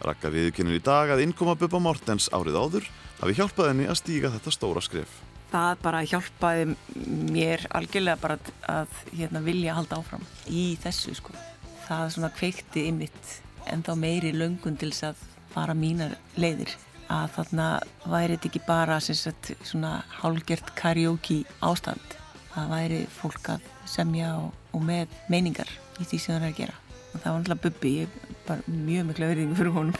Ragga 0.00 0.30
viðkynir 0.32 0.78
í 0.78 0.84
dag 0.84 1.10
að 1.12 1.24
innkoma 1.26 1.56
Bubba 1.60 1.80
Mortens 1.82 2.30
árið 2.32 2.56
áður 2.56 2.86
hafi 3.20 3.36
hjálpað 3.36 3.70
henni 3.72 3.88
að 3.90 3.98
stíga 4.00 4.32
þetta 4.32 4.54
stóra 4.54 4.82
skref. 4.84 5.10
það 5.50 5.80
bara 5.82 6.00
hjálpaði 6.06 6.66
mér 7.34 7.64
algjörlega 7.74 8.20
bara 8.22 8.36
að 8.70 8.92
hérna, 9.10 9.40
vilja 9.42 9.74
halda 9.74 9.98
áfram 9.98 10.22
í 10.46 10.76
þessu 10.80 11.16
sko. 11.18 11.34
Það 11.88 12.12
svona 12.14 12.30
kveikti 12.36 12.86
ymitt 12.86 13.32
en 13.66 13.82
þá 13.82 13.92
meiri 13.98 14.30
löngun 14.32 14.78
til 14.78 14.92
þess 14.92 15.10
að 15.10 15.24
fara 15.50 15.74
mínar 15.74 16.14
leiðir 16.38 16.76
að 17.10 17.32
þarna 17.34 17.68
væri 18.06 18.36
þetta 18.36 18.48
ekki 18.50 18.62
bara 18.68 19.00
sagt, 19.02 19.52
svona 19.66 19.96
hálgjört 20.20 20.70
karaoke 20.78 21.42
ástand 21.66 22.14
það 22.54 22.70
væri 22.74 23.00
fólk 23.10 23.54
að 23.56 23.66
semja 23.90 24.36
og, 24.38 24.54
og 24.74 24.86
með 24.86 25.18
meiningar 25.32 25.70
í 25.98 26.06
því 26.06 26.22
sem 26.22 26.36
það 26.36 26.40
er 26.40 26.48
að 26.48 26.60
gera 26.62 26.79
og 27.12 27.20
það 27.22 27.32
var 27.32 27.40
náttúrulega 27.40 27.90
er 28.04 28.08
bara 28.48 28.60
mjög 28.66 29.06
miklu 29.10 29.30
verðingu 29.30 29.58
fyrir 29.58 29.74
honum. 29.74 29.96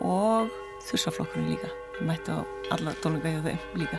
Og 0.00 0.50
þursaflokkurinn 0.88 1.52
líka. 1.52 1.68
Ég 2.00 2.06
mætti 2.08 2.32
á 2.32 2.40
alla 2.72 2.96
tónleika 3.02 3.34
hjá 3.34 3.42
þeim 3.48 3.60
líka. 3.82 3.98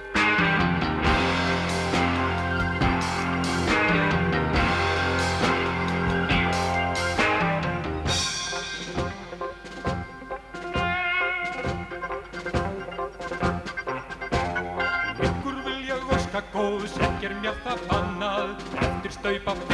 Góðs, 16.51 16.97
ekkir 16.99 17.31
mjátt 17.39 17.67
að 17.69 17.83
fannað 17.87 18.49
Eftir 18.81 19.13
staupa 19.15 19.70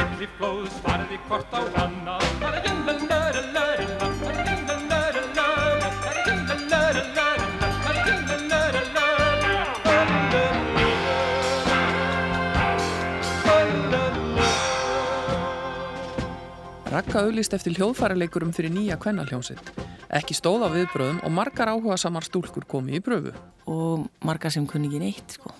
Ragga 17.18 17.32
auðlist 17.32 17.54
eftir 17.56 17.74
hljóðfæraleikurum 17.74 18.52
fyrir 18.54 18.70
nýja 18.70 18.94
kvennaljónsitt. 19.02 19.72
Ekki 20.14 20.36
stóð 20.38 20.62
á 20.62 20.68
viðbröðum 20.70 21.16
og 21.26 21.32
margar 21.34 21.72
áhuga 21.72 21.96
samar 21.98 22.22
stúlkur 22.22 22.62
komi 22.62 22.94
í 22.94 23.00
pröfu. 23.02 23.32
og 23.66 24.06
margar 24.22 24.52
sem 24.54 24.64
kunni 24.64 24.86
ekki 24.86 25.00
neitt 25.02 25.34
sko. 25.34 25.50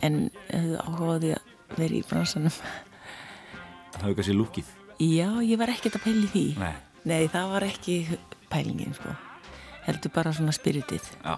en 0.00 0.30
hefðu 0.48 0.78
áhugaði 0.80 1.34
að 1.36 1.76
vera 1.76 1.94
í 1.94 2.02
bransanum 2.08 2.50
Það 3.92 4.00
hefur 4.00 4.14
kannski 4.16 4.32
lúkið. 4.32 4.64
Já, 4.98 5.28
ég 5.44 5.58
var 5.58 5.68
ekkert 5.68 6.00
að 6.00 6.04
pæli 6.08 6.26
því 6.32 6.58
Nei. 6.58 6.74
Nei, 7.04 7.28
það 7.28 7.50
var 7.52 7.62
ekki 7.68 8.18
pælingin 8.48 8.94
sko. 8.94 9.14
heldur 9.84 10.10
bara 10.10 10.32
svona 10.32 10.56
spiritið 10.56 11.04
Já. 11.22 11.36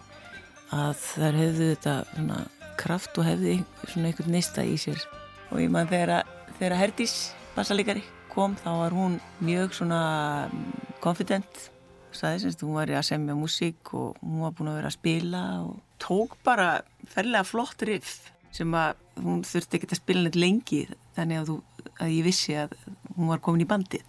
að 0.71 0.95
þær 0.95 1.41
hefðu 1.43 1.75
þetta 1.75 2.05
svona 2.15 2.47
kraft 2.79 3.19
og 3.19 3.25
hefðu 3.25 3.65
svona 3.89 4.13
einhvern 4.13 4.31
neista 4.31 4.63
í 4.63 4.79
sér 4.79 5.03
og 5.51 5.59
ég 5.59 5.71
maður 5.71 5.91
þegar, 5.91 6.23
þegar 6.61 6.79
Herdís 6.79 7.33
bassalegari 7.57 8.05
kom 8.37 8.55
þá 8.61 8.69
var 8.83 8.95
hún 8.97 9.17
mjög 9.45 9.75
svona 9.79 10.03
mm, 10.51 10.93
confident 11.05 11.67
sagði 12.17 12.47
semst, 12.47 12.63
hún 12.65 12.77
var 12.77 12.93
að 12.93 13.07
semja 13.09 13.37
músík 13.37 13.93
og 13.97 14.17
hún 14.23 14.43
var 14.45 14.55
búin 14.57 14.71
að 14.73 14.79
vera 14.81 14.91
að 14.91 14.97
spila 14.97 15.43
og 15.65 15.77
tók 16.03 16.37
bara 16.45 16.69
ferlega 17.09 17.47
flott 17.49 17.85
riff 17.89 18.31
sem 18.55 18.73
að 18.77 18.97
hún 19.25 19.43
þurfti 19.45 19.79
ekki 19.79 19.91
að 19.91 20.01
spila 20.01 20.25
neitt 20.25 20.39
lengi 20.41 20.83
þannig 21.17 21.43
að, 21.43 21.51
þú, 21.51 21.57
að 21.99 22.13
ég 22.15 22.27
vissi 22.27 22.57
að 22.57 22.77
hún 23.17 23.31
var 23.33 23.43
komin 23.45 23.65
í 23.65 23.69
bandið. 23.69 24.05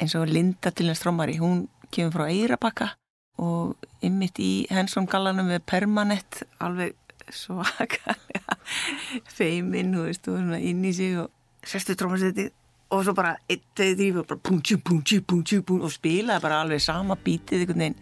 Eins 0.00 0.14
og 0.18 0.30
Linda 0.30 0.70
til 0.70 0.86
hennar 0.86 0.98
strómari, 0.98 1.36
hún 1.38 1.66
kemur 1.94 2.14
frá 2.14 2.30
Eirabakka 2.30 2.92
og 3.40 3.88
ymmit 4.04 4.38
í 4.42 4.52
Hensson 4.70 5.08
gallanum 5.10 5.50
með 5.50 5.64
permanent 5.70 6.42
alveg 6.62 6.96
svakalega 7.30 8.56
feiminn, 9.38 9.94
og 9.98 10.58
inn 10.58 10.86
í 10.86 10.94
sig 10.94 11.18
og 11.20 11.30
sestu 11.66 11.96
trómasettið 11.98 12.50
og 12.90 13.06
svo 13.06 13.14
bara 13.14 13.36
eitt, 13.50 13.70
þrjú 13.78 14.22
og 14.22 14.28
bara 14.32 14.42
búm, 14.48 14.60
tjú, 14.66 14.80
búm, 14.82 15.00
tjú, 15.06 15.22
búm, 15.22 15.42
tjú, 15.46 15.62
og 15.78 15.90
spilaði 15.94 16.44
bara 16.44 16.60
alveg 16.64 16.82
sama 16.82 17.16
bítið 17.16 17.64
einhvern 17.64 17.84
veginn 17.84 17.98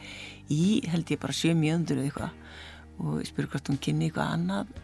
í, 0.49 0.81
held 0.89 1.13
ég 1.13 1.21
bara 1.21 1.37
sjö 1.37 1.55
mjöndur 1.57 2.01
eða 2.01 2.09
eitthvað. 2.09 2.37
Og 2.99 3.19
ég 3.21 3.29
spurði 3.29 3.53
hvort 3.53 3.73
hún 3.73 3.81
kynni 3.85 4.09
eitthvað 4.09 4.35
annað 4.35 4.77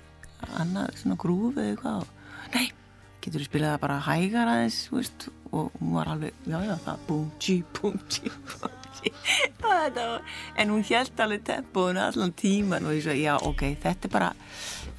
annað 0.61 0.99
svona 1.01 1.17
grúf 1.21 1.57
eða 1.57 1.73
eitthvað 1.73 2.03
og 2.03 2.55
nei, 2.55 2.67
getur 3.25 3.41
þú 3.41 3.49
spilað 3.49 3.75
það 3.75 3.83
bara 3.87 3.99
hægar 4.09 4.53
aðeins, 4.53 4.81
veist? 4.93 5.29
Og 5.55 5.71
hún 5.79 5.95
var 5.95 6.11
alveg, 6.11 6.41
já, 6.51 6.59
já, 6.67 6.75
það 6.85 7.05
búm, 7.09 7.27
tjú, 7.41 7.57
búm, 7.79 7.99
tjú, 8.11 8.33
búm, 8.51 8.81
tjú 8.99 9.13
en 10.61 10.71
hún 10.71 10.85
held 10.89 11.21
alveg 11.21 11.45
tempóinu 11.45 12.01
allan 12.05 12.33
tíman 12.37 12.87
og 12.89 12.97
ég 12.97 13.05
svo, 13.05 13.17
já, 13.17 13.35
ok 13.37 13.67
þetta 13.83 14.09
er 14.09 14.13
bara 14.13 14.31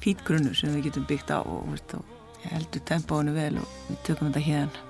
fít 0.02 0.22
grunnur 0.26 0.54
sem 0.56 0.74
við 0.74 0.90
getum 0.90 1.06
byggt 1.08 1.32
á 1.34 1.38
og, 1.42 1.64
veist, 1.72 1.96
og 1.96 2.50
heldur 2.50 2.84
tempóinu 2.86 3.34
vel 3.36 3.56
og 3.62 3.80
við 3.88 4.02
tökum 4.06 4.30
þetta 4.30 4.44
hérna 4.46 4.85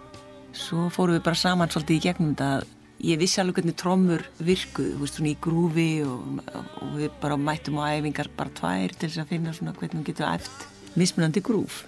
svo 0.57 0.89
fórum 0.93 1.17
við 1.17 1.27
bara 1.27 1.39
saman 1.39 1.71
svolítið 1.73 1.99
í 1.99 2.05
gegnum 2.07 2.33
þetta. 2.35 2.73
Ég 3.07 3.21
vissi 3.21 3.41
alveg 3.43 3.59
hvernig 3.61 3.77
trommur 3.77 4.23
virkuð, 4.41 4.95
þú 4.95 5.03
veist, 5.03 5.19
svona 5.19 5.31
í 5.31 5.37
grúfi 5.45 5.91
og, 6.09 6.41
og 6.81 6.95
við 6.97 7.13
bara 7.21 7.37
mættum 7.37 7.77
á 7.77 7.93
æfingar 7.93 8.31
bara 8.39 8.55
tvær 8.57 8.95
til 8.97 9.11
þess 9.11 9.21
að 9.21 9.33
finna 9.35 9.53
svona 9.53 9.75
hvernig 9.77 10.01
hún 10.01 10.07
getur 10.09 10.31
æft 10.31 10.67
mismunandi 10.97 11.43
grúf. 11.45 11.83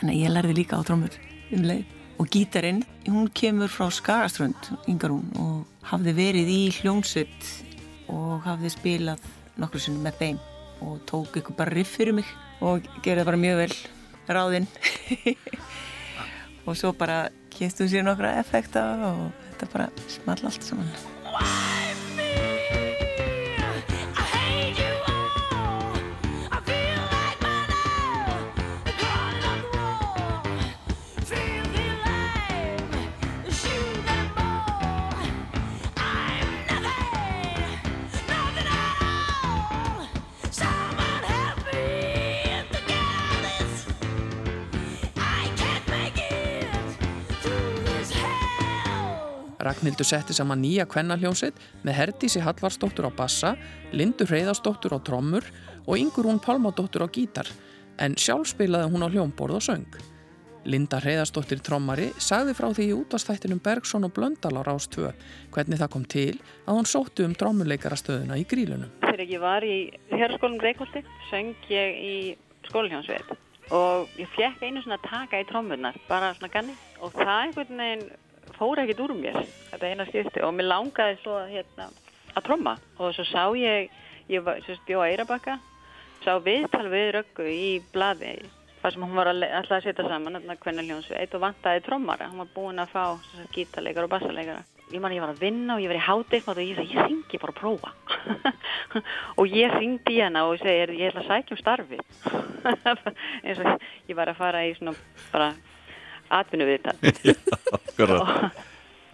Þannig 0.00 0.16
að 0.16 0.24
ég 0.24 0.34
lærði 0.34 0.56
líka 0.58 0.80
á 0.80 0.86
trommur 0.86 1.16
um 1.54 1.66
leið. 1.70 1.96
Og 2.20 2.28
gítarinn, 2.28 2.82
hún 3.06 3.30
kemur 3.32 3.70
frá 3.72 3.86
Skagaströnd, 3.94 4.72
Ingarún 4.90 5.30
og 5.40 5.86
hafði 5.88 6.12
verið 6.18 6.50
í 6.52 6.60
hljónsveit 6.80 7.46
og 8.12 8.42
hafði 8.44 8.74
spilað 8.74 9.22
nokkru 9.60 9.80
sinni 9.80 10.02
með 10.04 10.18
þeim 10.18 10.42
og 10.84 10.98
tók 11.08 11.38
ykkur 11.40 11.56
bara 11.56 11.72
riff 11.72 11.94
fyrir 11.96 12.18
mig 12.18 12.28
og 12.60 12.84
gerði 13.04 13.24
bara 13.28 13.40
mjög 13.40 13.62
vel 13.62 13.74
ráðinn. 14.30 14.68
Og 16.68 16.76
svo 16.76 16.92
bara 16.94 17.30
kynstu 17.60 17.88
sér 17.92 18.06
nokkra 18.06 18.38
effekta 18.40 18.84
og 19.10 19.24
þetta 19.50 19.72
bara 19.74 19.88
small 20.08 20.46
allt 20.48 20.64
saman 20.64 21.19
Ragnhildur 49.80 50.04
setti 50.04 50.34
saman 50.36 50.60
nýja 50.60 50.84
kvennaljónsitt 50.84 51.56
með 51.88 51.94
Herdísi 51.96 52.42
Hallvarsdóttur 52.44 53.06
á 53.08 53.12
bassa, 53.16 53.54
Lindu 53.96 54.26
Hreyðarsdóttur 54.28 54.92
á 54.92 55.00
trommur 55.00 55.46
og 55.86 55.96
Ingurún 55.96 56.36
Pálmadóttur 56.36 57.00
á 57.00 57.08
gítar, 57.08 57.48
en 57.96 58.12
sjálf 58.12 58.50
spilaði 58.52 58.90
hún 58.92 59.00
á 59.00 59.08
hljómborð 59.08 59.56
og 59.56 59.64
söng. 59.64 59.96
Linda 60.68 61.00
Hreyðarsdóttir 61.00 61.64
trommari 61.64 62.10
sagði 62.20 62.58
frá 62.60 62.68
því 62.76 62.90
í 62.90 62.98
útastættinum 62.98 63.64
Bergson 63.64 64.04
og 64.04 64.12
Blöndal 64.12 64.52
á 64.60 64.68
Rás 64.68 64.84
2 64.92 65.16
hvernig 65.48 65.80
það 65.80 65.92
kom 65.96 66.04
til 66.04 66.36
að 66.68 66.76
hún 66.76 66.92
sóttu 66.92 67.24
um 67.24 67.32
trommuleikarastöðuna 67.40 68.36
í 68.36 68.44
grílunum. 68.44 68.92
Þegar 69.08 69.32
ég 69.32 69.40
var 69.40 69.64
í 69.64 69.78
hérskólum 70.12 70.60
Reykjóldi 70.60 71.06
söng 71.32 71.56
ég 71.72 72.02
í 72.04 72.16
skólihjónsveit 72.68 73.32
og 73.72 74.12
ég 74.20 74.28
fekk 74.36 74.60
einu 74.60 74.84
svona 74.84 75.00
taka 75.00 75.40
í 75.40 75.48
trommunar, 75.48 75.96
bara 76.04 76.34
svona 76.36 76.52
ganni 76.52 76.76
og 77.00 77.16
það 77.16 77.38
einhvern 77.46 77.80
veginn 77.80 78.10
fór 78.56 78.82
ekkert 78.82 79.02
úr 79.06 79.16
mér 79.18 79.40
þetta 79.70 79.90
eina 79.90 80.06
skipti 80.08 80.44
og 80.46 80.54
mér 80.56 80.70
langaði 80.70 81.18
svo 81.22 81.40
hérna, 81.50 81.88
að 82.34 82.46
tromma. 82.46 82.76
Og 82.98 83.14
svo 83.16 83.26
sá 83.28 83.44
ég 83.58 83.90
ég 84.30 84.46
var, 84.46 84.62
svo 84.64 84.76
stjó 84.80 85.02
að 85.02 85.14
Eirabakka 85.14 85.58
sá 86.24 86.32
viðtal 86.44 86.88
við 86.92 87.12
Röggu 87.18 87.46
í 87.50 87.70
blaði 87.92 88.34
þar 88.80 88.94
sem 88.94 89.04
hún 89.04 89.16
var 89.18 89.30
að, 89.32 89.44
alltaf 89.44 89.78
að 89.78 89.86
setja 89.88 90.08
saman 90.08 90.42
hvernig 90.50 90.88
hljónsveit 90.88 91.34
og 91.36 91.42
vantaði 91.44 91.82
trommara. 91.84 92.30
Hún 92.32 92.44
var 92.44 92.52
búin 92.54 92.80
að 92.80 92.92
fá 92.94 93.04
gítarleikar 93.54 94.06
og 94.06 94.14
bassarleikara 94.14 94.64
ég 94.90 95.00
man 95.02 95.12
ég 95.14 95.22
var 95.22 95.30
að 95.30 95.42
vinna 95.44 95.76
og 95.76 95.82
ég 95.82 95.90
var 95.90 95.98
í 95.98 96.02
háteikmátt 96.02 96.58
og 96.58 96.66
ég 96.66 96.78
sagði 96.78 96.96
ég 96.96 97.08
syngi 97.08 97.40
bara 97.40 97.52
að 97.54 97.60
prófa. 97.60 97.92
Og 99.40 99.52
ég 99.54 99.74
syngdi 99.78 100.16
hana 100.18 100.44
og 100.48 100.56
ég 100.56 100.64
segi 100.64 100.98
ég 100.98 101.12
ætla 101.12 101.22
að 101.22 101.28
sækja 101.28 101.54
um 101.54 101.60
starfi 101.60 101.98
eins 103.46 103.60
og 103.62 103.84
ég 104.10 104.18
var 104.18 104.32
að 104.32 104.40
fara 104.40 104.64
í 104.66 104.72
svona 104.78 104.96
bara 105.30 105.52
atvinnu 106.30 106.66
viðtal 106.68 106.96
og, 108.20 108.34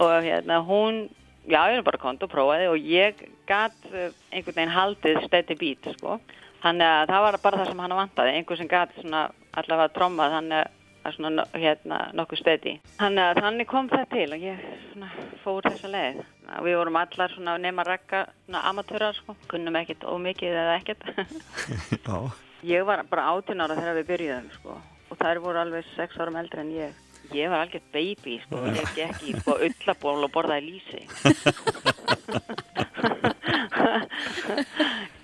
og 0.05 0.15
hérna 0.23 0.61
hún 0.67 1.07
já 1.47 1.61
ég 1.71 1.79
er 1.79 1.85
bara 1.87 2.01
kont 2.01 2.23
og 2.23 2.31
prófaði 2.31 2.69
og 2.71 2.77
ég 2.77 3.21
gætt 3.47 3.91
einhvern 4.31 4.55
veginn 4.55 4.73
haldið 4.75 5.21
steady 5.25 5.55
beat 5.59 5.91
sko. 5.95 6.17
Þannig 6.63 6.89
að 6.89 7.11
það 7.11 7.23
var 7.25 7.37
bara 7.43 7.59
það 7.61 7.69
sem 7.71 7.83
hann 7.83 7.99
vantaði 8.01 8.33
einhver 8.35 8.59
sem 8.59 8.71
gætt 8.71 8.97
svona 8.97 9.27
allavega 9.57 9.93
trommað 9.95 10.35
þannig 10.37 10.73
að 11.07 11.15
svona 11.15 11.45
hérna 11.55 11.99
nokkuð 12.17 12.41
steady. 12.41 12.73
Þannig 12.97 13.23
að 13.23 13.41
þannig 13.45 13.69
kom 13.69 13.87
það 13.91 14.05
til 14.11 14.27
og 14.35 14.43
ég 14.43 14.65
svona 14.89 15.11
fór 15.45 15.69
þessa 15.69 15.91
leið. 15.93 16.19
Við 16.65 16.77
vorum 16.79 16.99
allar 16.99 17.33
svona 17.35 17.55
nema 17.61 17.85
rakka 17.87 18.25
amatörar 18.63 19.15
sko. 19.15 19.37
Kunnum 19.51 19.79
ekkert 19.79 20.03
ómikið 20.07 20.59
eða 20.65 20.77
ekkert. 20.81 21.07
Ég 22.65 22.81
var 22.87 23.03
bara 23.05 23.29
18 23.37 23.61
ára 23.61 23.75
þegar 23.77 23.99
við 23.99 24.07
byrjuðum 24.11 24.47
sko. 24.55 24.79
Og 25.07 25.19
þær 25.19 25.39
voru 25.43 25.59
alveg 25.61 25.85
6 25.93 26.17
árum 26.19 26.39
eldri 26.41 26.63
en 26.63 26.71
ég. 26.73 26.95
Ég 27.35 27.49
var 27.51 27.65
algjört 27.65 27.91
baby 27.91 28.37
sko, 28.45 28.61
ég 28.71 28.93
gekk 28.95 29.23
í 29.27 29.33
sko 29.41 29.57
ullaból 29.67 30.23
og 30.23 30.31
borðaði 30.31 30.63
lýsi. 30.71 31.01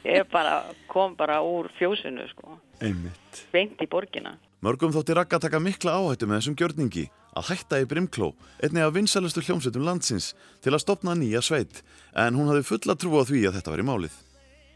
ég 0.16 0.28
bara 0.32 0.64
kom 0.92 1.16
bara 1.20 1.42
úr 1.46 1.70
fjósinu 1.78 2.28
sko, 2.34 2.58
Einmitt. 2.84 3.46
beint 3.54 3.80
í 3.82 3.88
borgina. 3.90 4.36
Mörgum 4.64 4.94
þótti 4.96 5.16
Ragga 5.18 5.40
taka 5.44 5.60
mikla 5.60 5.92
áhættu 6.00 6.28
með 6.28 6.40
þessum 6.40 6.58
gjörningi 6.60 7.06
að 7.36 7.48
hætta 7.50 7.80
í 7.82 7.88
Brimkló, 7.90 8.30
einni 8.64 8.84
af 8.84 8.94
vinsælustu 8.96 9.42
hljómsveitum 9.44 9.84
landsins, 9.84 10.34
til 10.64 10.72
að 10.76 10.84
stopna 10.86 11.16
nýja 11.18 11.42
sveit, 11.44 11.82
en 12.16 12.38
hún 12.38 12.48
hafði 12.52 12.68
fulla 12.70 12.96
trú 12.96 13.18
á 13.20 13.24
því 13.28 13.48
að 13.50 13.56
þetta 13.58 13.74
var 13.74 13.84
í 13.84 13.88
málið. 13.90 14.16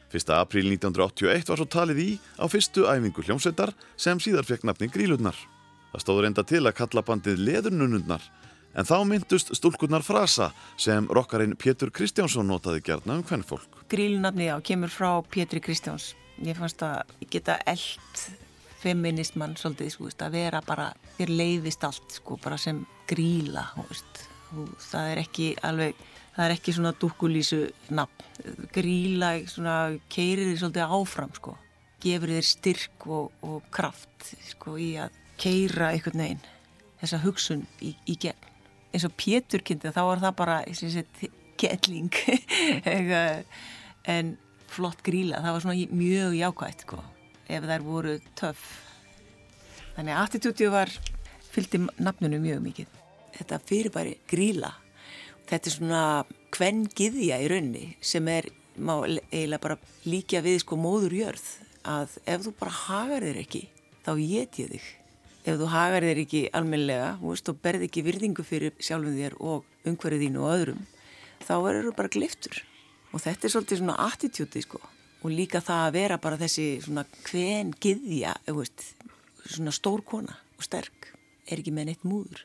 1. 0.08 0.32
apríl 0.40 0.68
1981 0.72 1.52
var 1.52 1.60
svo 1.60 1.68
talið 1.68 2.00
í 2.00 2.10
á 2.40 2.48
fyrstu 2.48 2.88
æfingu 2.88 3.24
hljómsveitar 3.28 3.76
sem 4.00 4.20
síðar 4.24 4.48
fekk 4.48 4.64
nafni 4.68 4.88
Grílurnar. 4.92 5.36
Það 5.98 6.04
stóð 6.04 6.20
reynda 6.22 6.44
til 6.46 6.60
að 6.62 6.76
kalla 6.78 7.02
bandið 7.02 7.40
Leðurnunundnar, 7.42 8.26
en 8.78 8.86
þá 8.86 9.00
myndust 9.10 9.48
stúlkurnar 9.58 10.04
frasa 10.06 10.52
sem 10.78 11.08
rockarinn 11.10 11.56
Pétur 11.58 11.90
Kristjánsson 11.90 12.46
notaði 12.46 12.84
gerna 12.86 13.16
um 13.18 13.24
hvern 13.26 13.42
fólk. 13.42 13.80
Grílunafni 13.90 14.52
á 14.54 14.62
kemur 14.62 14.94
frá 14.94 15.10
Pétri 15.26 15.58
Kristjáns. 15.58 16.12
Ég 16.46 16.54
fannst 16.54 16.86
að 16.86 17.02
geta 17.34 17.58
eld 17.66 18.22
feministmann 18.78 19.58
svolítið, 19.58 19.90
sko, 19.96 20.14
að 20.22 20.38
vera 20.38 20.62
bara, 20.62 20.92
þér 21.18 21.34
leiðist 21.34 21.90
allt, 21.90 22.20
sko, 22.22 22.38
bara 22.46 22.62
sem 22.62 22.86
gríla. 23.10 23.66
Og 23.82 24.78
það 24.78 25.14
er 25.16 25.26
ekki 25.26 25.52
alveg, 25.66 26.08
það 26.38 26.46
er 26.46 26.60
ekki 26.60 26.78
svona 26.78 26.96
dúkkulísu 27.02 27.64
nafn. 27.90 28.68
Gríla 28.70 29.40
svona 29.50 29.80
keirir 30.14 30.52
þér 30.52 30.62
svolítið 30.62 31.00
áfram, 31.02 31.34
sko. 31.42 31.58
Gefur 32.06 32.38
þér 32.38 32.54
styrk 32.54 33.08
og, 33.10 33.32
og 33.42 33.72
kraft, 33.74 34.36
sko, 34.54 34.78
í 34.78 34.94
að 35.02 35.24
keira 35.40 35.92
einhvern 35.94 36.24
veginn 36.24 36.46
þessa 37.02 37.22
hugsun 37.24 37.66
í, 37.84 37.94
í 38.10 38.18
gegn. 38.20 38.48
Eins 38.94 39.06
og 39.06 39.14
Pétur 39.20 39.62
kynnti, 39.66 39.92
þá 39.94 40.02
var 40.08 40.22
það 40.24 40.38
bara, 40.40 40.58
kettling, 41.58 42.14
en 44.16 44.34
flott 44.72 45.04
gríla, 45.06 45.42
það 45.44 45.56
var 45.56 45.66
svona 45.66 45.98
mjög 45.98 46.38
jákvægt, 46.38 46.86
sko 46.88 47.02
ef 47.48 47.68
þær 47.68 47.86
voru 47.86 48.18
töff. 48.38 48.66
Þannig 49.96 50.14
að 50.14 50.24
attitútið 50.24 50.74
var 50.74 50.92
fylgdi 51.48 51.82
nafnunum 52.04 52.44
mjög 52.44 52.62
mikið. 52.66 52.98
Þetta 53.38 53.62
fyrirbæri 53.70 54.18
gríla, 54.30 54.74
þetta 55.50 55.70
er 55.70 55.76
svona 55.76 56.04
hvenn 56.58 56.86
giðja 56.98 57.40
í 57.44 57.50
raunni 57.52 57.86
sem 58.02 58.28
er, 58.32 58.50
má 58.78 59.00
eiginlega 59.06 59.64
bara 59.64 59.80
líka 60.06 60.42
við 60.46 60.62
sko 60.64 60.78
móður 60.80 61.16
jörð 61.18 61.48
að 61.88 62.18
ef 62.30 62.46
þú 62.46 62.54
bara 62.60 62.78
hagar 62.84 63.26
þér 63.26 63.42
ekki, 63.42 63.64
þá 64.06 64.12
get 64.22 64.60
ég 64.62 64.72
þig. 64.76 64.88
Ef 65.48 65.56
þú 65.56 65.68
hagar 65.72 66.04
þér 66.04 66.20
ekki 66.26 66.40
almenlega, 66.60 67.12
veist, 67.22 67.48
og 67.48 67.62
berð 67.64 67.86
ekki 67.86 68.02
virðingu 68.04 68.44
fyrir 68.44 68.74
sjálfum 68.84 69.16
þér 69.16 69.38
og 69.40 69.88
umhverfið 69.88 70.26
þínu 70.26 70.42
og 70.44 70.50
öðrum, 70.52 70.82
þá 71.40 71.54
verður 71.64 71.88
þú 71.88 71.94
bara 72.02 72.12
gliftur. 72.12 72.58
Og 73.14 73.24
þetta 73.24 73.48
er 73.48 73.54
svolítið 73.54 73.80
svona 73.80 73.96
attitútið 74.10 74.66
sko 74.66 74.82
og 75.24 75.32
líka 75.32 75.62
það 75.64 75.86
að 75.86 75.96
vera 75.96 76.18
bara 76.22 76.42
þessi 76.42 76.68
svona 76.84 77.06
hven 77.30 77.72
giðja, 77.80 78.36
svona 79.48 79.74
stór 79.74 80.04
kona 80.04 80.36
og 80.36 80.68
sterk 80.68 81.14
er 81.48 81.62
ekki 81.62 81.72
með 81.72 81.94
neitt 81.94 82.04
múður. 82.04 82.44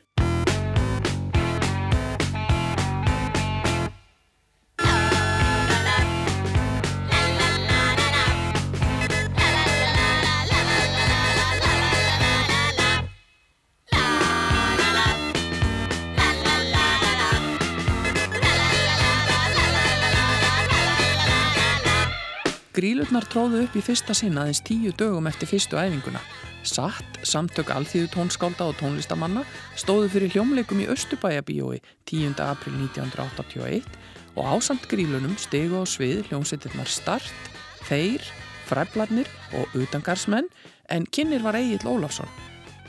Grílurnar 22.73 23.27
tróðu 23.29 23.59
upp 23.67 23.75
í 23.77 23.83
fyrsta 23.85 24.15
sinna 24.17 24.47
aðeins 24.47 24.63
tíu 24.65 24.89
dögum 24.97 25.27
eftir 25.29 25.45
fyrstu 25.45 25.77
æfinguna. 25.77 26.17
Satt, 26.65 27.19
samtök 27.21 27.69
alþýðu 27.69 28.07
tónskálda 28.15 28.65
og 28.65 28.79
tónlistamanna 28.79 29.43
stóðu 29.77 30.07
fyrir 30.09 30.31
hljómleikum 30.33 30.79
í 30.81 30.87
Östubæjabíói 30.89 31.83
10. 32.09 32.39
april 32.41 32.79
1981 32.87 33.85
og 34.33 34.47
ásamt 34.55 34.87
grílunum 34.89 35.35
stegu 35.37 35.77
á 35.77 35.85
svið 35.85 36.23
hljómsveitirnar 36.31 36.89
Start, 36.89 37.51
Þeir, 37.85 38.25
Fræblarnir 38.65 39.29
og 39.59 39.75
Utangarsmenn 39.77 40.49
en 40.89 41.05
kynir 41.05 41.45
var 41.45 41.59
Egil 41.59 41.85
Ólafsson. 41.85 42.31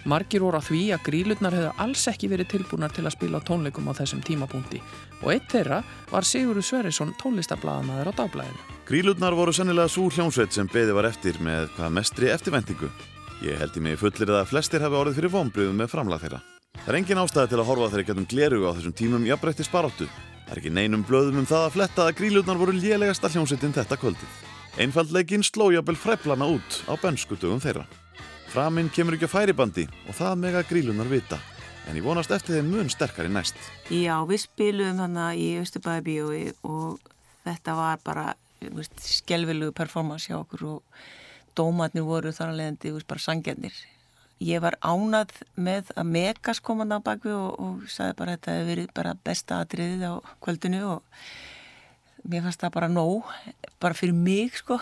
Margir 0.09 0.41
voru 0.47 0.61
á 0.61 0.65
því 0.65 0.81
að 0.97 1.05
grílurnar 1.11 1.59
hefðu 1.59 1.75
alls 1.85 2.07
ekki 2.09 2.31
verið 2.33 2.55
tilbúnar 2.55 2.95
til 2.97 3.05
að 3.05 3.19
spila 3.19 3.43
tónleikum 3.45 3.93
á 3.93 3.97
þessum 4.01 4.25
tímapunkti 4.25 4.81
og 5.21 5.29
eitt 5.35 5.53
þeirra 5.53 5.83
var 6.09 6.25
Sigurður 6.25 6.65
Sverrisson 6.71 7.13
tónlistablaðanaður 7.21 8.13
á 8.13 8.19
dagblæðinu. 8.23 8.74
Grílurnar 8.85 9.33
voru 9.33 9.53
sannilega 9.57 9.89
svo 9.89 10.11
hljómsveit 10.13 10.53
sem 10.53 10.67
beði 10.69 10.93
var 10.93 11.07
eftir 11.09 11.39
með 11.41 11.71
hvað 11.73 11.93
mestri 11.97 12.29
eftirvendingu. 12.29 12.91
Ég 13.41 13.57
held 13.57 13.79
í 13.81 13.81
mig 13.81 13.95
fullir 13.97 14.33
að 14.37 14.51
flestir 14.51 14.83
hafi 14.85 14.99
orðið 14.99 15.17
fyrir 15.17 15.33
vonbröðum 15.33 15.79
með 15.81 15.89
framlag 15.95 16.21
þeirra. 16.21 16.41
Það 16.83 16.91
er 16.93 16.99
engin 16.99 17.21
ástæði 17.23 17.51
til 17.55 17.61
að 17.63 17.69
horfa 17.71 17.89
þeirra 17.95 18.07
getum 18.11 18.27
gleru 18.29 18.59
á 18.69 18.77
þessum 18.77 18.97
tímum 18.99 19.25
jafnbreytti 19.25 19.65
sparáttu. 19.65 20.09
Það 20.45 20.53
er 20.53 20.61
ekki 20.61 20.75
neinum 20.77 21.07
blöðum 21.09 21.41
um 21.41 21.49
það 21.49 21.65
að 21.65 21.75
fletta 21.79 22.05
að 22.05 22.19
grílurnar 22.21 22.61
voru 22.61 22.77
lélegasta 22.77 23.33
hljómsveitin 23.33 23.75
þetta 23.79 24.01
kvöldið. 24.05 24.37
Einfaldleikin 24.85 25.49
sló 25.49 25.71
jafnvel 25.73 25.97
fræflana 26.05 26.53
út 26.53 26.79
á 26.85 26.93
bönskutugum 27.01 27.65
þeirra. 27.65 27.89
Framinn 28.53 28.93
kemur 28.93 29.17
ekki 29.17 29.33
á 29.33 29.35
færibandi 29.39 29.89
og 30.11 30.21
það 30.21 30.41
mega 30.45 30.67
grílunar 30.69 31.09
vita, 31.09 31.41
en 31.89 31.97
ég 31.97 32.05
vonast 32.05 32.37
eftir 32.37 32.61
þeim 32.61 32.69
mun 32.77 32.93
sterkari 32.93 33.33
næst. 33.33 33.57
Já, 33.89 34.21
við 34.29 34.45
spilum 34.45 35.01
þannig 35.01 35.41
í 35.41 35.51
Östubæðabíói 35.65 36.43
og 36.69 37.15
þetta 37.49 37.81
var 37.81 38.03
bara 38.05 38.33
skelvilugu 39.03 39.75
performance 39.77 40.31
hjá 40.31 40.39
okkur 40.39 40.65
og 40.69 41.03
dómatnir 41.59 42.07
voru 42.07 42.33
þar 42.35 42.53
að 42.53 42.61
leiðandi 42.61 42.93
bara 43.09 43.25
sangjarnir. 43.25 43.77
Ég 44.43 44.61
var 44.61 44.77
ánað 44.83 45.37
með 45.55 45.93
að 45.95 46.11
Megas 46.11 46.61
kom 46.61 46.83
hann 46.83 46.97
á 46.97 46.99
bakvi 47.05 47.33
og, 47.33 47.55
og 47.63 47.87
sagði 47.89 48.19
bara 48.19 48.35
að 48.35 48.39
þetta 48.39 48.57
hefði 48.57 48.71
verið 48.73 48.91
bara 48.97 49.15
besta 49.25 49.61
atriðið 49.63 50.05
á 50.11 50.15
kvöldinu 50.43 50.83
og 50.97 51.23
mér 52.27 52.45
fannst 52.45 52.65
það 52.65 52.75
bara 52.75 52.91
nóg, 52.91 53.31
bara 53.81 53.97
fyrir 53.97 54.19
mig 54.19 54.59
sko. 54.59 54.81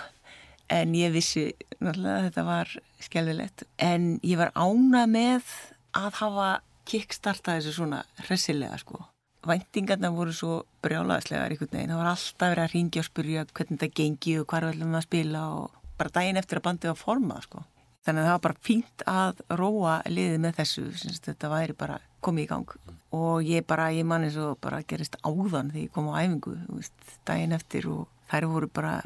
En 0.72 0.96
ég 0.96 1.12
vissi 1.12 1.50
náttúrulega 1.82 2.16
að 2.16 2.26
þetta 2.30 2.48
var 2.48 2.74
skjálfilegt 3.04 3.66
en 3.82 4.12
ég 4.24 4.40
var 4.40 4.54
ánað 4.56 5.08
með 5.12 5.54
að 5.98 6.20
hafa 6.22 6.50
kickstartað 6.88 7.60
þessu 7.60 7.76
svona 7.76 8.04
hressilega 8.24 8.78
sko 8.80 9.02
væntingarna 9.46 10.10
voru 10.14 10.32
svo 10.36 10.62
brjálaðslegar 10.84 11.52
einhvern 11.52 11.72
veginn, 11.74 11.92
það 11.92 12.00
var 12.00 12.10
alltaf 12.12 12.52
verið 12.52 12.64
að 12.64 12.74
ringja 12.76 13.02
og 13.02 13.08
spurja 13.08 13.44
hvernig 13.50 13.80
þetta 13.80 13.98
gengi 13.98 14.38
og 14.40 14.48
hvað 14.50 14.62
er 14.62 14.68
allir 14.70 14.96
að 14.98 15.06
spila 15.06 15.42
og 15.56 15.78
bara 15.98 16.14
daginn 16.16 16.40
eftir 16.40 16.60
að 16.60 16.66
bandið 16.68 16.92
var 16.92 17.00
formað 17.00 17.46
sko. 17.46 17.64
Þannig 18.02 18.22
að 18.22 18.26
það 18.26 18.34
var 18.34 18.44
bara 18.46 18.64
fínt 18.66 19.04
að 19.06 19.42
róa 19.60 19.92
liðið 20.10 20.40
með 20.42 20.56
þessu, 20.58 20.86
þetta 21.22 21.50
væri 21.52 21.76
bara 21.78 21.98
komið 22.26 22.42
í 22.42 22.48
gang. 22.50 22.72
Og 23.14 23.46
ég 23.46 23.66
bara, 23.68 23.92
ég 23.94 24.08
man 24.08 24.26
eins 24.26 24.38
og 24.42 24.56
bara 24.62 24.80
gerist 24.88 25.18
áðan 25.22 25.70
þegar 25.70 25.84
ég 25.84 25.92
kom 25.94 26.08
á 26.10 26.18
æfingu, 26.18 26.56
veist, 26.72 27.12
daginn 27.28 27.54
eftir 27.54 27.86
og 27.92 28.08
þær 28.32 28.48
voru 28.50 28.70
bara 28.74 28.96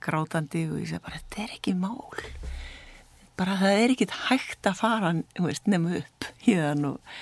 grátandi 0.00 0.64
og 0.70 0.80
ég 0.80 0.88
segi 0.88 1.04
bara, 1.04 1.20
þetta 1.20 1.44
er 1.44 1.54
ekki 1.58 1.76
mál. 1.76 2.24
Bara 3.36 3.58
það 3.60 3.82
er 3.82 3.92
ekkit 3.92 4.16
hægt 4.30 4.70
að 4.70 4.80
fara 4.80 5.12
nefnu 5.12 6.00
upp 6.00 6.30
hérna 6.46 6.94
og, 6.94 7.14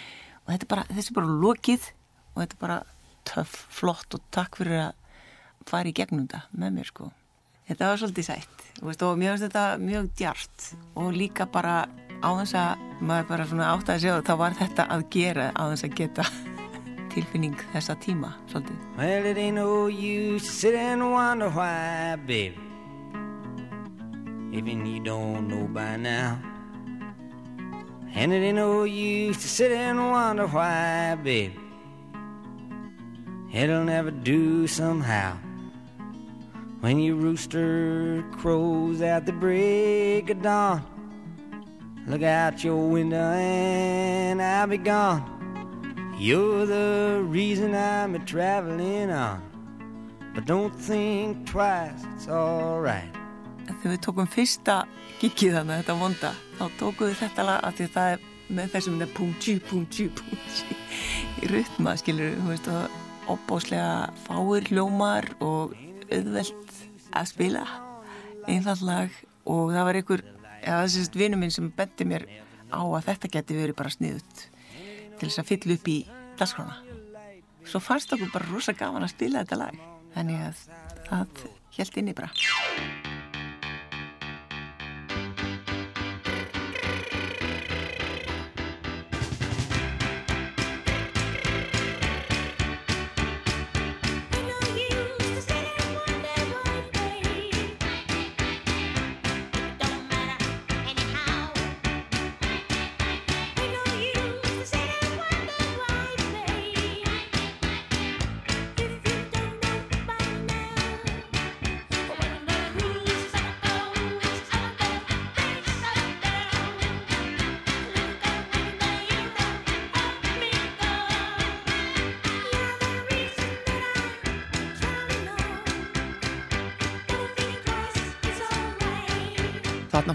og 0.44 0.52
þetta 0.52 0.68
er 0.68 0.72
bara, 0.76 0.88
þessi 0.92 1.10
er 1.10 1.18
bara 1.18 1.38
lokið 1.42 1.90
og 2.34 2.42
þetta 2.42 2.56
er 2.56 2.62
bara 2.66 2.78
töff, 3.24 3.54
flott 3.72 4.16
og 4.16 4.24
takk 4.34 4.58
fyrir 4.60 4.80
að 4.88 5.68
fara 5.70 5.88
í 5.90 5.96
gegnum 5.96 6.26
þetta 6.26 6.42
með 6.52 6.74
mér 6.78 6.90
sko. 6.90 7.10
Þetta 7.64 7.90
var 7.90 8.00
svolítið 8.00 8.26
sætt 8.28 8.64
veist, 8.84 9.02
og 9.02 9.20
þetta 9.40 9.62
mjög 9.80 10.10
djart 10.18 10.66
og 11.00 11.14
líka 11.16 11.46
bara 11.48 11.84
á 12.20 12.30
þess 12.40 12.56
að 12.60 12.82
maður 13.00 13.30
bara 13.30 13.46
svona 13.48 13.70
átt 13.72 13.92
að 13.92 14.02
segja 14.02 14.18
þá 14.26 14.34
var 14.42 14.58
þetta 14.58 14.86
að 14.92 15.06
gera 15.14 15.46
á 15.56 15.62
þess 15.72 15.86
að 15.86 15.96
geta 16.00 16.26
tilfinning 17.14 17.56
þessa 17.72 17.96
tíma 18.04 18.34
svolítið. 18.52 18.84
Well 18.98 19.30
it 19.30 19.40
ain't 19.40 19.56
no 19.56 19.86
use 19.88 20.44
to 20.44 20.52
sit 20.52 20.74
and 20.74 21.12
wonder 21.12 21.48
why 21.48 22.16
baby 22.26 22.60
Even 24.54 24.86
you 24.86 25.00
don't 25.02 25.48
know 25.48 25.66
by 25.66 25.96
now. 25.96 26.38
And 28.14 28.32
it 28.32 28.36
ain't 28.36 28.54
no 28.54 28.84
use 28.84 29.38
to 29.38 29.48
sit 29.48 29.72
and 29.72 29.98
wonder 29.98 30.46
why 30.46 31.16
baby 31.16 31.63
It'll 33.54 33.84
never 33.84 34.10
do 34.10 34.66
somehow. 34.66 35.38
When 36.80 36.98
your 36.98 37.14
rooster 37.14 38.24
crows 38.32 39.00
at 39.00 39.26
the 39.26 39.32
break 39.32 40.28
of 40.28 40.42
dawn 40.42 40.82
Look 42.06 42.22
out 42.22 42.62
your 42.62 42.90
window 42.90 43.32
and 43.32 44.42
I'll 44.42 44.66
be 44.66 44.76
gone. 44.76 45.22
You're 46.18 46.66
the 46.66 47.22
reason 47.24 47.74
I'm 47.74 48.14
a 48.14 48.18
traveling 48.18 49.10
on. 49.10 49.40
But 50.34 50.44
don't 50.44 50.74
think 50.74 51.46
twice, 51.46 52.02
it's 52.14 52.28
alright. 52.28 53.08
Þegar 53.64 53.94
við 53.94 54.02
tókum 54.04 54.28
fyrsta 54.28 54.76
gigið 55.22 55.56
þannig 55.60 55.80
þetta 55.80 55.96
vonda 56.02 56.34
þá 56.58 56.64
tókuðu 56.82 57.16
þetta 57.22 57.46
lag 57.48 57.64
af 57.64 57.78
því 57.78 57.88
það 57.94 58.10
er 58.10 58.28
með 58.58 58.74
þessum 58.74 59.00
þetta 59.00 59.16
pum-tjú, 59.16 59.56
pum-tjú, 59.70 60.10
pum-tjú 60.18 60.76
í 61.40 61.50
rytma, 61.54 61.96
skilur 62.02 62.36
þú 62.42 62.50
veist 62.50 62.68
og 62.74 63.03
opbáslega 63.30 64.12
fáir 64.26 64.68
hljómar 64.70 65.28
og 65.44 65.74
auðvelt 66.12 66.78
að 67.14 67.30
spila 67.30 67.64
einfall 68.50 68.80
lag. 68.84 69.20
Og 69.44 69.74
það 69.74 69.86
var 69.88 70.00
einhver, 70.00 70.24
ja, 70.64 70.80
þessi 70.84 71.20
vinnu 71.20 71.40
minn 71.40 71.52
sem 71.52 71.70
bendi 71.76 72.08
mér 72.08 72.26
á 72.72 72.80
að 72.80 73.06
þetta 73.10 73.32
geti 73.38 73.60
verið 73.60 73.78
bara 73.80 73.92
sniðut 73.92 74.48
til 75.20 75.28
þess 75.28 75.42
að 75.42 75.50
fylla 75.52 75.78
upp 75.78 75.90
í 75.92 75.98
dasgrána 76.40 76.94
svo 77.68 77.80
fannst 77.80 78.12
okkur 78.12 78.32
bara 78.32 78.50
rosa 78.52 78.74
gaman 78.76 79.06
að 79.06 79.14
spila 79.14 79.44
þetta 79.44 79.60
lag. 79.60 79.82
Þannig 80.14 80.46
að 80.48 80.64
það 81.08 81.44
held 81.78 82.00
inni 82.02 82.16
bara 82.16 82.30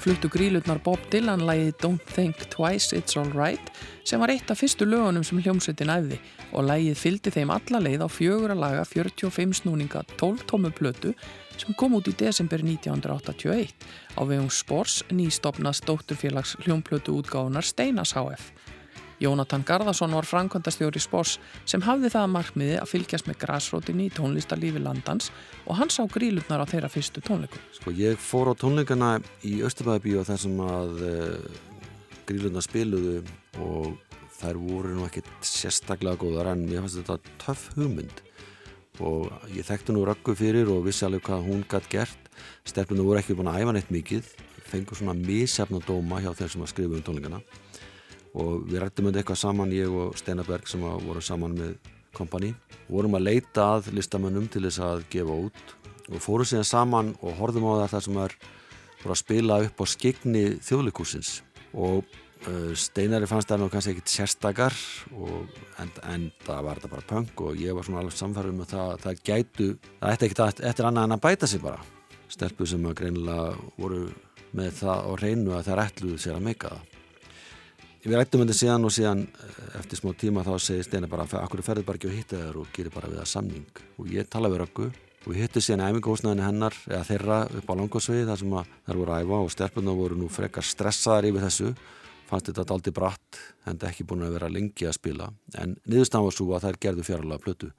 fluttu 0.09 0.29
grílutnar 0.33 0.79
Bob 0.81 1.01
Dylan 1.13 1.43
lægið 1.45 1.75
Don't 1.83 2.07
Think 2.09 2.39
Twice 2.49 2.97
It's 2.97 3.13
Alright 3.19 3.67
sem 4.09 4.17
var 4.17 4.31
eitt 4.33 4.49
af 4.49 4.57
fyrstu 4.57 4.87
lögunum 4.89 5.21
sem 5.27 5.37
hljómsveitin 5.37 5.91
æfði 5.93 6.17
og 6.49 6.65
lægið 6.65 6.97
fylgdi 6.97 7.33
þeim 7.35 7.51
alla 7.53 7.81
leið 7.85 8.01
á 8.01 8.09
fjögur 8.09 8.55
að 8.55 8.63
laga 8.63 8.87
45 8.89 9.59
snúninga 9.59 10.01
12 10.15 10.47
tómu 10.49 10.71
plötu 10.73 11.13
sem 11.61 11.77
kom 11.77 11.93
út 11.99 12.09
í 12.09 12.15
desember 12.17 12.65
1981 12.65 13.69
á 14.17 14.21
vegum 14.25 14.49
Spors 14.49 15.03
nýstofnast 15.13 15.85
dótturfélags 15.85 16.55
hljómplötu 16.65 17.19
útgáðunar 17.21 17.69
Steinas 17.69 18.17
HF. 18.17 18.49
Jónatan 19.19 19.65
Garðarsson 19.67 20.13
var 20.15 20.23
framkvæmdastjóri 20.23 21.01
Spors 21.03 21.35
sem 21.67 21.83
hafði 21.83 22.11
það 22.13 22.25
að 22.25 22.33
markmiði 22.37 22.77
að 22.79 22.91
fylgjast 22.93 23.27
með 23.27 23.41
græsrótinni 23.41 24.05
í 24.07 24.13
tónlistarlífi 24.15 24.79
landans 24.79 25.27
og 25.65 25.75
hann 25.75 25.91
sá 25.91 26.05
grílutnar 26.07 26.63
á 26.63 26.65
þeirra 26.69 26.91
fyrstu 26.93 27.23
tónleikum. 27.27 27.59
Sko 27.75 27.91
ég 27.97 28.15
fór 28.23 28.51
á 28.51 28.55
tónleikana 28.55 29.17
í 29.43 29.59
Östubæðabíu 29.67 30.23
þar 30.23 30.41
sem 30.45 30.63
að 30.63 31.03
uh, 31.03 31.59
grílutnar 32.29 32.63
spiluðu 32.63 33.19
og 33.59 33.99
þær 34.39 34.63
voru 34.63 34.95
nú 34.95 35.07
ekkert 35.09 35.31
sérstaklega 35.43 36.21
góðar 36.23 36.53
en 36.53 36.63
mér 36.69 36.85
fannst 36.85 37.01
þetta 37.01 37.37
töff 37.43 37.69
hugmynd 37.75 38.23
og 39.03 39.27
ég 39.51 39.67
þekkti 39.67 39.95
nú 39.95 40.07
röggu 40.07 40.31
fyrir 40.35 40.71
og 40.71 40.85
vissi 40.87 41.03
alveg 41.07 41.27
hvað 41.27 41.47
hún 41.47 41.67
gætt 41.67 41.91
gert. 41.91 42.31
Stelpunum 42.67 43.07
voru 43.07 43.19
ekki 43.19 43.35
búin 43.35 43.51
að 43.51 43.63
æfa 43.63 43.75
neitt 43.75 43.91
mikið, 43.91 44.27
fengur 44.67 44.99
svona 44.99 45.15
misjafna 45.15 45.79
dóma 45.83 46.19
hjá 46.23 46.31
þeir 46.35 46.55
sem 46.55 46.63
að 46.63 46.71
skrifa 46.71 46.95
um 46.95 47.03
tónleikana 47.03 47.39
og 48.37 48.67
við 48.69 48.83
rættum 48.83 49.09
um 49.09 49.15
eitthvað 49.15 49.41
saman 49.41 49.73
ég 49.73 49.89
og 49.89 50.17
Steinaberg 50.19 50.69
sem 50.69 50.83
voru 50.83 51.21
saman 51.23 51.57
með 51.57 51.75
kompani 52.15 52.53
vorum 52.89 53.17
að 53.17 53.27
leita 53.27 53.67
að 53.75 53.91
listamönnum 53.97 54.47
til 54.51 54.65
þess 54.67 54.81
að 54.85 55.03
gefa 55.13 55.35
út 55.47 55.75
og 56.09 56.23
fórum 56.23 56.47
síðan 56.47 56.67
saman 56.67 57.11
og 57.21 57.37
horfum 57.37 57.67
á 57.69 57.73
það 57.83 57.91
þar 57.93 58.05
sem 58.07 58.23
er 58.23 58.35
voru 59.03 59.13
að 59.13 59.21
spila 59.21 59.59
upp 59.65 59.83
á 59.83 59.85
skegni 59.89 60.43
þjóðleikúsins 60.65 61.35
og 61.73 62.01
uh, 62.47 62.73
Steinari 62.77 63.29
fannst 63.29 63.51
það 63.51 63.63
nú 63.63 63.69
kannski 63.73 63.93
ekkit 63.95 64.13
sérstakar 64.13 64.75
og, 65.13 65.53
en, 65.81 65.93
en 66.09 66.27
það 66.45 66.65
var 66.65 66.81
þetta 66.81 66.93
bara 66.95 67.09
punk 67.13 67.45
og 67.45 67.61
ég 67.61 67.77
var 67.77 67.87
svona 67.87 68.03
alveg 68.03 68.17
samfærið 68.17 68.57
með 68.57 68.73
það 68.73 68.93
það 69.05 69.23
gætu, 69.31 69.69
það 69.99 70.15
ætti 70.15 70.29
ekkit 70.29 70.43
eftir 70.71 70.89
annað 70.89 71.09
en 71.09 71.17
að 71.17 71.25
bæta 71.27 71.49
sig 71.49 71.63
bara. 71.63 71.81
Stelpu 72.29 72.67
sem 72.69 72.83
að 72.85 72.99
greinilega 72.99 73.53
voru 73.79 74.03
með 74.57 74.73
það 74.83 75.09
og 75.09 75.19
reynu 75.21 75.53
að 75.57 75.67
það 75.69 75.83
ætluðu 75.85 76.21
sér 76.21 76.37
að 76.37 76.47
meika 76.49 76.73
það 76.73 76.88
Við 77.99 78.15
rættum 78.15 78.45
þetta 78.45 78.55
síðan 78.55 78.87
og 78.87 78.93
síðan 78.95 79.21
eftir 79.75 79.99
smá 79.99 80.13
tíma 80.15 80.43
þá 80.47 80.53
segir 80.63 80.85
Steina 80.87 81.07
bara 81.11 81.25
akkur 81.41 81.59
ferði 81.65 81.83
bara 81.83 81.99
ekki 81.99 82.07
að 82.07 82.15
hitta 82.15 82.37
þér 82.39 82.59
og 82.61 82.69
gerir 82.71 82.93
bara 82.93 83.09
við 83.11 83.19
það 83.19 83.27
samning? 83.33 83.81
Og 83.99 84.13
ég 84.13 84.29
tala 84.31 84.51
við 84.53 84.61
Röggu 84.61 84.85
og 84.87 85.27
við 85.27 85.39
hittum 85.41 85.65
síðan 85.65 85.83
æfingahúsnaðinu 85.89 86.45
hennar 86.45 86.77
eða 86.87 87.01
þeirra 87.09 87.41
upp 87.59 87.67
á 87.67 87.79
langosvið 87.81 88.31
þar 88.31 88.41
sem 88.41 88.55
þær 88.87 89.01
voru 89.01 89.15
að 89.17 89.27
æfa 89.27 89.41
og 89.43 89.51
stelpunna 89.51 89.97
voru 89.99 90.21
nú 90.21 90.31
frekar 90.31 90.69
stressaðar 90.69 91.27
yfir 91.27 91.47
þessu. 91.49 91.75
Fannst 92.31 92.51
þetta 92.53 92.67
daldi 92.71 92.95
bratt 92.95 93.43
en 93.67 93.83
ekki 93.91 94.07
búin 94.07 94.23
að 94.23 94.35
vera 94.37 94.53
lengi 94.53 94.87
að 94.87 94.95
spila. 94.95 95.31
En 95.59 95.75
niðurstafn 95.83 96.29
var 96.29 96.39
svo 96.39 96.51
að 96.55 96.69
þær 96.69 96.83
gerðu 96.87 97.09
fjárlega 97.09 97.43
plötu. 97.43 97.73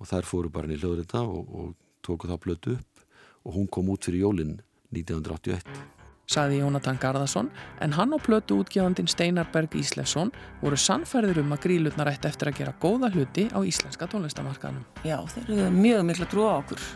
Og 0.00 0.08
þær 0.08 0.32
fóru 0.32 0.54
bara 0.54 0.70
inn 0.70 0.78
í 0.78 0.80
hljóðrita 0.80 1.26
og, 1.28 1.42
og 1.52 1.74
tóku 2.00 2.30
þá 2.30 2.38
plötu 2.40 2.78
upp. 2.78 3.08
Og 3.44 3.58
hún 3.58 3.68
kom 3.68 3.92
út 3.92 4.08
fyrir 4.08 4.24
jólinn 4.24 4.62
1981 4.94 6.00
saði 6.30 6.60
Jónatan 6.60 7.00
Garðarsson, 7.02 7.50
en 7.82 7.94
hann 7.96 8.14
og 8.14 8.22
plötu 8.26 8.60
útgefandin 8.62 9.10
Steinar 9.10 9.48
Berg 9.52 9.74
Íslefsson 9.78 10.32
voru 10.62 10.78
sannferðir 10.78 11.42
um 11.42 11.54
að 11.56 11.64
grílutnar 11.66 12.12
ætti 12.12 12.30
eftir 12.30 12.52
að 12.52 12.60
gera 12.60 12.76
góða 12.82 13.10
hluti 13.12 13.48
á 13.52 13.58
íslenska 13.60 14.08
tónlistamarkaðnum. 14.12 14.84
Já, 15.04 15.18
þeir 15.34 15.50
eru 15.56 15.70
mjög 15.76 16.06
mikla 16.08 16.30
trú 16.32 16.46
á 16.48 16.54
okkur. 16.60 16.86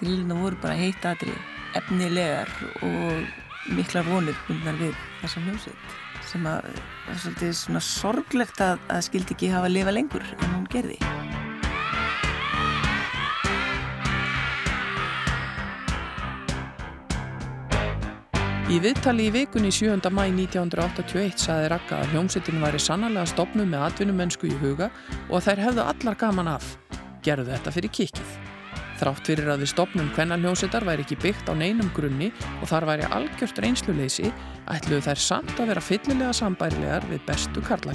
Grílutnar 0.00 0.42
voru 0.44 0.62
bara 0.62 0.78
heitt 0.78 1.08
aðri, 1.08 1.34
efnilegar 1.76 2.52
og 2.86 3.74
mikla 3.76 4.04
vonir 4.06 4.36
bundnar 4.46 4.78
við 4.80 4.94
þessa 5.22 5.42
hljómsveit 5.46 6.02
sem 6.26 6.46
að 6.50 6.64
það 6.66 7.10
er 7.12 7.20
svolítið 7.22 7.52
svona 7.60 7.82
sorglegt 7.86 8.62
að, 8.64 8.86
að 8.90 9.04
skildi 9.08 9.36
ekki 9.36 9.52
hafa 9.54 9.70
að 9.70 9.76
lifa 9.78 9.94
lengur 9.94 10.30
en 10.36 10.56
hún 10.56 10.70
gerði. 10.72 10.98
Í 18.66 18.80
viðtali 18.82 19.28
í 19.28 19.30
vikunni 19.30 19.68
7. 19.70 20.10
mæ 20.10 20.24
1981 20.26 21.38
saði 21.38 21.68
Raka 21.70 22.00
að 22.02 22.16
hljómsettin 22.16 22.58
væri 22.58 22.80
sannarlega 22.82 23.30
stopnuð 23.30 23.68
með 23.70 23.84
atvinnumennsku 23.86 24.48
í 24.50 24.56
huga 24.58 24.88
og 25.28 25.36
að 25.38 25.44
þær 25.44 25.62
hefðu 25.62 25.84
allar 25.84 26.18
gaman 26.18 26.50
af. 26.50 26.66
Gerðu 27.22 27.52
þetta 27.52 27.74
fyrir 27.76 27.94
kikið. 28.00 28.34
Þrátt 28.98 29.30
fyrir 29.30 29.52
að 29.54 29.62
við 29.62 29.70
stopnum 29.70 30.10
hvenna 30.18 30.40
hljómsettar 30.42 30.82
væri 30.88 31.06
ekki 31.06 31.20
byggt 31.22 31.46
á 31.46 31.54
neinum 31.54 31.94
grunni 31.94 32.32
og 32.58 32.66
þar 32.72 32.90
væri 32.90 33.06
algjört 33.14 33.62
reynsluleysi 33.62 34.34
ætluðu 34.74 35.06
þær 35.12 35.26
samt 35.28 35.54
að 35.54 35.70
vera 35.70 35.86
fyllilega 35.92 36.34
sambærilegar 36.34 37.06
við 37.12 37.22
bestu 37.30 37.62
karla 37.70 37.94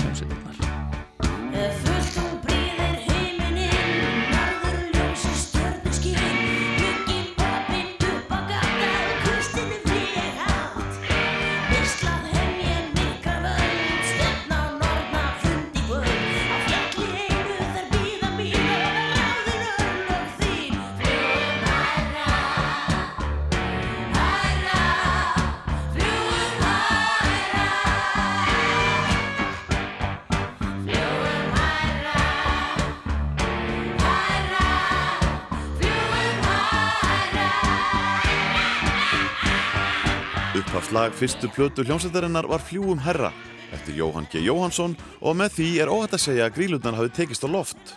Upphafslag 40.92 41.14
fyrstu 41.16 41.48
plötu 41.48 41.84
hljómsveitarinnar 41.88 42.44
var 42.52 42.60
Fljúum 42.60 43.00
herra 43.00 43.30
eftir 43.72 43.96
Jóhann 43.96 44.26
G. 44.28 44.42
Jóhansson 44.44 44.98
og 45.22 45.38
með 45.40 45.54
því 45.56 45.68
er 45.80 45.88
óhætt 45.88 46.18
að 46.18 46.24
segja 46.26 46.50
að 46.50 46.58
grílutnar 46.58 46.98
hafi 46.98 47.14
tekist 47.16 47.46
á 47.48 47.50
loft. 47.54 47.94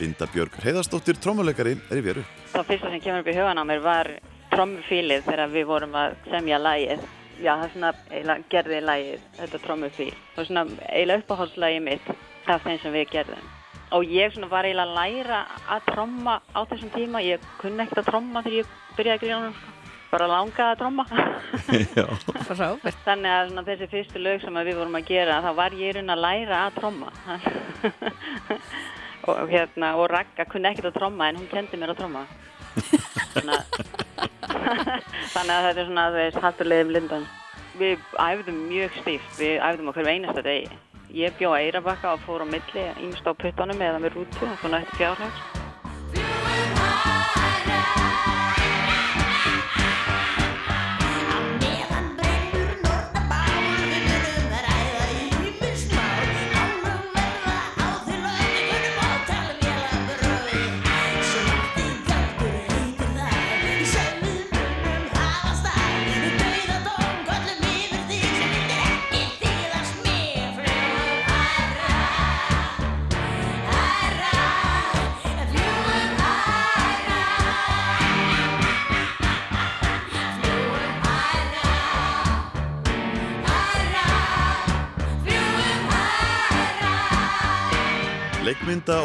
Linda 0.00 0.24
Björg 0.32 0.56
Heiðarsdóttir, 0.64 1.20
trómuleikari, 1.20 1.76
er 1.76 2.00
í 2.00 2.06
veru. 2.06 2.24
Það 2.54 2.70
fyrsta 2.70 2.94
sem 2.94 3.04
kemur 3.04 3.20
upp 3.20 3.28
í 3.28 3.36
hugan 3.36 3.60
á 3.60 3.64
mér 3.68 3.84
var 3.84 4.12
trómufílið 4.54 5.28
þegar 5.28 5.52
við 5.52 5.68
vorum 5.68 6.00
að 6.00 6.16
semja 6.32 6.64
lægið. 6.64 7.04
Já, 7.36 7.52
það 7.52 7.68
er 7.68 7.72
svona 7.76 7.94
eiginlega 8.08 8.50
gerði 8.56 8.82
lægið, 8.88 9.30
þetta 9.42 9.64
trómufíl. 9.68 10.10
Það 10.32 10.44
er 10.44 10.52
svona 10.52 10.66
eiginlega 10.88 11.24
uppáhaldslægið 11.26 11.88
mitt 11.90 12.12
af 12.48 12.64
þeim 12.64 12.84
sem 12.86 12.96
við 12.96 13.10
gerðum. 13.12 13.48
Og 13.92 14.08
ég 14.08 14.32
svona 14.32 14.48
var 14.48 14.64
eiginlega 14.64 14.88
að 14.88 14.96
læra 15.02 15.46
að 15.68 15.92
tróma 15.92 16.40
á 16.56 16.60
þessum 16.64 16.96
tíma. 16.96 17.20
Ég 17.28 17.44
kunni 17.60 17.84
ekkert 17.84 18.06
að 18.06 18.14
tróma 18.14 18.40
þegar 18.40 18.62
ég 18.62 18.78
byrjaði 18.96 19.18
að 19.18 19.26
gríla. 19.26 19.76
Bara 20.12 20.28
langaði 20.30 20.72
að 20.72 20.78
tromma. 20.80 21.04
Þannig 23.06 23.32
að 23.32 23.50
svona, 23.50 23.64
þessi 23.66 23.88
fyrstu 23.92 24.22
lög 24.22 24.42
sem 24.42 24.58
að 24.58 24.70
við 24.70 24.80
vorum 24.80 24.98
að 24.98 25.08
gera, 25.10 25.40
þá 25.44 25.50
var 25.58 25.76
ég 25.76 25.92
í 25.92 25.96
raun 25.98 26.14
að 26.14 26.22
læra 26.24 26.60
að 26.66 26.78
tromma. 26.78 27.12
og, 29.28 29.42
hérna, 29.52 29.94
og 30.00 30.08
Ragga 30.12 30.48
kunni 30.48 30.72
ekkert 30.72 30.90
að 30.92 30.98
tromma 31.00 31.28
en 31.28 31.40
hún 31.40 31.50
kendi 31.52 31.80
mér 31.80 31.94
að 31.94 32.02
tromma. 32.02 32.24
Þannig 33.34 33.54
að, 33.58 33.64
þannig 35.34 35.54
að 35.54 35.68
þetta 35.68 35.82
er 35.82 35.86
svona, 35.90 36.08
veist, 36.16 36.42
hattulegum 36.44 36.96
lindan. 36.96 37.28
Við 37.78 38.02
æfðum 38.18 38.64
mjög 38.66 39.00
stíft, 39.02 39.32
við 39.38 39.62
æfðum 39.62 39.92
okkur 39.92 40.10
einasta 40.10 40.44
degi. 40.46 40.68
Ég 41.16 41.38
bjó 41.38 41.54
að 41.54 41.68
Eirabakka 41.68 42.16
og 42.16 42.26
fór 42.26 42.44
á 42.44 42.46
milli, 42.48 42.84
ímst 43.06 43.24
á 43.24 43.32
puttanum 43.32 43.80
eða 43.80 44.02
með 44.02 44.18
rútu, 44.18 44.50
svona 44.60 44.82
eftir 44.82 45.06
fjárhags. 45.06 45.57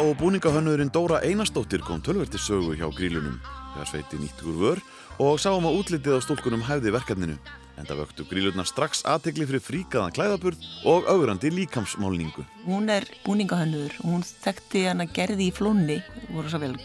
Og 0.04 0.18
búningahönnurinn 0.20 0.90
Dóra 0.92 1.22
Einarsdóttir 1.24 1.80
kom 1.80 2.02
tölverti 2.04 2.36
sögu 2.36 2.74
hjá 2.76 2.90
grílunum 2.92 3.38
þegar 3.72 3.88
sveiti 3.88 4.18
nýtt 4.20 4.42
úr 4.44 4.56
vör 4.60 4.80
og 5.22 5.38
sáum 5.40 5.64
að 5.64 5.78
útlitið 5.80 6.18
á 6.18 6.20
stúlkunum 6.20 6.64
hæfði 6.66 6.92
verkefninu 6.92 7.36
en 7.80 7.88
það 7.88 8.02
vöktu 8.02 8.26
grílurnar 8.28 8.68
strax 8.68 9.00
aðtegli 9.08 9.46
fyrir 9.48 9.64
fríkaðan 9.64 10.12
klæðaburð 10.14 10.68
og 10.90 11.08
augrandi 11.08 11.48
líkamsmálningu. 11.54 12.44
Hún 12.66 12.92
er 12.92 13.08
búningahönnur 13.24 13.96
og 14.02 14.12
hún 14.12 14.26
þekkti 14.28 14.84
hann 14.90 15.06
að 15.06 15.14
gerði 15.16 15.48
í 15.48 15.56
flunni, 15.56 16.00
voru 16.28 16.52
svo 16.52 16.60
vel 16.66 16.76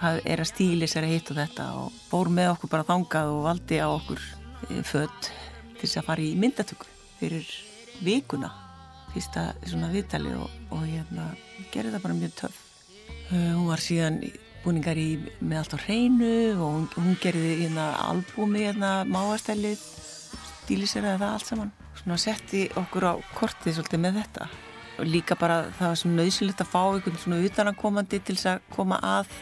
það 0.00 0.20
er 0.24 0.42
að 0.42 0.52
stíli 0.54 0.88
sér 0.88 1.06
að 1.08 1.16
hitt 1.16 1.32
og 1.34 1.40
þetta 1.44 1.70
og 1.82 2.02
fór 2.08 2.32
með 2.40 2.54
okkur 2.54 2.72
bara 2.72 2.88
þangað 2.88 3.34
og 3.36 3.42
valdi 3.50 3.82
á 3.84 3.88
okkur 3.90 4.28
eh, 4.70 4.84
född 4.86 5.32
til 5.76 5.82
þess 5.84 6.00
að 6.00 6.08
fara 6.08 6.24
í 6.24 6.36
myndatöku 6.40 6.88
fyrir 7.20 7.50
vikuna 8.00 8.54
fyrsta 9.16 9.50
svona 9.64 9.88
viðtali 9.92 10.34
og, 10.36 10.50
og 10.74 10.84
hérna 10.84 11.30
gerði 11.72 11.94
það 11.94 12.04
bara 12.04 12.18
mjög 12.18 12.34
töff. 12.42 12.58
Uh, 13.30 13.54
hún 13.56 13.70
var 13.70 13.82
síðan 13.82 14.20
búningar 14.66 14.98
í 14.98 15.08
með 15.40 15.60
allt 15.62 15.76
á 15.78 15.84
hreinu 15.86 16.32
og 16.56 16.66
hún, 16.66 16.86
hún 16.96 17.18
gerði 17.22 17.52
hérna 17.62 17.88
albúmi 18.08 18.64
hérna 18.66 18.92
máastælið 19.08 19.82
stíliseraði 20.66 21.20
það 21.22 21.32
allt 21.32 21.50
saman. 21.50 21.74
Svona 21.96 22.18
setti 22.20 22.64
okkur 22.76 23.08
á 23.08 23.12
kortið 23.38 23.78
svolítið 23.78 24.02
með 24.02 24.20
þetta. 24.20 24.48
Og 24.96 25.10
líka 25.12 25.36
bara 25.38 25.60
það 25.76 25.92
var 25.92 26.00
svona 26.00 26.18
nöðsilegt 26.22 26.64
að 26.64 26.72
fá 26.72 26.80
einhvern 26.82 27.20
svona 27.22 27.40
utanakomandi 27.46 28.20
til 28.20 28.36
þess 28.36 28.50
að 28.54 28.68
koma 28.74 29.00
að. 29.04 29.32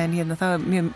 En 0.00 0.14
hérna 0.16 0.34
það 0.34 0.56
er 0.56 0.64
mjög 0.66 0.86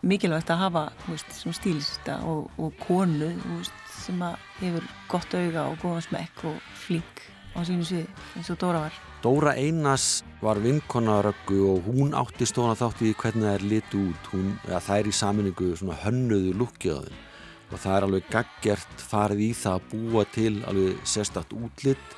mikilvægt 0.00 0.50
að 0.54 0.62
hafa 0.62 0.84
veist, 1.04 1.32
svona 1.36 1.58
stílista 1.58 2.18
og, 2.24 2.46
og 2.56 2.72
konu 2.86 3.34
veist, 3.58 3.80
sem 4.00 4.22
að 4.24 4.38
hefur 4.62 4.92
gott 5.12 5.36
auga 5.36 5.66
og 5.68 5.80
góðan 5.82 6.06
smekk 6.06 6.46
og 6.48 6.70
flink 6.86 7.26
á 7.56 7.60
sínu 7.64 7.86
sviði 7.88 8.06
eins 8.36 8.50
og 8.52 8.58
Dóra 8.60 8.82
var. 8.84 8.98
Dóra 9.24 9.54
Einars 9.56 10.22
var 10.42 10.60
vinkonaröggu 10.62 11.60
og 11.72 11.88
hún 11.88 12.12
átti 12.14 12.46
stóna 12.46 12.76
þátt 12.78 13.02
í 13.02 13.14
hvernig 13.16 13.48
það 13.48 13.54
er 13.54 13.66
litu 13.72 14.02
út. 14.10 14.30
Hún, 14.34 14.52
ja, 14.68 14.78
það 14.78 15.00
er 15.00 15.08
í 15.10 15.16
saminningu 15.16 15.72
hönnuðu 16.04 16.52
lukkiðaðin 16.60 17.24
og 17.72 17.82
það 17.82 17.96
er 17.96 18.06
alveg 18.06 18.30
gaggert 18.30 19.02
farið 19.10 19.42
í 19.48 19.50
það 19.58 19.80
að 19.80 19.90
búa 19.92 20.24
til 20.36 20.54
alveg 20.70 21.02
sérstakt 21.08 21.56
útlitt 21.56 22.16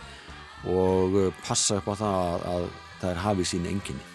og 0.69 1.17
uh, 1.17 1.33
passa 1.47 1.79
upp 1.81 1.89
á 1.89 1.95
það 2.03 2.21
að, 2.21 2.47
að 2.53 2.71
það 3.01 3.11
er 3.15 3.25
hafið 3.25 3.53
sín 3.55 3.69
enginni 3.71 4.08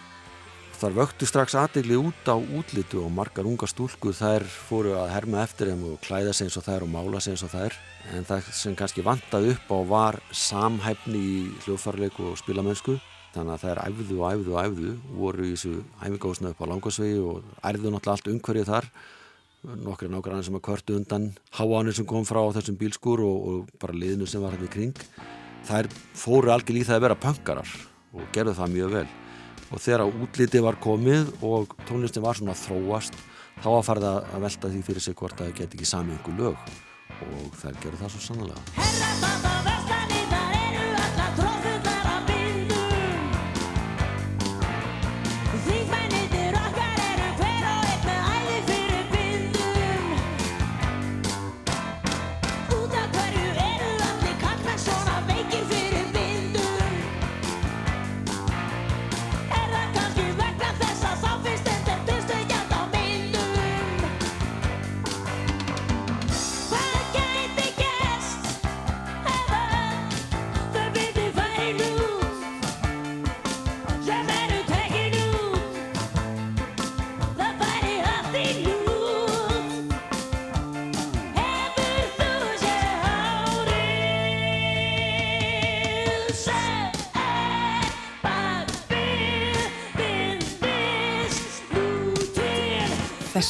þar 0.83 0.95
vöktu 0.97 1.27
strax 1.27 1.53
aðdegli 1.55 1.95
út 1.95 2.27
á 2.27 2.35
útlitu 2.35 2.99
og 3.05 3.11
margar 3.15 3.47
unga 3.47 3.67
stúlkur 3.71 4.11
þær 4.17 4.43
fóru 4.43 4.97
að 4.99 5.13
herma 5.13 5.39
eftir 5.45 5.69
þeim 5.71 5.85
og 5.87 6.01
klæða 6.03 6.33
sig 6.35 6.49
eins 6.49 6.57
og 6.59 6.65
þær 6.65 6.83
og 6.83 6.91
mála 6.91 7.21
sig 7.23 7.37
eins 7.37 7.43
og 7.45 7.53
þær. 7.53 7.77
En 8.11 8.27
það 8.27 8.49
sem 8.57 8.75
kannski 8.75 9.05
vantaði 9.05 9.53
upp 9.53 9.71
á 9.71 9.79
var 9.87 10.19
samhæfni 10.35 11.21
í 11.23 11.37
hljóðfarleiku 11.63 12.25
og 12.33 12.35
spilamennsku. 12.41 12.97
Þannig 13.31 13.53
að 13.55 13.63
þær 13.63 13.81
æfðu 13.85 14.19
og 14.19 14.27
æfðu 14.27 14.51
og 14.51 14.59
æfðu 14.65 14.91
voru 15.21 15.47
í 15.47 15.53
þessu 15.53 15.73
æfingásna 16.03 16.51
upp 16.51 16.67
á 16.67 16.71
langarsvegi 16.73 17.23
og 17.23 17.55
ærðu 17.63 17.95
náttúrulega 17.95 18.17
allt 18.17 18.29
umhverju 18.33 18.67
þar. 18.73 18.91
Nokkri 19.87 20.11
nákvæmlega 20.11 20.49
sem 20.49 20.59
að 20.59 20.65
kvörtu 20.67 20.99
undan 20.99 21.31
háanir 21.55 21.95
sem 21.95 22.09
kom 22.11 22.27
frá 22.27 22.43
þessum 22.59 22.75
bílskur 22.75 23.23
og, 23.23 23.47
og 23.47 23.73
bara 23.79 23.95
liðinu 23.95 24.27
sem 24.27 24.43
var 24.43 24.57
hérna 24.57 24.67
í 24.67 24.75
kring. 24.75 25.03
Þær 25.63 25.93
fóru 26.11 26.51
algjör 26.51 26.83
í 26.83 26.87
það 26.91 26.99
að 26.99 27.05
vera 27.07 27.21
pönkarar 27.29 27.75
og 28.11 28.31
gerðu 28.35 28.59
það 28.59 28.75
mjög 28.75 28.97
vel 28.99 29.09
og 29.73 29.81
þegar 29.81 30.05
útliti 30.07 30.61
var 30.63 30.77
komið 30.83 31.33
og 31.41 31.73
tónlistin 31.89 32.25
var 32.25 32.37
svona 32.37 32.57
þróast 32.57 33.17
þá 33.63 33.69
að 33.73 33.85
farið 33.89 34.09
að 34.13 34.41
velta 34.45 34.73
því 34.73 34.81
fyrir 34.87 35.07
sig 35.07 35.17
hvort 35.17 35.39
að 35.39 35.49
það 35.49 35.59
geti 35.61 35.79
ekki 35.79 35.89
sami 35.89 36.17
ykkur 36.19 36.39
lög. 36.39 36.73
Og 37.23 37.53
þær 37.61 37.79
gerðu 37.81 38.01
það 38.01 38.15
svo 38.15 38.25
sannlega 38.29 40.12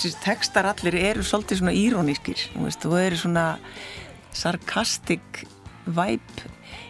þessir 0.04 0.20
textar 0.24 0.68
allir 0.68 0.98
eru 1.00 1.24
svolítið 1.24 1.62
svona 1.62 1.74
írónískir 1.80 2.42
veist, 2.60 2.84
og 2.90 2.98
eru 3.00 3.20
svona 3.20 3.46
sarkastik 4.36 5.44
væp 5.86 6.44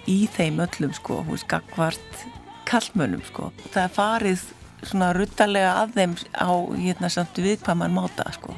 í 0.10 0.24
þeim 0.34 0.62
öllum 0.64 0.96
sko, 0.98 1.20
hú 1.22 1.36
veist, 1.36 1.48
gagvart 1.52 2.24
kallmönnum 2.70 3.22
sko. 3.28 3.52
Það 3.70 3.84
er 3.84 3.94
farið 3.94 4.48
svona 4.84 5.12
ruttalega 5.14 5.76
að 5.84 5.96
þeim 6.00 6.18
á 6.34 6.52
hérna 6.80 7.12
samt 7.14 7.38
viðkvæman 7.44 7.94
máta 7.94 8.26
sko. 8.34 8.56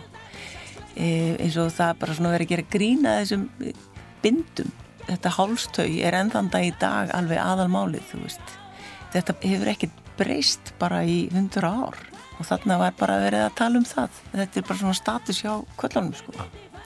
E, 0.96 1.36
eins 1.36 1.60
og 1.60 1.74
það 1.76 2.00
bara 2.02 2.18
svona 2.18 2.34
verið 2.38 2.48
að 2.48 2.54
gera 2.54 2.68
grína 2.78 3.20
þessum 3.20 3.46
bindum. 4.24 4.72
Þetta 5.06 5.36
hálstöy 5.36 6.00
er 6.02 6.16
ennþanda 6.18 6.64
í 6.66 6.72
dag 6.82 7.12
alveg 7.14 7.44
aðalmálið, 7.44 8.08
þú 8.14 8.24
veist. 8.24 8.58
Þetta 9.14 9.40
hefur 9.44 9.74
ekkert 9.76 10.04
breyst 10.16 10.72
bara 10.80 11.04
í 11.04 11.26
hundra 11.36 11.76
ár 11.90 12.06
og 12.36 12.48
þarna 12.48 12.78
var 12.82 12.96
bara 13.00 13.20
verið 13.24 13.46
að 13.46 13.58
tala 13.60 13.80
um 13.80 13.88
það. 13.88 14.22
Þetta 14.34 14.60
er 14.60 14.68
bara 14.68 14.80
svona 14.82 14.98
status 15.00 15.42
hjá 15.44 15.54
kvöllanum 15.80 16.16
sko. 16.20 16.32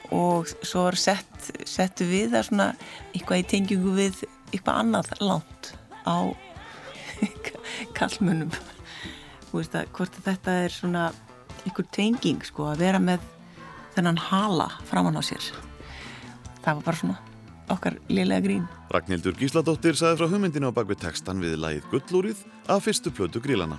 og 0.10 0.48
svo 0.66 0.88
er 0.90 0.98
sett 0.98 1.50
settu 1.70 2.08
við 2.10 2.32
það 2.34 2.48
svona 2.48 2.68
eitthvað 3.14 3.42
í 3.44 3.48
tengingu 3.52 3.92
við 3.94 4.24
eitthvað 4.50 4.80
annað 4.82 5.12
langt 5.22 5.74
á 6.10 6.34
að 9.54 9.86
hvort 9.94 10.16
þetta 10.26 10.52
er 10.66 10.74
svona 10.74 11.04
einhver 11.66 11.86
tenging 11.92 12.42
sko 12.46 12.70
að 12.72 12.84
vera 12.86 13.00
með 13.02 13.20
þennan 13.96 14.18
hala 14.30 14.70
framann 14.90 15.20
á 15.20 15.24
sér. 15.26 15.44
Það 16.64 16.80
var 16.80 16.84
bara 16.86 17.02
svona 17.04 17.20
okkar 17.70 18.00
liðlega 18.10 18.46
grín. 18.48 18.66
Ragnhildur 18.90 19.38
Gísladóttir 19.38 19.98
saði 20.00 20.18
frá 20.18 20.28
hugmyndinu 20.32 20.74
á 20.74 20.78
bakvið 20.78 21.04
textan 21.06 21.44
við 21.44 21.60
lægið 21.62 21.90
Gullúrið 21.94 22.44
af 22.66 22.86
fyrstu 22.88 23.14
plötu 23.14 23.42
Grílana 23.44 23.78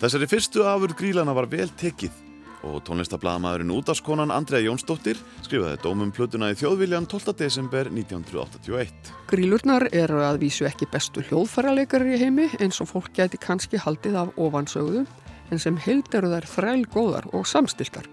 Þessari 0.00 0.26
fyrstu 0.26 0.64
afur 0.66 0.92
grílana 0.98 1.34
var 1.36 1.46
vel 1.50 1.68
tekið 1.78 2.22
og 2.64 2.80
tónlistablaðamæðurinn 2.88 3.72
útaskonan 3.74 4.32
Andrea 4.34 4.64
Jónsdóttir 4.64 5.18
skrifaði 5.44 5.78
dómum 5.84 6.10
plötuna 6.14 6.50
í 6.52 6.56
þjóðviljan 6.58 7.06
12. 7.10 7.34
desember 7.38 7.90
1981. 7.92 9.12
Grílurnar 9.30 9.86
eru 9.92 10.22
að 10.24 10.40
vísu 10.42 10.66
ekki 10.68 10.88
bestu 10.90 11.22
hljóðfæraleikari 11.28 12.16
í 12.16 12.20
heimi 12.24 12.48
eins 12.58 12.80
og 12.82 12.90
fólk 12.90 13.12
geti 13.16 13.40
kannski 13.40 13.80
haldið 13.80 14.18
af 14.24 14.34
ofansögðu 14.40 15.04
en 15.52 15.62
sem 15.62 15.76
held 15.86 16.08
eru 16.16 16.32
þær 16.32 16.48
þræl 16.54 16.84
góðar 16.90 17.28
og 17.36 17.46
samstiltar. 17.46 18.08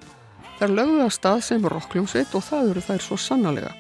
Þær 0.60 0.76
lögðu 0.78 1.06
að 1.08 1.16
stað 1.18 1.46
sem 1.48 1.70
rockljómsveit 1.74 2.36
og 2.38 2.46
það 2.46 2.74
eru 2.74 2.88
þær 2.90 3.06
svo 3.08 3.18
sannarlega 3.18 3.72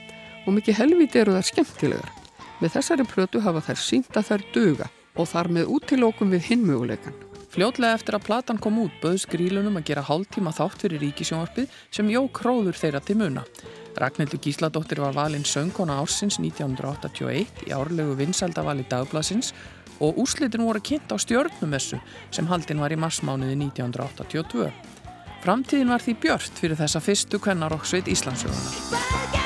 og 0.47 0.55
mikið 0.57 0.79
helviti 0.81 1.21
eru 1.21 1.35
þær 1.37 1.51
skemmtilegar. 1.51 2.13
Með 2.61 2.77
þessari 2.77 3.05
plötu 3.09 3.41
hafa 3.45 3.61
þær 3.67 3.83
sínt 3.83 4.17
að 4.17 4.31
þær 4.31 4.47
duga 4.55 4.87
og 5.19 5.27
þar 5.29 5.51
með 5.59 5.75
útilókum 5.75 6.33
við 6.33 6.47
hinmöguleikan. 6.49 7.30
Fljótlega 7.51 7.97
eftir 7.97 8.15
að 8.15 8.23
platan 8.29 8.59
kom 8.63 8.77
út 8.79 8.93
böðs 9.03 9.25
grílunum 9.27 9.75
að 9.75 9.89
gera 9.89 10.05
hálftíma 10.07 10.53
þátt 10.55 10.85
fyrir 10.85 11.01
ríkisjónvarpið 11.03 11.73
sem 11.91 12.11
jó 12.13 12.21
króður 12.31 12.79
þeirra 12.79 13.01
til 13.03 13.17
muna. 13.19 13.43
Ragnhildur 13.99 14.39
Gísladóttir 14.39 15.01
var 15.03 15.17
valinn 15.17 15.43
söngkona 15.43 15.99
ársins 15.99 16.39
1981 16.39 17.65
í 17.67 17.75
árlegu 17.75 18.15
vinsaldavali 18.21 18.87
dagblasins 18.87 19.51
og 19.99 20.23
úrslitin 20.23 20.63
voru 20.63 20.79
kynnt 20.79 21.11
á 21.11 21.19
stjórnumessu 21.19 21.99
sem 22.31 22.47
haldinn 22.47 22.79
var 22.79 22.95
í 22.95 23.01
marsmánuði 23.03 23.59
1982. 23.67 24.71
Framtíðin 25.43 25.91
var 25.91 26.07
því 26.07 26.19
björnt 26.23 26.63
fyrir 26.63 26.79
þessa 26.79 27.03
fyrstu 27.03 27.43
kvennarokksveit 27.43 28.07
Íslandsögunar. 28.15 29.40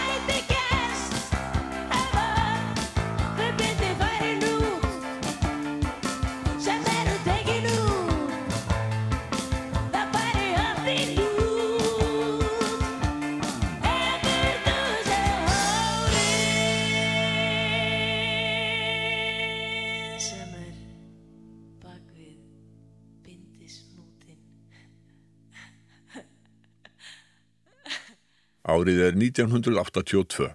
Árið 28.86 29.00
er 29.02 29.16
1982. 29.18 30.52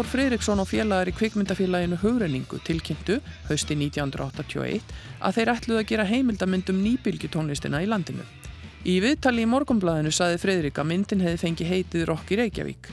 Þór 0.00 0.08
Friðriksson 0.08 0.60
og 0.62 0.68
félagar 0.70 1.10
í 1.10 1.12
kvikmyndafélaginu 1.12 1.98
Hugrenningu 2.00 2.56
tilkynntu, 2.64 3.18
hausti 3.50 3.76
1981, 3.76 4.94
að 5.20 5.34
þeir 5.36 5.50
ætluð 5.52 5.80
að 5.82 5.88
gera 5.90 6.06
heimildamyndum 6.08 6.78
nýbylgjutónlistina 6.80 7.82
í 7.84 7.88
landinu. 7.90 8.24
Í 8.88 8.96
viðtali 9.04 9.44
í 9.44 9.50
morgumblæðinu 9.52 10.14
saði 10.16 10.40
Friðrik 10.40 10.80
að 10.80 10.88
myndin 10.88 11.20
hefði 11.20 11.42
fengið 11.42 11.72
heitið 11.74 12.08
Rock 12.08 12.32
í 12.32 12.38
Reykjavík. 12.40 12.88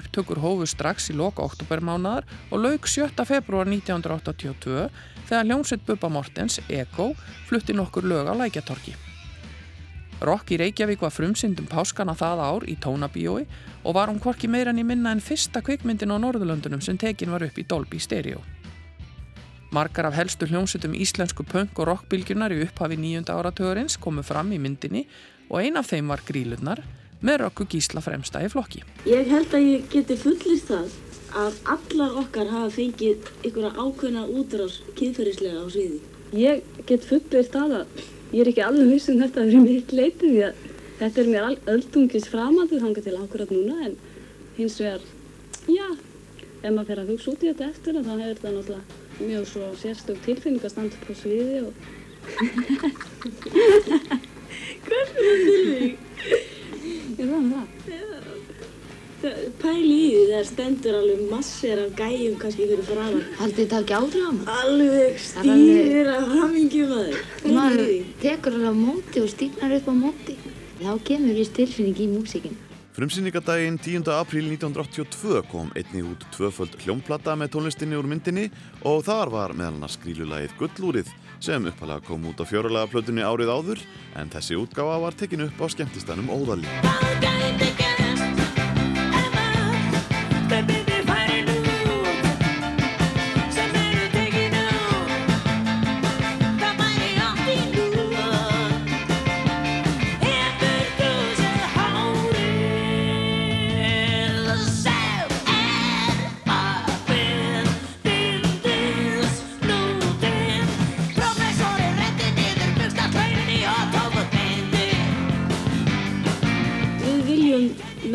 Upptökur 0.00 0.42
hófu 0.42 0.66
strax 0.66 1.12
í 1.12 1.18
loka 1.20 1.46
oktobermánaðar 1.46 2.26
og 2.50 2.64
lauk 2.64 2.90
7. 2.90 3.14
februar 3.22 3.70
1982 3.70 4.88
þegar 5.28 5.46
hljómsveit 5.52 5.86
Bubba 5.86 6.10
Mortens, 6.10 6.58
Ego, 6.66 7.12
flutti 7.46 7.78
nokkur 7.78 8.10
lög 8.10 8.26
á 8.26 8.34
lækjatorki. 8.34 8.98
Rock 10.18 10.50
í 10.50 10.56
Reykjavík 10.58 11.02
var 11.04 11.12
frumsyndum 11.14 11.68
páskana 11.70 12.14
það 12.18 12.40
ár 12.42 12.64
í 12.66 12.74
tónabíói 12.82 13.44
og 13.84 13.94
var 13.94 14.10
hún 14.10 14.18
hvorki 14.18 14.48
meira 14.50 14.72
en 14.74 14.80
í 14.82 14.84
minna 14.86 15.12
en 15.14 15.22
fyrsta 15.22 15.62
kvikmyndin 15.62 16.10
á 16.10 16.18
Norðurlöndunum 16.18 16.82
sem 16.82 16.98
tekin 16.98 17.30
var 17.30 17.44
upp 17.46 17.58
í 17.58 17.66
Dolby 17.68 18.00
Stereo. 18.02 18.42
Margar 19.70 20.08
af 20.08 20.16
helstu 20.18 20.48
hljómsutum 20.50 20.96
íslensku 20.98 21.46
punk 21.46 21.78
og 21.78 21.86
rockbylgjunar 21.92 22.50
í 22.56 22.64
upphafi 22.64 22.98
nýjunda 22.98 23.36
áratöðurins 23.38 23.98
komu 24.00 24.24
fram 24.26 24.50
í 24.50 24.58
myndinni 24.58 25.04
og 25.50 25.60
ein 25.62 25.78
af 25.78 25.92
þeim 25.92 26.10
var 26.10 26.24
Grílurnar 26.26 26.82
með 27.22 27.44
Rokku 27.44 27.68
Gísla 27.70 28.02
fremsta 28.02 28.42
í 28.42 28.50
flokki. 28.50 28.82
Ég 29.06 29.30
held 29.30 29.54
að 29.54 29.70
ég 29.70 29.88
geti 29.92 30.18
fullist 30.18 30.72
það 30.72 30.90
að 31.38 31.58
allar 31.76 32.20
okkar 32.24 32.50
hafa 32.50 32.74
fengið 32.74 33.26
einhverja 33.44 33.74
ákveðna 33.76 34.26
útrás 34.34 34.80
kynferðislega 34.98 35.62
á 35.62 35.66
sviði. 35.70 35.98
Ég 36.34 36.86
get 36.88 37.04
fullist 37.06 37.54
það 37.54 37.82
að 37.82 38.06
ég 38.32 38.40
er 38.42 38.48
ekki 38.52 38.64
alveg 38.64 38.88
viss 38.92 39.10
um 39.12 39.18
þetta 39.22 39.40
fyrir 39.46 39.62
mitt 39.64 39.90
leiti 39.96 40.26
því 40.26 40.42
að 40.48 40.54
þetta 40.98 41.18
er 41.22 41.28
mér 41.32 41.42
öldungis 41.74 42.30
framaldur 42.32 42.84
hanga 42.84 43.00
til 43.04 43.16
ákvarðat 43.16 43.52
núna 43.54 43.76
en 43.86 43.94
hins 44.58 44.76
vegar, 44.82 45.02
já, 45.70 45.88
ef 46.62 46.70
maður 46.72 46.88
fer 46.90 47.00
að 47.02 47.10
hugsa 47.14 47.28
út 47.32 47.42
í 47.44 47.46
þetta 47.52 47.70
eftir 47.72 47.92
þá 48.00 48.12
hefur 48.12 48.32
þetta 48.32 48.56
náttúrulega 48.56 48.86
mjög 49.18 49.44
svo 49.52 49.64
sérstök 49.78 50.18
tilfinning 50.26 50.62
að 50.64 50.74
standa 50.74 50.94
upp 50.98 51.10
á 51.10 51.12
sviði 51.18 51.58
og... 51.66 51.72
Hvað 54.84 54.98
er 54.98 55.08
það 55.14 55.28
tilfinning? 55.46 55.94
Ég 57.18 57.26
rann 57.26 57.48
það. 57.52 57.66
Pæli 59.18 59.94
í 59.98 60.10
því 60.14 60.26
það 60.30 60.44
stendur 60.46 60.96
alveg 61.00 61.22
massir 61.26 61.80
af 61.82 61.96
gæjum 61.98 62.36
kannski 62.38 62.68
fyrir 62.70 62.86
framann. 62.86 63.24
Haldið 63.40 63.64
þetta 63.64 63.80
ekki 63.82 63.96
áhrif 63.98 64.22
á 64.22 64.30
maður? 64.36 64.52
Alveg 64.60 65.18
stýrir 65.24 66.10
af 66.12 66.28
hamingjum 66.36 66.94
að 66.94 67.10
þau. 67.10 67.50
Maður 67.56 67.90
tekur 68.22 68.58
alveg 68.60 68.70
á 68.70 68.76
móti 68.78 69.24
og 69.24 69.32
stýrnar 69.34 69.74
upp 69.80 69.90
á 69.90 69.94
móti. 69.98 70.38
Þá 70.78 70.92
kemur 71.10 71.38
viss 71.40 71.54
tilfinning 71.56 71.98
í 71.98 72.06
músikinn. 72.12 72.58
Frumsýningadaginn 72.98 73.78
10. 73.78 74.06
apríl 74.14 74.46
1982 74.50 75.42
kom 75.50 75.70
einnig 75.78 76.06
út 76.06 76.24
tvöföld 76.34 76.74
hljómplata 76.82 77.34
með 77.38 77.52
tónlistinni 77.54 77.98
úr 77.98 78.06
myndinni 78.10 78.48
og 78.86 79.04
þar 79.06 79.30
var 79.34 79.54
meðal 79.54 79.76
annars 79.76 79.94
skrýlulagið 79.98 80.56
Gullúrið 80.58 81.14
sem 81.38 81.70
uppalega 81.70 82.02
kom 82.06 82.26
út 82.26 82.42
á 82.42 82.46
fjörulega 82.46 82.90
plötunni 82.90 83.22
árið 83.22 83.54
áður 83.54 83.86
en 84.18 84.34
þessi 84.34 84.58
útgáfa 84.58 84.98
var 85.06 85.14
tekin 85.14 85.46
upp 85.46 85.62
á 85.62 85.66
skemmtistanum 85.70 86.34
Óðali. 86.34 87.27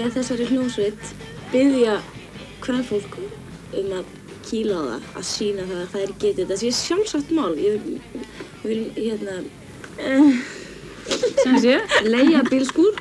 Með 0.04 0.18
þessari 0.18 0.46
hljómsveit 0.50 1.14
byggja 1.54 1.96
hvern 2.64 2.86
fólk 2.88 3.20
um 3.20 3.94
að 4.00 4.12
kýla 4.44 4.80
á 4.80 4.84
það, 4.88 5.08
að 5.20 5.30
sína 5.30 5.68
það 5.70 5.80
að 5.84 5.94
þær 5.94 6.12
geti 6.24 6.34
þetta. 6.42 6.50
Það 6.52 6.62
sé 6.64 6.74
sjálfsagt 6.80 7.32
mál. 7.36 7.54
Ég 7.60 7.88
vil, 8.64 8.82
hérna, 8.98 9.40
Sem 11.44 11.58
sé, 11.60 11.76
leia 12.08 12.42
bílskúr, 12.48 12.96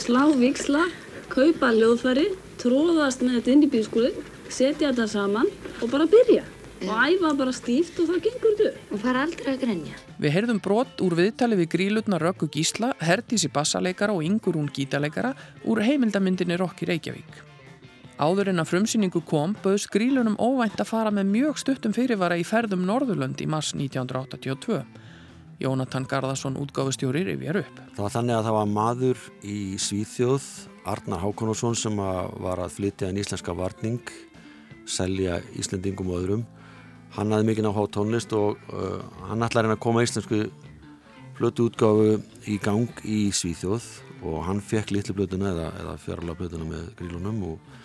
slá 0.00 0.22
viksla, 0.38 0.86
kaupa 1.32 1.72
ljóðfæri, 1.76 2.30
tróðast 2.62 3.24
með 3.24 3.38
þetta 3.38 3.52
inn 3.52 3.64
í 3.66 3.70
bílskúrin, 3.74 4.18
setja 4.48 4.90
þetta 4.90 5.06
saman 5.12 5.50
og 5.82 5.90
bara 5.92 6.08
byrja. 6.08 6.44
Og 6.84 6.90
æfa 6.90 7.30
bara 7.38 7.52
stíft 7.54 8.00
og 8.00 8.10
það 8.10 8.24
gengur 8.26 8.56
þetta. 8.58 8.82
Og 8.92 9.00
fara 9.04 9.24
aldrei 9.24 9.52
að 9.54 9.62
grenja. 9.62 10.00
Við 10.20 10.36
heyrðum 10.36 10.60
brot 10.64 11.00
úr 11.04 11.16
viðtali 11.20 11.60
við 11.60 11.70
grílutna 11.76 12.20
Röggu 12.20 12.48
Gísla, 12.52 12.92
Herdísi 13.00 13.48
bassaleikara 13.52 14.16
og 14.16 14.24
Ingurún 14.26 14.68
gítaleikara 14.72 15.32
úr 15.68 15.84
heimildamyndinni 15.84 16.58
Rock 16.60 16.84
í 16.84 16.90
Reykjavík. 16.92 17.53
Áður 18.14 18.52
en 18.52 18.62
að 18.62 18.68
frumsýningu 18.70 19.24
kom 19.26 19.56
bauðs 19.64 19.88
grílunum 19.90 20.36
óvænt 20.38 20.78
að 20.78 20.86
fara 20.86 21.10
með 21.10 21.32
mjög 21.32 21.56
stuttum 21.58 21.94
fyrirvara 21.96 22.36
í 22.38 22.44
ferðum 22.46 22.84
Norðurlönd 22.86 23.40
í 23.42 23.48
mars 23.50 23.72
1982. 23.74 24.84
Jónatan 25.58 26.06
Garðarsson 26.06 26.58
útgáfustjóri 26.62 27.24
rifjar 27.26 27.58
upp. 27.64 27.80
Það 27.96 28.04
var 28.04 28.14
þannig 28.14 28.36
að 28.36 28.46
það 28.46 28.56
var 28.58 28.70
maður 28.70 29.24
í 29.42 29.58
Svíþjóð, 29.82 30.46
Arnar 30.94 31.24
Hákonusson 31.24 31.78
sem 31.78 31.98
að 32.06 32.30
var 32.46 32.62
að 32.62 32.76
flytja 32.76 33.10
en 33.10 33.18
íslenska 33.18 33.54
varning, 33.58 34.14
selja 34.86 35.40
Íslendingum 35.58 36.14
og 36.14 36.22
öðrum. 36.22 36.48
Hann 37.18 37.34
hafði 37.34 37.50
mikið 37.50 37.66
náttúrulega 37.66 37.94
tónlist 37.98 38.34
og 38.38 38.62
uh, 38.70 39.00
hann 39.26 39.42
ætlaði 39.46 39.74
að 39.74 39.82
koma 39.82 40.06
íslensku 40.06 40.44
blötu 41.34 41.66
útgáfu 41.66 42.20
í 42.46 42.60
gang 42.62 43.02
í 43.02 43.24
Svíþjóð 43.34 43.90
og 44.22 44.44
hann 44.46 44.62
fekk 44.62 44.94
litlu 44.94 45.18
blötuna 45.18 45.50
eða, 45.50 45.72
eða 45.82 45.96
fjárlega 46.02 46.38
blötuna 46.38 46.68
með 46.68 46.92
grílunum 47.00 47.42
og 47.50 47.82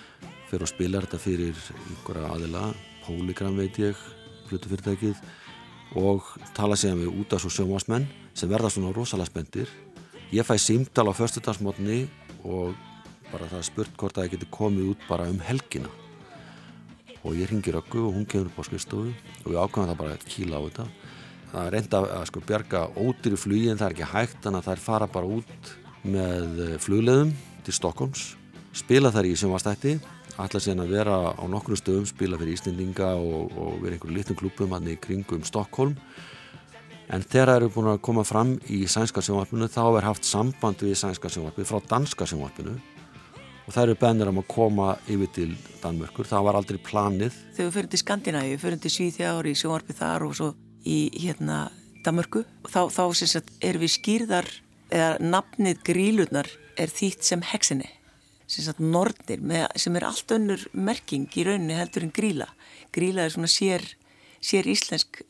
fyrir 0.49 0.65
að 0.65 0.71
spila 0.71 1.01
þetta 1.03 1.19
fyrir 1.21 1.59
einhverja 1.89 2.31
aðila, 2.33 2.63
Polygram 3.05 3.57
veit 3.57 3.77
ég 3.81 3.99
blötufyrirtækið 4.49 5.21
og 5.99 6.25
tala 6.57 6.77
síðan 6.77 7.03
við 7.03 7.21
út 7.21 7.33
af 7.33 7.43
svo 7.43 7.51
sjómasmenn 7.53 8.07
sem 8.37 8.49
verða 8.49 8.69
svona 8.73 8.93
rosalega 8.93 9.29
spendir 9.29 9.71
ég 10.33 10.45
fæ 10.45 10.57
símdal 10.61 11.09
á 11.09 11.13
förstudagsmotni 11.17 12.07
og 12.45 12.77
bara 13.31 13.49
það 13.49 13.65
spurt 13.65 13.97
hvort 13.97 14.17
að 14.17 14.27
ég 14.27 14.35
geti 14.35 14.49
komið 14.53 14.91
út 14.93 15.07
bara 15.09 15.29
um 15.29 15.39
helgina. 15.41 15.89
Og 17.25 17.35
ég 17.35 17.49
ringir 17.49 17.77
öggu 17.77 18.05
og 18.07 18.15
hún 18.15 18.25
kemur 18.29 18.49
upp 18.49 18.61
á 18.61 18.67
skrifstofu 18.69 19.09
og 19.09 19.49
við 19.49 19.59
ákvæmum 19.59 19.89
það 19.89 20.01
bara 20.01 20.15
að 20.15 20.27
kíla 20.29 20.61
á 20.61 20.65
þetta. 20.65 20.85
Það 21.49 21.71
reynda 21.73 22.01
að 22.15 22.25
sko 22.29 22.43
bjarga 22.45 22.83
ótir 22.95 23.35
í 23.35 23.41
flugi 23.41 23.69
en 23.69 23.81
það 23.81 23.87
er 23.89 23.95
ekki 23.97 24.11
hægt 24.13 24.41
þannig 24.45 24.61
að 24.61 24.73
er 24.73 24.83
fara 24.85 25.09
bara 25.09 25.33
út 25.37 25.73
með 26.05 26.61
flugleðum 26.85 27.33
til 27.65 27.75
Stokkons 27.75 28.27
spila 28.75 29.11
þar 29.13 29.27
í 29.27 29.35
sjónvastætti 29.37 29.97
ætla 30.45 30.61
síðan 30.63 30.83
að 30.85 30.93
vera 30.95 31.15
á 31.35 31.43
nokkru 31.51 31.77
stöðum 31.79 32.05
spila 32.07 32.37
fyrir 32.39 32.55
Íslendinga 32.55 33.13
og, 33.19 33.55
og 33.59 33.79
vera 33.83 33.97
einhverju 33.97 34.15
litum 34.15 34.37
klúpum 34.39 34.75
hann 34.75 34.87
í 34.87 34.95
kringum 35.01 35.43
Stokkólm 35.47 35.97
en 37.09 37.25
þegar 37.25 37.49
það 37.49 37.59
eru 37.59 37.71
búin 37.73 37.89
að 37.91 37.99
koma 38.05 38.23
fram 38.27 38.53
í 38.69 38.83
sænska 38.89 39.23
sjónvarpinu 39.25 39.69
þá 39.71 39.83
er 39.87 40.07
haft 40.07 40.29
samband 40.29 40.85
við 40.85 40.95
sænska 41.01 41.31
sjónvarpinu 41.33 41.69
frá 41.69 41.81
danska 41.89 42.27
sjónvarpinu. 42.29 42.77
Og 43.65 43.75
það 43.75 43.83
eru 43.83 43.97
bennir 44.01 44.31
um 44.31 44.39
að 44.41 44.47
koma 44.49 44.87
yfir 45.09 45.29
til 45.33 45.49
Danmörkur, 45.83 46.25
það 46.25 46.45
var 46.47 46.57
aldrei 46.57 46.79
planið. 46.81 47.35
Þegar 47.57 47.67
við 47.67 47.75
fyrir 47.75 47.89
til 47.91 48.01
Skandinavíu, 48.01 48.55
við 48.55 48.63
fyrir 48.63 48.81
til 48.81 48.93
Svíþjári 48.95 49.53
í 49.53 49.59
sjónvarpi 49.59 49.97
þar 49.97 50.25
og 50.25 50.33
svo 50.39 50.49
í 50.89 50.97
hérna 51.19 51.59
Danmörku. 52.05 52.45
Þá, 52.65 52.81
þá 52.89 53.03
erum 53.61 53.85
við 53.85 53.93
skýrðar 53.93 54.49
eða 54.89 55.11
nafnið 55.21 55.85
grílurnar 55.85 56.49
er 56.79 56.93
þýtt 56.93 57.27
sem 57.27 57.45
heksinni 57.45 57.89
sem 58.49 58.65
sagt 58.65 58.81
nornir 58.81 59.43
með, 59.45 59.67
sem 59.77 59.95
er 59.99 60.07
allt 60.07 60.31
önnur 60.33 60.63
merking 60.73 61.29
í 61.37 61.45
rauninni 61.45 61.77
heldur 61.77 62.07
en 62.07 62.13
gríla 62.15 62.49
gríla 62.91 63.25
er 63.25 63.33
svona 63.33 63.49
sér, 63.49 63.83
sér 64.41 64.67
íslensk 64.69 65.21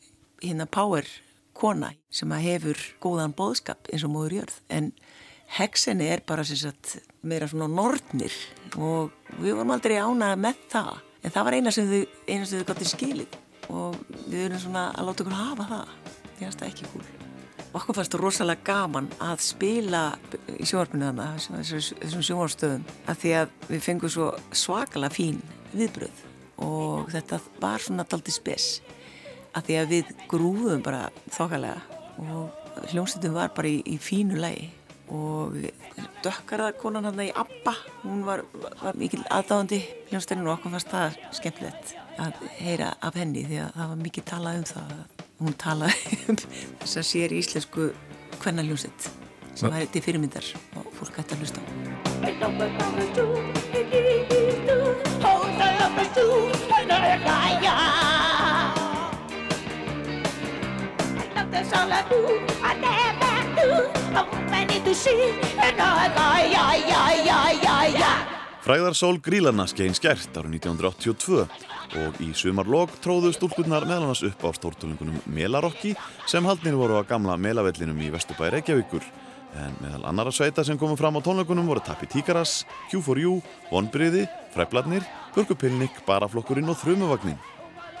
hérna 0.42 0.66
power 0.70 1.06
kona 1.56 1.92
sem 2.12 2.32
að 2.32 2.46
hefur 2.46 2.82
góðan 3.02 3.36
bóðskap 3.36 3.90
eins 3.92 4.04
og 4.06 4.14
móður 4.14 4.40
jörð. 4.40 4.56
En 4.72 4.90
heksinni 5.58 6.08
er 6.08 6.24
bara 6.26 6.46
sem 6.46 6.58
sagt 6.60 6.96
meira 7.26 7.48
svona 7.50 7.68
nornir 7.68 8.34
og 8.78 9.12
við 9.38 9.58
vorum 9.58 9.76
aldrei 9.76 9.98
ánað 10.00 10.36
með 10.46 10.66
það. 10.72 10.92
En 11.20 11.34
það 11.34 11.48
var 11.48 11.58
eina 11.58 11.74
sem 11.76 11.90
þau, 11.90 12.02
eina 12.26 12.48
sem 12.48 12.60
þau 12.60 12.68
gotið 12.72 12.92
skilið 12.94 13.40
og 13.70 13.98
við 14.26 14.44
erum 14.48 14.62
svona 14.62 14.90
að 14.94 15.10
láta 15.10 15.26
okkur 15.26 15.40
hafa 15.42 15.72
það. 15.74 15.96
Það 16.40 16.62
er 16.62 16.70
ekki 16.70 16.94
húl 16.94 17.19
okkur 17.70 17.94
fannst 17.94 18.14
það 18.14 18.24
rosalega 18.24 18.66
gaman 18.66 19.08
að 19.22 19.42
spila 19.44 20.02
í 20.56 20.66
sjónvarpinu 20.66 21.10
þannig 21.14 21.68
þessum 21.70 22.24
sjónvarstöðum 22.26 22.86
að 23.06 23.20
því 23.22 23.34
að 23.40 23.52
við 23.68 23.84
fengum 23.84 24.12
svo 24.12 24.30
svakalega 24.50 25.14
fín 25.14 25.38
viðbröð 25.70 26.24
og 26.66 27.12
þetta 27.12 27.38
var 27.62 27.84
svona 27.84 28.06
daldi 28.10 28.34
spes 28.34 28.80
að 29.54 29.68
því 29.68 29.78
að 29.80 29.94
við 29.94 30.10
grúðum 30.30 30.82
bara 30.84 31.06
þokkalega 31.30 31.78
og 32.26 32.90
hljómsveitum 32.90 33.38
var 33.38 33.54
bara 33.54 33.70
í, 33.70 33.80
í 33.86 33.96
fínu 34.02 34.38
lagi 34.40 34.68
og 35.10 35.56
dökkarða 36.24 36.74
konan 36.78 37.08
hann 37.08 37.22
í 37.22 37.30
Abba 37.34 37.74
hún 38.02 38.22
var, 38.26 38.44
var 38.82 38.98
mikil 38.98 39.22
aðdáðandi 39.26 39.80
hljómsveitinu 40.10 40.46
og 40.46 40.58
okkur 40.58 40.76
fannst 40.76 40.92
það 40.92 41.18
skemmtilegt 41.38 41.96
að 42.20 42.44
heyra 42.60 42.92
af 43.02 43.18
henni 43.18 43.46
því 43.46 43.64
að 43.64 43.74
það 43.78 43.92
var 43.94 44.04
mikið 44.04 44.30
talað 44.30 44.60
um 44.60 44.70
það 44.74 44.94
hún 45.40 45.56
talaði 45.60 46.18
um 46.30 46.38
þess 46.38 47.00
að 47.00 47.06
sér 47.08 47.34
íslensku 47.36 47.90
hvernaljónsitt 48.40 49.08
sem 49.56 49.72
er 49.76 49.88
til 49.92 50.02
fyrirmyndar 50.04 50.46
og 50.78 50.90
fólk 50.98 51.20
ætti 51.20 51.36
að 51.36 51.40
hlusta 51.44 51.60
Fræðarsól 68.60 69.16
Grílarna 69.24 69.64
skein 69.66 69.96
skert 69.96 70.36
árið 70.36 70.60
1982 70.60 71.69
og 71.98 72.20
í 72.22 72.30
sumarlog 72.36 72.92
tróðu 73.02 73.32
stúlkurnar 73.34 73.86
meðal 73.88 74.06
annars 74.06 74.22
upp 74.26 74.44
á 74.46 74.50
stórtúlingunum 74.54 75.18
Melarokki 75.26 75.94
sem 76.30 76.46
haldnir 76.46 76.78
voru 76.78 77.00
á 77.00 77.02
gamla 77.06 77.36
Melavellinum 77.40 77.98
í 78.02 78.10
Vesturbæri 78.14 78.58
Reykjavíkur 78.58 79.06
en 79.58 79.74
meðal 79.82 80.04
annara 80.06 80.32
sveita 80.34 80.64
sem 80.66 80.78
komu 80.78 80.96
fram 80.98 81.18
á 81.18 81.20
tónleikunum 81.24 81.66
voru 81.66 81.82
Tappi 81.82 82.06
Tíkaras, 82.06 82.64
Q4U, 82.92 83.40
Vonbriði, 83.70 84.26
Fræbladnir, 84.54 85.06
Burgupilnik, 85.34 86.02
Baraflokkurinn 86.06 86.70
og 86.70 86.78
Þrumuvagnin. 86.78 87.40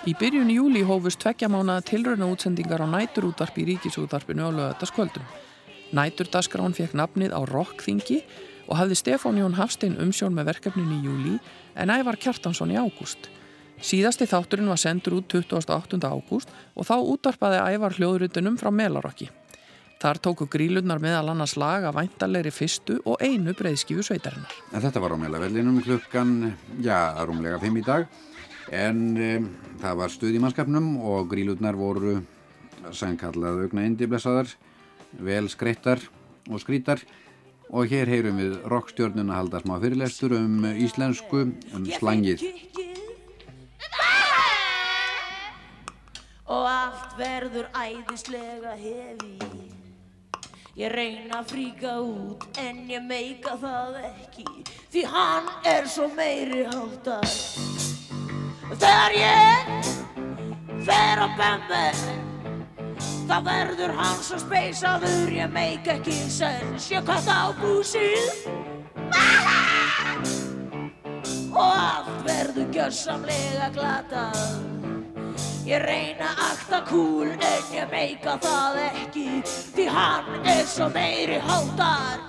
Í 0.08 0.14
byrjun 0.16 0.52
júli 0.54 0.84
hófust 0.86 1.20
tveggja 1.20 1.50
mánuða 1.52 1.82
tilrauna 1.90 2.30
útsendingar 2.32 2.80
á 2.80 2.88
næturútvarp 2.88 3.58
í 3.60 3.66
ríkisútvarpinu 3.72 4.46
á 4.46 4.50
lögataskvöldum. 4.54 5.26
Næturdagsgrán 5.92 6.76
fekk 6.76 6.94
nafnið 6.96 7.34
á 7.34 7.40
Rokkþingi 7.50 8.22
og 8.70 8.78
hafði 8.78 8.96
Stefán 8.96 9.40
Jón 9.42 9.58
Hafstein 9.58 9.98
umsjón 10.00 10.36
með 10.36 10.54
verkefnin 10.54 10.94
í 10.94 11.02
júli 11.04 11.34
en 11.74 11.92
Ævar 11.92 12.16
Kjartansson 12.16 12.72
í 12.72 12.78
ágúst. 12.78 13.28
Síðasti 13.80 14.26
þátturinn 14.28 14.68
var 14.68 14.78
sendur 14.80 15.14
út 15.16 15.32
28. 15.32 15.96
ágúst 16.04 16.50
og 16.76 16.84
þá 16.84 16.96
útvarpaði 17.00 17.60
ævar 17.72 17.94
hljóðrutunum 17.96 18.58
frá 18.60 18.68
Melarokki. 18.68 19.30
Þar 20.00 20.20
tóku 20.24 20.46
grílunar 20.52 21.00
meðal 21.00 21.32
annars 21.32 21.56
lag 21.60 21.86
af 21.88 21.96
væntalegri 21.96 22.52
fyrstu 22.52 22.98
og 23.08 23.20
einu 23.24 23.54
breyðskifu 23.56 24.04
sveitarinnar. 24.04 24.52
Þetta 24.72 25.00
var 25.00 25.16
á 25.16 25.22
Melavellinum 25.22 25.80
klukkan, 25.84 26.34
já, 26.84 27.16
rúmlega 27.24 27.60
5 27.60 27.80
í 27.80 27.84
dag, 27.84 28.06
en 28.72 29.00
um, 29.16 29.48
það 29.80 29.98
var 30.02 30.12
stuð 30.12 30.36
í 30.36 30.44
mannskapnum 30.44 30.92
og 31.00 31.28
grílunar 31.32 31.76
voru 31.80 32.18
sangkallað 32.96 33.64
augna 33.64 33.88
indiblessaðar, 33.88 34.52
vel 35.20 35.48
skreittar 35.52 36.04
og 36.48 36.60
skrítar 36.60 37.00
og 37.70 37.88
hér 37.88 38.12
heyrum 38.12 38.40
við 38.40 38.60
rockstjörnuna 38.68 39.40
halda 39.40 39.60
smá 39.64 39.76
fyrirlestur 39.80 40.36
um 40.36 40.64
íslensku, 40.68 41.48
um 41.76 41.90
slangið. 41.96 42.44
Verður 47.20 47.68
æðislega 47.76 48.74
hefi. 48.80 49.34
Ég 50.78 50.92
reyna 50.94 51.40
að 51.40 51.50
fríka 51.50 51.96
út 52.00 52.46
en 52.62 52.86
ég 52.88 53.02
meika 53.04 53.56
það 53.60 53.98
ekki 54.06 54.46
því 54.92 55.02
hann 55.12 55.50
er 55.68 55.88
svo 55.90 56.06
meiri 56.14 56.62
háttar. 56.70 57.26
Þegar 58.70 59.16
ég 59.18 59.90
fer 60.86 61.20
á 61.20 61.28
bembe 61.36 61.84
þá 63.28 63.36
verður 63.46 63.92
hann 63.98 64.24
svo 64.24 64.40
speysaður 64.40 65.30
ég 65.34 65.52
meik 65.52 65.90
ekki 65.92 66.16
sens 66.32 66.88
ég 66.94 67.04
kalla 67.06 67.36
á 67.46 67.48
búsið 67.60 68.48
og 71.50 71.60
allt 71.60 72.26
verður 72.26 72.74
gjörsamlega 72.74 73.70
glatað 73.76 74.79
Ég 75.68 75.82
reyna 75.84 76.30
að 76.32 76.44
akta 76.46 76.82
kúl 76.88 77.32
en 77.34 77.72
ég 77.74 77.90
meika 77.92 78.36
það 78.42 78.78
ekki 78.86 79.26
Því 79.46 79.88
hann 79.92 80.48
er 80.48 80.62
svo 80.68 80.88
meiri 80.94 81.40
hátar 81.44 82.22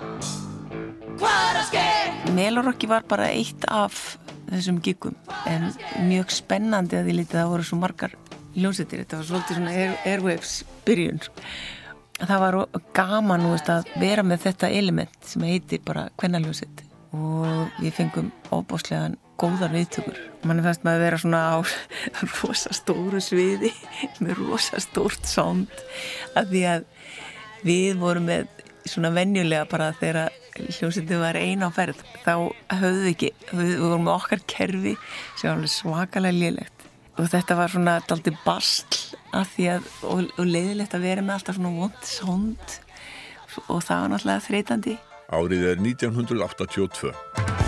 Hvað 1.20 1.38
er 1.38 1.60
að 1.60 1.68
skeið? 1.70 2.34
Melorokki 2.36 2.90
var 2.90 3.06
bara 3.08 3.30
eitt 3.32 3.64
af 3.70 4.18
þessum 4.50 4.82
giggum 4.84 5.16
en 5.48 5.70
mjög 6.08 6.32
spennandi 6.34 6.98
að 6.98 7.08
því 7.08 7.18
litið 7.20 7.38
það 7.38 7.52
voru 7.54 7.66
svo 7.68 7.78
margar 7.80 8.16
hljómsettir 8.56 9.02
þetta 9.02 9.20
var 9.20 9.28
svolítið 9.28 9.58
svona 9.58 9.74
air, 9.76 9.94
airwaves 10.08 10.56
byrjun. 10.86 11.20
Það 12.22 12.42
var 12.44 12.58
gaman 12.94 13.46
veist, 13.50 13.70
að 13.72 13.88
vera 13.98 14.24
með 14.26 14.44
þetta 14.46 14.70
element 14.70 15.26
sem 15.26 15.44
heitir 15.48 15.82
bara 15.86 16.08
hvernaljósett 16.20 16.84
og 17.16 17.80
við 17.80 17.96
fengum 17.96 18.30
óbáslegan 18.52 19.16
góðar 19.42 19.72
viðtökur. 19.74 20.18
Mann 20.46 20.62
er 20.62 20.68
fannst 20.68 20.84
með 20.86 20.96
að 20.96 21.04
vera 21.06 21.20
svona 21.22 21.42
á 21.50 21.56
rosa 22.38 22.74
stóru 22.76 23.22
sviði 23.22 23.72
með 24.22 24.38
rosa 24.40 24.80
stórt 24.82 25.26
sound 25.28 25.82
af 26.38 26.48
því 26.52 26.62
að 26.76 26.86
við 27.66 27.98
vorum 28.00 28.30
með 28.30 28.48
svona 28.88 29.12
venjulega 29.14 29.66
bara 29.70 29.92
þegar 29.98 30.32
hljómsveitin 30.58 31.22
var 31.22 31.38
eina 31.38 31.68
á 31.68 31.70
ferð 31.74 32.00
þá 32.24 32.34
höfðu 32.74 33.02
við 33.04 33.10
ekki, 33.12 33.30
við 33.52 33.74
vorum 33.80 34.06
með 34.06 34.16
okkar 34.16 34.42
kerfi 34.50 34.94
sem 35.40 35.48
var 35.48 35.70
svakalega 35.70 36.38
lélegt 36.38 36.86
og 37.16 37.28
þetta 37.32 37.56
var 37.58 37.72
svona 37.72 37.96
daldi 38.08 38.34
bastl 38.44 39.18
af 39.36 39.54
því 39.54 39.68
að, 39.76 39.90
og, 40.08 40.24
og 40.36 40.48
leiðilegt 40.48 40.96
að 40.96 41.06
vera 41.08 41.24
með 41.24 41.38
alltaf 41.38 41.58
svona 41.58 41.74
vond 41.78 42.06
sound 42.08 42.78
og 43.68 43.82
það 43.84 43.98
var 43.98 44.14
náttúrulega 44.14 44.46
þreytandi. 44.46 44.96
Árið 45.32 45.68
er 45.72 45.84
1982. 45.84 47.61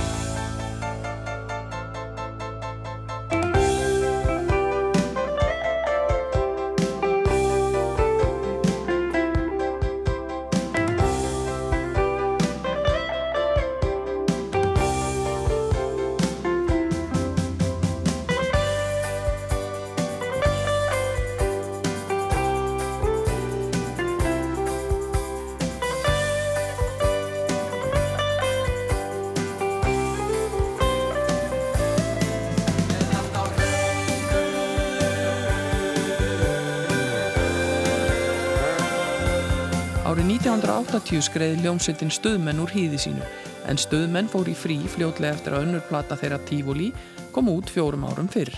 1980 41.05 41.27
skreiði 41.27 41.65
ljómsveitin 41.65 42.13
Stöðmenn 42.13 42.61
úr 42.63 42.71
hýði 42.73 42.99
sínu 43.03 43.25
en 43.69 43.81
Stöðmenn 43.81 44.29
fór 44.33 44.49
í 44.49 44.55
frí 44.57 44.79
fljótlega 44.89 45.37
eftir 45.37 45.53
að 45.53 45.67
önnur 45.67 45.83
plata 45.85 46.17
þeirra 46.17 46.39
Tífóli 46.49 46.87
kom 47.35 47.51
út 47.53 47.69
fjórum 47.69 48.07
árum 48.09 48.29
fyrr. 48.33 48.53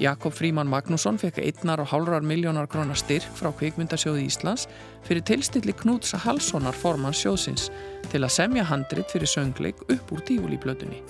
Jakob 0.00 0.32
Fríman 0.32 0.68
Magnússon 0.68 1.18
fekk 1.20 1.42
einnar 1.44 1.82
og 1.84 1.90
hálfrar 1.92 2.24
miljónar 2.24 2.68
krónar 2.72 2.96
styrk 2.96 3.28
frá 3.36 3.50
kvikmyndasjóði 3.52 4.24
Íslands 4.24 4.64
fyrir 5.04 5.24
tilstilli 5.28 5.74
Knúts 5.76 6.16
Halssonar 6.24 6.76
formans 6.76 7.20
sjóðsins 7.20 7.68
til 8.08 8.22
að 8.24 8.34
semja 8.38 8.64
handrit 8.68 9.12
fyrir 9.12 9.28
söngleik 9.28 9.84
upp 9.84 10.16
úr 10.16 10.24
Tífóli-plötunni. 10.24 11.02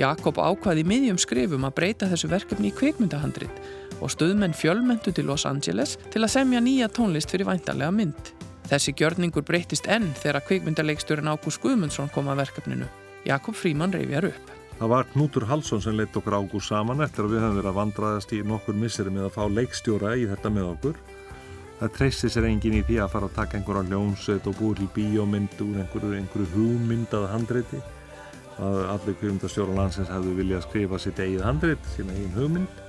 Jakob 0.00 0.40
ákvaði 0.40 0.84
miðjum 0.84 1.20
skrifum 1.20 1.68
að 1.68 1.76
breyta 1.76 2.08
þessu 2.08 2.32
verkefni 2.32 2.72
í 2.72 2.76
kvikmyndahandrit 2.76 4.00
og 4.00 4.12
stöðmenn 4.12 4.56
fjölmentu 4.56 5.12
til 5.12 5.28
Los 5.28 5.44
Angeles 5.48 5.98
til 6.12 6.24
að 6.24 6.34
semja 6.38 6.60
nýja 6.64 6.92
tónlist 6.92 7.32
fyrir 7.32 7.48
væntarlega 7.48 7.92
mynd. 7.92 8.36
Þessi 8.66 8.94
gjörningur 8.98 9.44
breytist 9.46 9.86
enn 9.86 10.08
þegar 10.18 10.42
kvikmyndaleikstjórin 10.48 11.30
Ágúst 11.30 11.60
Guðmundsson 11.62 12.10
kom 12.14 12.30
að 12.32 12.40
verkefninu. 12.42 12.88
Jakob 13.26 13.54
Fríman 13.54 13.94
reyfjar 13.94 14.30
upp. 14.32 14.54
Það 14.76 14.90
var 14.92 15.06
Knútur 15.12 15.46
Hallsson 15.48 15.80
sem 15.80 15.94
leitt 15.96 16.16
okkur 16.18 16.34
Ágúst 16.36 16.68
saman 16.72 17.04
eftir 17.04 17.24
að 17.24 17.36
við 17.36 17.44
höfum 17.44 17.60
verið 17.60 17.70
að 17.70 17.78
vandraðast 17.78 18.34
í 18.34 18.40
nokkur 18.44 18.76
misseri 18.76 19.12
með 19.14 19.28
að 19.28 19.36
fá 19.36 19.44
leikstjóra 19.48 20.16
í 20.18 20.26
þetta 20.32 20.52
með 20.52 20.70
okkur. 20.72 20.98
Það 21.76 21.92
treysti 21.96 22.30
sér 22.32 22.48
engin 22.48 22.78
í 22.78 22.82
því 22.88 22.98
að 23.04 23.12
fara 23.12 23.28
að 23.30 23.36
taka 23.36 23.58
einhverja 23.58 23.90
ljónsveit 23.92 24.48
og 24.50 24.58
búið 24.58 24.82
til 24.82 24.88
bíómynd 24.96 25.62
úr 25.64 25.80
einhverju, 25.82 26.12
einhverju 26.20 26.48
hugmyndað 26.54 27.28
handreiti. 27.32 27.80
Allir 28.56 29.18
kvikmyndastjóra 29.20 29.76
landsins 29.76 30.10
hefðu 30.12 30.34
viljað 30.38 30.64
skrifa 30.64 31.00
sitt 31.00 31.20
eigið 31.20 31.44
handreit, 31.44 31.90
sína 31.94 32.16
eigin 32.16 32.36
hugmynd. 32.36 32.85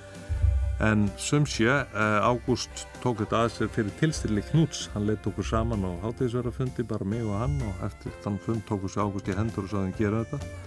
En 0.79 1.07
sumsjö, 1.17 1.73
Ágúst 2.21 2.85
tók 3.01 3.23
þetta 3.23 3.39
að 3.43 3.53
sér 3.55 3.69
fyrir 3.73 3.93
tilstilli 3.97 4.43
Knúts. 4.51 4.87
Hann 4.93 5.07
leitt 5.09 5.25
okkur 5.25 5.45
saman 5.45 5.81
á 5.81 5.91
hátegisverðarfundi, 6.03 6.85
bara 6.85 7.05
mig 7.05 7.23
og 7.25 7.33
hann 7.41 7.55
og 7.65 7.83
eftir 7.87 8.13
þann 8.21 8.37
fund 8.43 8.61
tók 8.69 8.83
þessu 8.85 9.01
Ágúst 9.01 9.31
í 9.31 9.37
hendur 9.37 9.65
og 9.65 9.71
saði 9.71 9.87
hann 9.87 9.97
gera 9.97 10.23
þetta. 10.23 10.65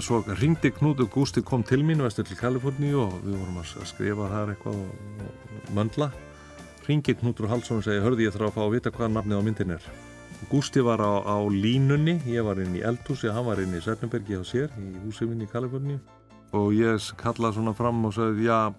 Svo 0.00 0.22
ringdi 0.38 0.70
Knút 0.72 1.02
og 1.02 1.10
Gústi 1.12 1.42
kom 1.44 1.64
til 1.66 1.82
mín 1.84 2.00
vestur 2.00 2.24
til 2.24 2.38
Kaliforni 2.38 2.92
og 2.94 3.18
við 3.24 3.34
vorum 3.36 3.58
að 3.60 3.88
skrifa 3.90 4.28
þar 4.30 4.52
eitthvað 4.54 4.78
og, 4.84 5.24
og 5.26 5.74
möndla. 5.76 6.08
Ringi 6.86 7.16
Knútur 7.18 7.50
Hallsson 7.50 7.82
og 7.82 7.84
segi, 7.84 8.00
hörði 8.04 8.28
ég 8.28 8.36
þarf 8.36 8.48
að 8.48 8.54
fá 8.54 8.62
að 8.64 8.72
vita 8.76 8.94
hvað 8.94 9.12
nafnið 9.16 9.42
á 9.42 9.46
myndin 9.48 9.74
er. 9.74 9.90
Gústi 10.48 10.80
var 10.80 11.02
á, 11.04 11.20
á 11.26 11.36
línunni, 11.52 12.16
ég 12.30 12.46
var 12.46 12.62
inn 12.62 12.78
í 12.78 12.84
eldhúsi, 12.86 13.28
hann 13.28 13.44
var 13.44 13.60
inn 13.60 13.74
í 13.76 13.82
Sörnbergi 13.84 14.40
á 14.40 14.42
sér, 14.46 14.70
í 14.78 15.02
húsifinn 15.04 15.42
í 15.44 15.50
Kaliforni. 15.50 15.98
Og 16.56 16.72
ég 16.74 17.10
kallaði 17.20 17.58
svona 17.58 17.74
fram 17.76 18.00
og 18.08 18.14
sagði, 18.16 18.48
já, 18.48 18.72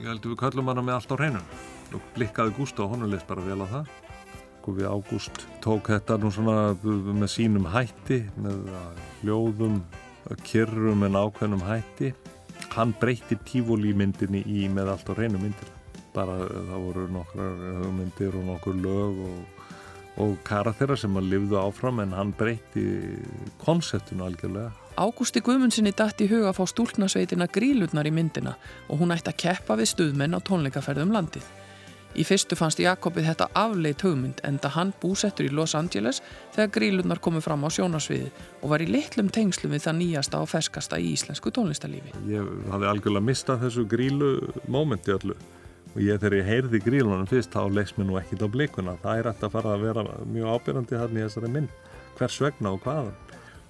ég 0.00 0.08
heldur 0.08 0.34
við 0.34 0.40
kallum 0.42 0.70
hana 0.72 0.84
með 0.84 0.98
allt 0.98 1.14
á 1.14 1.16
hreinum. 1.20 1.48
Og 1.94 2.08
blikkaði 2.16 2.56
Gústi 2.56 2.82
og 2.82 2.94
honum 2.94 3.12
leist 3.12 3.28
bara 3.28 3.44
vel 3.44 3.60
á 3.62 3.66
það. 3.70 3.92
Og 4.64 4.78
við 4.78 4.88
Ágúst 4.88 5.42
tók 5.60 5.90
þetta 5.92 6.16
nú 6.22 6.30
svona 6.32 6.72
með 6.82 7.28
sínum 7.34 7.66
hætti, 7.68 8.22
með 8.40 8.70
hljóðum, 9.20 9.82
kyrrum 10.48 11.04
en 11.04 11.18
ákveðnum 11.20 11.66
hætti 11.66 12.14
hann 12.74 12.94
breytti 13.00 13.36
tífólímyndinni 13.46 14.42
í 14.50 14.68
með 14.72 14.94
allt 14.94 15.10
á 15.10 15.14
reynu 15.14 15.40
myndir 15.40 15.70
bara 16.14 16.38
það 16.46 16.86
voru 16.86 17.04
nokkrar 17.10 17.60
hugmyndir 17.82 18.38
og 18.38 18.46
nokkur 18.48 18.78
lög 18.78 19.20
og, 19.28 19.66
og 20.24 20.34
karakterar 20.46 20.98
sem 20.98 21.18
að 21.18 21.30
lifðu 21.32 21.58
áfram 21.60 22.02
en 22.04 22.14
hann 22.16 22.32
breytti 22.38 22.86
konseptinu 23.62 24.26
algjörlega 24.26 24.72
Ágústi 24.94 25.42
Guðmundssoni 25.42 25.90
dætt 25.96 26.22
í 26.22 26.30
huga 26.30 26.52
að 26.52 26.60
fá 26.60 26.70
stúlknasveitina 26.70 27.50
grílutnar 27.50 28.06
í 28.06 28.14
myndina 28.14 28.54
og 28.88 29.02
hún 29.02 29.14
ætti 29.14 29.32
að 29.32 29.40
keppa 29.42 29.76
við 29.80 29.90
stuðmenn 29.90 30.36
á 30.36 30.40
tónleikaferðum 30.46 31.14
landið 31.14 31.46
Í 32.14 32.22
fyrstu 32.22 32.54
fannst 32.54 32.78
Jakobið 32.78 33.26
þetta 33.26 33.48
afleitt 33.58 34.04
hugmynd 34.06 34.42
enda 34.46 34.70
hann 34.70 34.92
búsettur 35.02 35.48
í 35.48 35.54
Los 35.54 35.74
Angeles 35.74 36.20
þegar 36.54 36.70
grílunar 36.76 37.20
komu 37.22 37.42
fram 37.42 37.66
á 37.66 37.68
sjónarsviði 37.74 38.28
og 38.60 38.70
var 38.70 38.84
í 38.84 38.86
litlum 38.86 39.32
tengslum 39.34 39.74
við 39.74 39.88
það 39.88 39.98
nýjasta 39.98 40.42
og 40.44 40.52
ferskasta 40.52 41.00
í 41.02 41.10
íslensku 41.16 41.50
tónlistarlífi. 41.56 42.14
Ég 42.30 42.46
hafði 42.70 42.90
algjörlega 42.92 43.28
mistað 43.30 43.66
þessu 43.66 43.86
grílu 43.90 44.30
mómenti 44.70 45.14
öllu 45.16 45.34
og 45.34 45.98
ég 46.04 46.22
þegar 46.22 46.38
ég 46.38 46.50
heyrði 46.52 46.82
grílunum 46.86 47.26
fyrst 47.30 47.54
þá 47.54 47.66
leist 47.74 47.98
mér 47.98 48.10
nú 48.12 48.20
ekkit 48.22 48.46
á 48.46 48.48
blikuna. 48.54 48.98
Það 49.02 49.18
er 49.18 49.32
eftir 49.32 49.50
að 49.50 49.56
fara 49.58 49.74
að 49.74 49.86
vera 49.88 50.06
mjög 50.36 50.54
ábyrgandi 50.54 51.02
hann 51.02 51.18
í 51.18 51.26
þessari 51.26 51.54
mynd. 51.58 51.78
Hvers 52.14 52.38
vegna 52.46 52.76
og 52.76 52.86
hvaðan? 52.86 53.23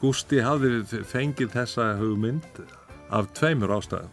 Gústi 0.05 0.37
hafði 0.45 0.83
fengið 1.09 1.55
þessa 1.55 1.85
hugmynd 1.97 2.59
af 3.17 3.31
tveimur 3.39 3.71
ástæðum. 3.79 4.11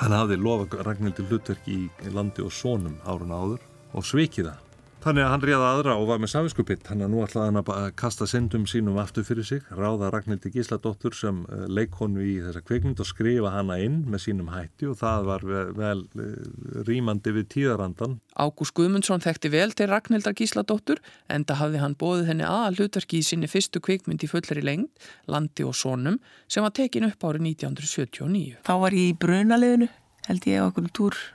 Hann 0.00 0.14
hafði 0.16 0.38
lofað 0.40 0.80
Ragnhildur 0.82 1.28
hlutverki 1.30 1.76
í 1.86 2.10
landi 2.10 2.42
og 2.42 2.50
sónum 2.50 2.96
árun 3.06 3.30
áður 3.30 3.62
og 3.94 4.08
svikið 4.08 4.48
það. 4.48 4.67
Þannig 4.98 5.22
að 5.22 5.28
hann 5.30 5.42
réða 5.46 5.66
aðra 5.72 5.92
og 5.94 6.08
var 6.08 6.18
með 6.18 6.30
safinskupitt. 6.32 6.80
Þannig 6.88 7.06
að 7.06 7.12
nú 7.12 7.20
ætlaði 7.22 7.50
hann 7.52 7.58
að 7.60 7.90
kasta 8.00 8.26
syndum 8.26 8.64
sínum 8.66 8.96
aftur 8.98 9.22
fyrir 9.24 9.46
sig, 9.46 9.68
ráða 9.70 10.08
Ragnhildi 10.10 10.50
Gísladóttur 10.56 11.14
sem 11.14 11.44
leikonu 11.70 12.24
í 12.26 12.32
þessa 12.42 12.64
kveikmynd 12.66 12.98
og 13.04 13.06
skrifa 13.06 13.52
hana 13.54 13.76
inn 13.78 14.00
með 14.10 14.24
sínum 14.24 14.50
hætti 14.50 14.88
og 14.90 14.98
það 14.98 15.30
var 15.30 15.46
vel, 15.46 15.62
vel 15.78 16.82
rýmandi 16.88 17.36
við 17.38 17.46
tíðarandan. 17.54 18.18
Ágúst 18.34 18.74
Guðmundsson 18.74 19.22
þekkti 19.22 19.52
vel 19.54 19.70
til 19.78 19.88
Ragnhildar 19.92 20.34
Gísladóttur 20.42 21.00
enda 21.30 21.60
hafði 21.62 21.84
hann 21.84 21.96
bóðið 22.02 22.32
henni 22.32 22.50
aðal 22.50 22.82
hlutverki 22.82 23.22
í 23.22 23.30
sinni 23.30 23.46
fyrstu 23.50 23.78
kveikmynd 23.78 24.26
í 24.26 24.32
fullari 24.34 24.66
lengd, 24.66 24.90
Landi 25.30 25.62
og 25.62 25.78
Sónum, 25.78 26.18
sem 26.50 26.66
var 26.66 26.74
tekin 26.74 27.06
upp 27.06 27.22
árið 27.22 27.52
1979. 27.54 28.60
Þá 28.66 28.74
var 28.82 28.98
ég 28.98 29.14
í 29.14 29.18
brunaliðinu, 29.22 29.92
held 30.26 30.50
ég 30.50 30.66
okkur 30.66 30.90
túr 30.90 31.26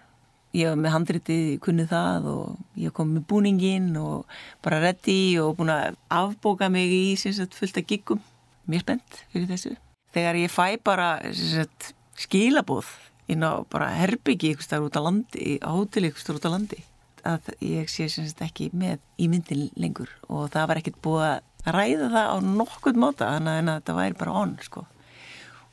ég 0.54 0.70
var 0.70 0.78
með 0.80 0.94
handritið, 0.94 1.48
kunnið 1.66 1.90
það 1.90 2.28
og 2.30 2.78
ég 2.80 2.94
kom 2.96 3.10
með 3.16 3.26
búningin 3.32 3.90
og 3.98 4.30
bara 4.66 4.82
reddi 4.84 5.40
og 5.42 5.58
búin 5.58 5.74
að 5.74 5.98
afbóka 6.14 6.70
mig 6.74 6.94
í 6.94 7.04
sagt, 7.18 7.58
fullt 7.58 7.80
af 7.82 7.88
giggum. 7.90 8.22
Mér 8.70 8.86
spennt 8.86 9.24
fyrir 9.34 9.50
þessu. 9.50 9.74
Þegar 10.14 10.40
ég 10.40 10.54
fæ 10.54 10.78
bara 10.86 11.10
sagt, 11.34 11.92
skilabóð 12.22 12.92
inn 13.34 13.44
á 13.44 13.66
bara 13.72 13.90
herbyggi 13.98 14.54
ykkur 14.54 14.68
starf 14.68 14.88
út 14.88 15.00
á 15.00 15.02
landi 15.02 15.58
á 15.64 15.72
hótel 15.74 16.10
ykkur 16.10 16.22
starf 16.22 16.40
út 16.40 16.48
á 16.48 16.54
landi 16.54 16.84
að 17.24 17.54
ég 17.64 17.90
sé 17.90 18.10
sagt, 18.12 18.44
ekki 18.44 18.70
með 18.76 19.02
í 19.18 19.30
myndin 19.32 19.70
lengur. 19.80 20.12
Og 20.30 20.52
það 20.54 20.70
var 20.70 20.82
ekkert 20.82 21.02
búið 21.04 21.28
að 21.32 21.74
ræða 21.74 22.10
það 22.14 22.30
á 22.30 22.38
nokkurt 22.44 23.00
móta 23.00 23.32
þannig 23.32 23.62
að 23.64 23.78
þetta 23.78 24.00
væri 24.00 24.20
bara 24.20 24.40
onn 24.44 24.58
sko. 24.62 24.86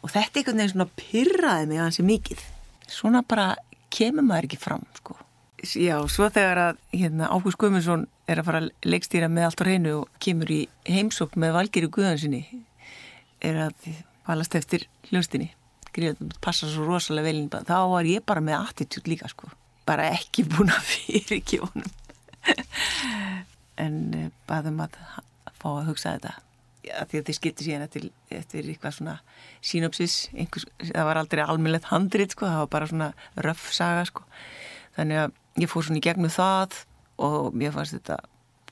og 0.01 0.09
þetta 0.09 0.39
einhvern 0.41 0.61
veginn 0.63 0.73
svona 0.73 0.93
pyrraði 0.97 1.67
mig 1.69 1.81
hansi 1.83 2.05
mikið. 2.07 2.45
Svona 2.89 3.21
bara 3.21 3.51
kemur 3.93 4.27
maður 4.27 4.49
ekki 4.49 4.61
fram 4.63 4.87
sko. 4.99 5.17
Já, 5.61 5.99
svo 6.09 6.31
þegar 6.33 6.59
að 6.63 6.79
hérna, 6.97 7.29
Ágúst 7.29 7.59
Guðmundsson 7.61 8.07
er 8.31 8.41
að 8.41 8.47
fara 8.49 8.61
að 8.63 8.71
leikstýra 8.89 9.29
með 9.29 9.49
allt 9.51 9.61
á 9.61 9.65
reynu 9.69 9.95
og 9.99 10.21
kemur 10.25 10.53
í 10.55 10.61
heimsók 10.89 11.37
með 11.37 11.57
valgeri 11.59 11.91
Guðansinni 11.93 12.45
er 13.45 13.67
að 13.67 13.89
valast 14.29 14.57
eftir 14.57 14.87
hljóstinni 15.11 15.51
gríðan 15.95 16.33
passa 16.43 16.69
svo 16.71 16.87
rosalega 16.87 17.29
velin 17.29 17.51
þá 17.51 17.77
var 17.91 18.09
ég 18.09 18.25
bara 18.27 18.43
með 18.45 18.61
attitút 18.61 19.11
líka 19.11 19.29
sko. 19.31 19.51
Bara 19.89 20.11
ekki 20.15 20.47
búin 20.49 20.71
að 20.73 20.87
fyrir 20.93 21.41
ekki 21.41 21.61
honum. 21.65 21.91
En 23.81 23.97
uh, 24.17 24.29
baðum 24.49 24.81
að 24.85 24.97
fá 25.61 25.69
að 25.75 25.91
hugsa 25.91 26.15
þetta 26.17 26.39
Já, 26.81 27.05
því 27.11 27.21
að 27.21 27.27
þið 27.29 27.37
skilti 27.37 27.67
síðan 27.67 27.85
eftir, 27.85 28.05
eftir 28.33 28.69
eitthvað 28.73 28.95
svona 28.97 29.17
synopsis, 29.61 30.15
einhvers, 30.33 30.65
það 30.81 31.09
var 31.11 31.21
aldrei 31.21 31.43
almennilegt 31.45 31.91
handrit 31.91 32.33
sko, 32.33 32.49
það 32.49 32.63
var 32.63 32.71
bara 32.73 32.89
svona 32.89 33.09
röff 33.47 33.67
saga 33.77 34.07
sko, 34.09 34.25
þannig 34.97 35.25
að 35.25 35.35
ég 35.61 35.73
fór 35.73 35.87
svona 35.87 36.01
í 36.01 36.05
gegnum 36.07 36.33
það 36.33 36.79
og 37.21 37.51
mér 37.61 37.75
fannst 37.75 37.99
þetta 37.99 38.17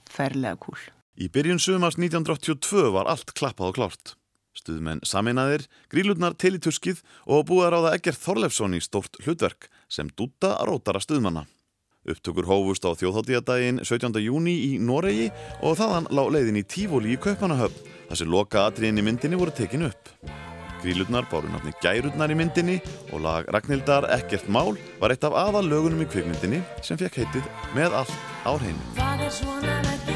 ferlega 0.09 0.57
kúl. 0.63 0.79
Í 1.19 1.29
byrjun 1.35 1.61
sumars 1.61 1.99
1982 1.99 2.89
var 2.95 3.11
allt 3.11 3.35
klappað 3.37 3.73
og 3.73 3.77
klárt. 3.77 4.15
Stuðmenn 4.57 5.05
saminæðir, 5.07 5.67
grílurnar 5.93 6.35
til 6.39 6.57
í 6.57 6.63
tuskið 6.63 7.03
og 7.31 7.45
búið 7.51 7.67
að 7.67 7.73
ráða 7.75 7.93
Egger 7.99 8.17
Þorlefsson 8.19 8.75
í 8.79 8.83
stort 8.83 9.21
hlutverk 9.23 9.69
sem 9.93 10.09
dúta 10.17 10.57
að 10.57 10.73
rótara 10.73 11.03
stuðmanna. 11.03 11.45
Upptökur 12.07 12.47
hófust 12.47 12.87
á 12.87 12.95
þjóðháttíðadaginn 12.95 13.83
17. 13.83 14.21
júni 14.23 14.55
í 14.69 14.71
Noregi 14.79 15.29
og 15.67 15.79
þaðan 15.81 16.07
lág 16.15 16.31
leiðin 16.37 16.61
í 16.61 16.65
Tífóli 16.65 17.17
í 17.17 17.21
Kaupanahöfn 17.21 17.97
þar 18.09 18.21
sem 18.21 18.31
loka 18.33 18.67
atriðin 18.69 19.03
í 19.03 19.07
myndinni 19.09 19.41
voru 19.41 19.55
tekin 19.55 19.89
upp. 19.89 20.13
Grílurnar 20.79 21.27
báru 21.29 21.51
nafni 21.51 21.75
Gærurnar 21.83 22.31
í 22.31 22.39
myndinni 22.39 22.79
og 23.11 23.25
lag 23.25 23.49
Ragnhildar 23.51 24.07
Ekkert 24.15 24.47
Mál 24.47 24.79
var 25.03 25.11
eitt 25.13 25.27
af 25.27 25.35
aðal 25.35 25.67
lögunum 25.67 26.05
í 26.07 26.11
kvikmyndinni 26.11 26.63
sem 26.87 27.01
fekk 27.01 27.25
heitið 27.25 27.51
Með 27.75 27.99
allt 28.05 28.15
á 28.47 28.55
hreinu. 28.55 30.08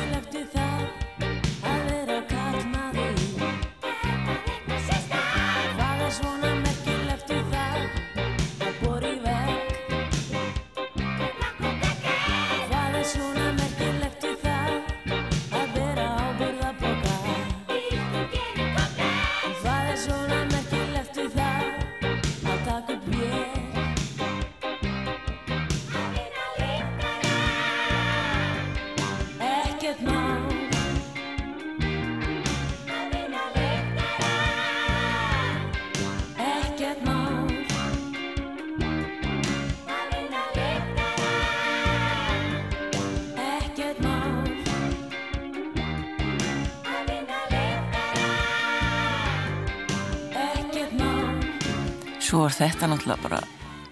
Þetta 52.62 52.88
náttúrulega 52.90 53.24
bara 53.26 53.40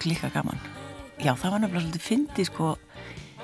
klika 0.01 0.29
gaman. 0.33 0.61
Já, 1.21 1.33
það 1.37 1.53
var 1.53 1.63
nefnilega 1.63 1.83
svolítið 1.85 2.05
fyndið 2.07 2.49
sko 2.49 2.69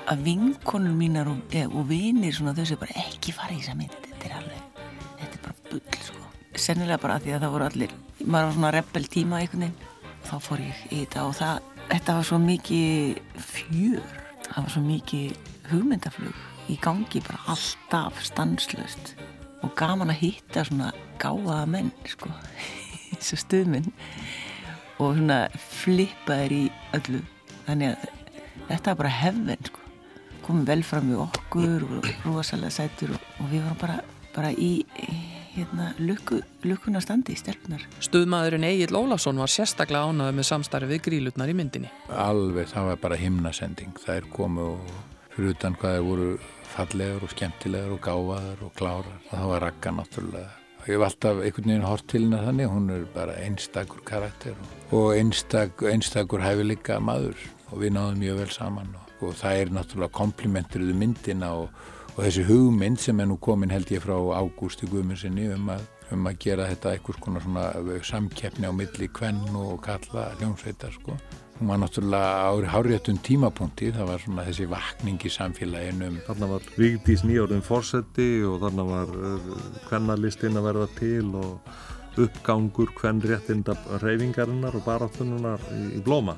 að 0.08 0.22
vinkonur 0.24 0.96
mínar 0.96 1.30
og, 1.30 1.42
e, 1.52 1.64
og 1.68 1.86
vinir 1.90 2.34
svona 2.34 2.54
þau 2.56 2.64
sem 2.70 2.80
bara 2.80 3.04
ekki 3.04 3.34
fara 3.36 3.54
í 3.54 3.60
þessa 3.60 3.76
mynd. 3.78 3.96
Þetta 4.08 4.28
er 4.28 4.36
alveg, 4.38 4.86
þetta 5.20 5.38
er 5.38 5.44
bara 5.44 5.58
bull 5.68 6.00
sko. 6.06 6.30
Sennilega 6.58 7.02
bara 7.02 7.18
að 7.18 7.26
því 7.26 7.34
að 7.36 7.44
það 7.44 7.54
voru 7.54 7.68
allir, 7.68 7.96
maður 8.24 8.48
var 8.48 8.56
svona 8.56 8.72
rebel 8.74 9.10
tíma 9.14 9.42
einhvern 9.42 9.66
veginn. 9.66 9.94
Þá 10.28 10.34
fór 10.44 10.64
ég 10.64 10.80
í 10.88 11.02
þetta 11.04 11.26
og 11.28 11.36
það, 11.38 11.68
þetta 11.92 12.16
var 12.18 12.28
svo 12.30 12.40
mikið 12.42 13.20
fjör. 13.52 14.14
Það 14.48 14.62
var 14.64 14.72
svo 14.74 14.84
mikið 14.88 15.52
hugmyndaflug 15.68 16.44
í 16.72 16.76
gangi 16.84 17.22
bara 17.24 17.40
alltaf 17.52 18.20
stanslöst 18.24 19.14
og 19.64 19.72
gaman 19.78 20.12
að 20.12 20.22
hitta 20.22 20.64
svona 20.66 20.90
gáða 21.20 21.62
menn 21.70 21.90
sko 22.08 22.30
eins 23.12 23.32
og 23.34 23.42
stuðminn 23.42 23.88
og 24.98 25.16
svona 25.16 25.40
flippa 25.58 26.40
þér 26.42 26.54
í 26.56 26.62
öllu 26.98 27.22
þannig 27.66 27.94
að 27.94 28.06
þetta 28.68 28.90
var 28.90 29.00
bara 29.02 29.16
hefðin 29.22 29.68
sko 29.70 29.84
komum 30.46 30.68
vel 30.68 30.82
fram 30.86 31.10
við 31.12 31.24
okkur 31.26 31.88
og 31.88 32.12
rosalega 32.24 32.72
sætur 32.72 33.12
og, 33.16 33.26
og 33.42 33.50
við 33.50 33.66
varum 33.66 33.80
bara, 33.82 33.98
bara 34.34 34.52
í 34.52 34.72
hérna, 35.58 35.90
lukku, 35.98 36.40
lukkuna 36.64 37.02
standi 37.04 37.34
í 37.34 37.40
stelpunar 37.40 37.84
Stuðmaðurinn 38.04 38.66
Egil 38.68 38.96
Ólafsson 38.96 39.40
var 39.42 39.52
sérstaklega 39.52 40.08
ánæður 40.08 40.38
með 40.38 40.48
samstarfi 40.48 40.90
við 40.92 41.02
grílutnar 41.08 41.50
í 41.50 41.56
myndinni. 41.58 41.90
Alveg, 42.08 42.70
það 42.70 42.92
var 42.92 43.02
bara 43.02 43.18
himnasending. 43.20 43.96
Það 44.04 44.20
er 44.20 44.30
komu 44.32 44.68
og 44.76 44.94
fyrir 45.34 45.56
utan 45.56 45.76
hvað 45.80 45.96
þeir 45.96 46.06
voru 46.08 46.30
fallegur 46.68 47.26
og 47.26 47.34
skemmtilegur 47.34 47.96
og 47.96 48.02
gáfaður 48.06 48.64
og 48.68 48.72
klárar. 48.78 49.20
Það 49.30 49.52
var 49.52 49.66
Ragga 49.66 49.94
náttúrulega. 49.98 50.56
Ég 50.88 50.96
hef 50.96 51.02
alltaf 51.04 51.42
einhvern 51.44 51.66
veginn 51.68 51.82
hort 51.84 52.06
til 52.08 52.22
hennar 52.22 52.46
þannig, 52.46 52.68
hún 52.72 52.86
er 52.94 53.02
bara 53.12 53.34
einstakur 53.42 53.98
karakter 54.08 54.54
og 54.96 55.10
einstak, 55.18 55.82
einstakur 55.84 56.40
hæfileika 56.40 56.96
maður 57.04 57.42
og 57.68 57.82
við 57.82 57.92
náðum 57.92 58.22
mjög 58.22 58.38
vel 58.38 58.54
saman 58.54 58.94
og, 58.96 59.10
og 59.20 59.34
það 59.36 59.60
er 59.60 59.72
náttúrulega 59.76 60.16
komplimenturuðu 60.16 60.94
myndina 60.96 61.50
og, 61.58 61.82
og 62.14 62.22
þessi 62.22 62.46
hugmynd 62.48 63.02
sem 63.04 63.20
er 63.20 63.28
nú 63.28 63.36
komin 63.36 63.74
held 63.76 63.92
ég 63.92 64.00
frá 64.06 64.16
Ágústi 64.16 64.88
Guðmundssoni 64.88 65.50
um 65.58 65.68
um 66.16 66.30
að 66.30 66.40
gera 66.46 66.70
þetta 66.70 66.94
einhvers 66.94 67.20
konar 67.20 67.44
samkeppni 68.08 68.64
á 68.64 68.72
milli 68.72 69.10
kvenn 69.12 69.44
og 69.60 69.82
kalla 69.84 70.30
hljómsveitar 70.38 70.96
sko. 70.96 71.18
Hún 71.58 71.68
var 71.68 71.78
náttúrulega 71.82 72.54
ári 72.54 72.68
háréttum 72.70 73.16
tímapunkti, 73.18 73.90
það 73.90 74.06
var 74.06 74.20
svona 74.22 74.44
þessi 74.46 74.66
vakning 74.70 75.24
í 75.26 75.30
samfélaginu. 75.34 76.10
Þarna 76.28 76.48
var 76.52 76.68
Vigdís 76.78 77.24
nýjórðin 77.26 77.64
fórseti 77.66 78.28
og 78.46 78.60
þarna 78.62 78.84
var 78.86 79.10
kvennalistinn 79.88 80.60
að 80.60 80.68
verða 80.68 80.86
til 81.00 81.32
og 81.34 81.72
uppgangur 82.18 82.92
kvennréttinda 82.94 83.74
reyfingarinnar 84.04 84.78
og 84.78 84.86
baráttununar 84.86 85.66
í, 85.74 85.98
blóma. 86.06 86.36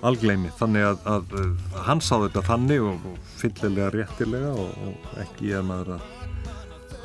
Algleimi, 0.00 0.48
þannig 0.56 0.86
að, 0.94 1.06
að, 1.12 1.36
að 1.74 1.78
hann 1.90 2.00
sá 2.00 2.14
þetta 2.16 2.46
þannig 2.48 2.88
og, 2.88 3.06
og 3.10 3.30
fyllilega 3.42 3.92
réttilega 3.98 4.52
og, 4.54 4.74
og 4.88 5.22
ekki 5.26 5.52
ég 5.52 5.68
maður 5.68 5.98
að, 5.98 6.10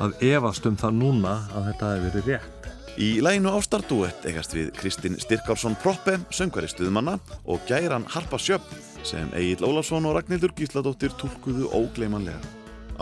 að 0.06 0.28
efast 0.32 0.68
um 0.70 0.80
það 0.80 1.00
núna 1.02 1.38
að 1.52 1.72
þetta 1.72 1.92
hefði 1.92 2.08
verið 2.08 2.32
rétt. 2.32 2.53
Í 2.94 3.18
læginu 3.18 3.50
Ástardúett 3.58 4.22
eigast 4.28 4.52
við 4.54 4.68
Kristinn 4.78 5.16
Styrkársson 5.18 5.74
Proppe, 5.82 6.14
söngvari 6.30 6.68
stuðmanna 6.70 7.16
og 7.50 7.64
gæran 7.66 8.06
Harpa 8.06 8.38
Sjöfn 8.38 8.84
sem 9.02 9.32
Egil 9.34 9.66
Ólafsson 9.66 10.06
og 10.06 10.14
Ragnhildur 10.14 10.54
Gísladóttir 10.54 11.10
tólkuðu 11.18 11.72
ógleimanlega. 11.74 12.38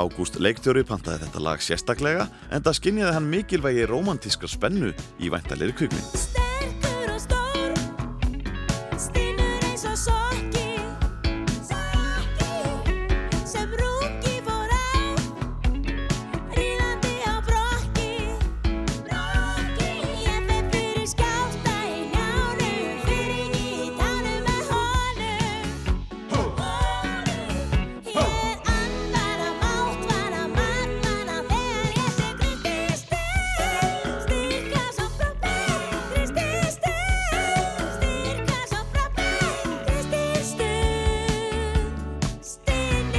Ágúst 0.01 0.41
leiktjóri 0.41 0.87
pantaði 0.89 1.27
þetta 1.27 1.45
lag 1.45 1.61
sérstaklega 1.61 2.25
en 2.49 2.65
það 2.65 2.79
skinniði 2.81 3.13
hann 3.19 3.29
mikilvægi 3.35 3.85
romantískar 3.93 4.49
spennu 4.49 4.95
í 5.21 5.29
væntalegri 5.29 5.77
kvikmynd. 5.83 6.92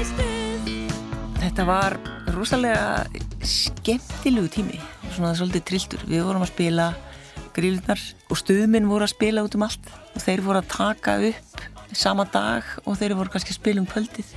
Þetta 0.03 1.63
var 1.67 1.93
rosalega 2.33 3.03
skemmtilegu 3.45 4.49
tími, 4.51 4.79
svona 5.13 5.33
svolítið 5.37 5.63
trilltur. 5.69 6.05
Við 6.09 6.23
vorum 6.25 6.43
að 6.43 6.49
spila 6.53 6.87
grílunar 7.53 8.01
og 8.27 8.39
stuðminn 8.39 8.89
voru 8.89 9.05
að 9.05 9.13
spila 9.13 9.43
út 9.45 9.55
um 9.55 9.65
allt. 9.67 9.91
Og 10.15 10.25
þeir 10.25 10.43
voru 10.43 10.59
að 10.59 10.71
taka 10.73 11.15
upp 11.29 11.63
sama 11.93 12.25
dag 12.33 12.67
og 12.83 12.97
þeir 12.99 13.15
voru 13.19 13.31
kannski 13.33 13.53
að 13.53 13.59
spila 13.59 13.83
um 13.83 13.87
kvöldið. 13.91 14.33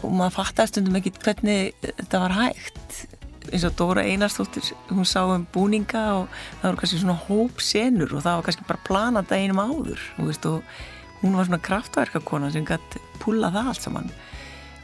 Og 0.00 0.14
maður 0.14 0.36
fattaði 0.38 0.72
stundum 0.72 1.00
ekki 1.00 1.14
hvernig 1.18 1.74
þetta 1.84 2.22
var 2.22 2.36
hægt. 2.38 3.02
Eins 3.50 3.66
og 3.66 3.76
Dóra 3.76 4.06
Einarstóttir 4.06 4.72
hún 4.92 5.08
sá 5.08 5.24
um 5.26 5.46
búninga 5.52 6.06
og 6.20 6.40
það 6.62 6.66
voru 6.68 6.82
kannski 6.84 7.02
svona 7.02 7.20
hópsenur 7.26 8.14
og 8.14 8.24
það 8.24 8.38
var 8.38 8.48
kannski 8.48 8.68
bara 8.68 8.86
planað 8.86 9.30
daginum 9.34 9.62
áður 9.64 10.02
og, 10.18 10.26
veist, 10.28 10.46
og 10.46 11.24
hún 11.24 11.36
var 11.36 11.48
svona 11.48 11.64
kraftverkakona 11.64 12.52
sem 12.54 12.68
gætt 12.68 13.00
púla 13.20 13.50
það 13.50 13.72
allt 13.72 13.88
saman 13.88 14.12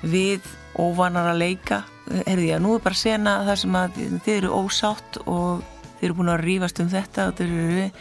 við 0.03 0.47
óvanar 0.77 1.31
að 1.33 1.41
leika 1.41 1.83
herði 2.07 2.51
ég 2.51 2.59
að 2.59 2.65
nú 2.67 2.77
er 2.77 2.85
bara 2.85 2.99
sena 2.99 3.39
þar 3.47 3.61
sem 3.63 3.77
að 3.81 3.99
þið 4.25 4.33
eru 4.37 4.53
ósátt 4.55 5.19
og 5.25 5.65
þið 5.97 6.09
eru 6.09 6.19
búin 6.19 6.33
að 6.33 6.45
rífast 6.45 6.81
um 6.85 6.91
þetta 6.93 7.29
og, 7.33 8.01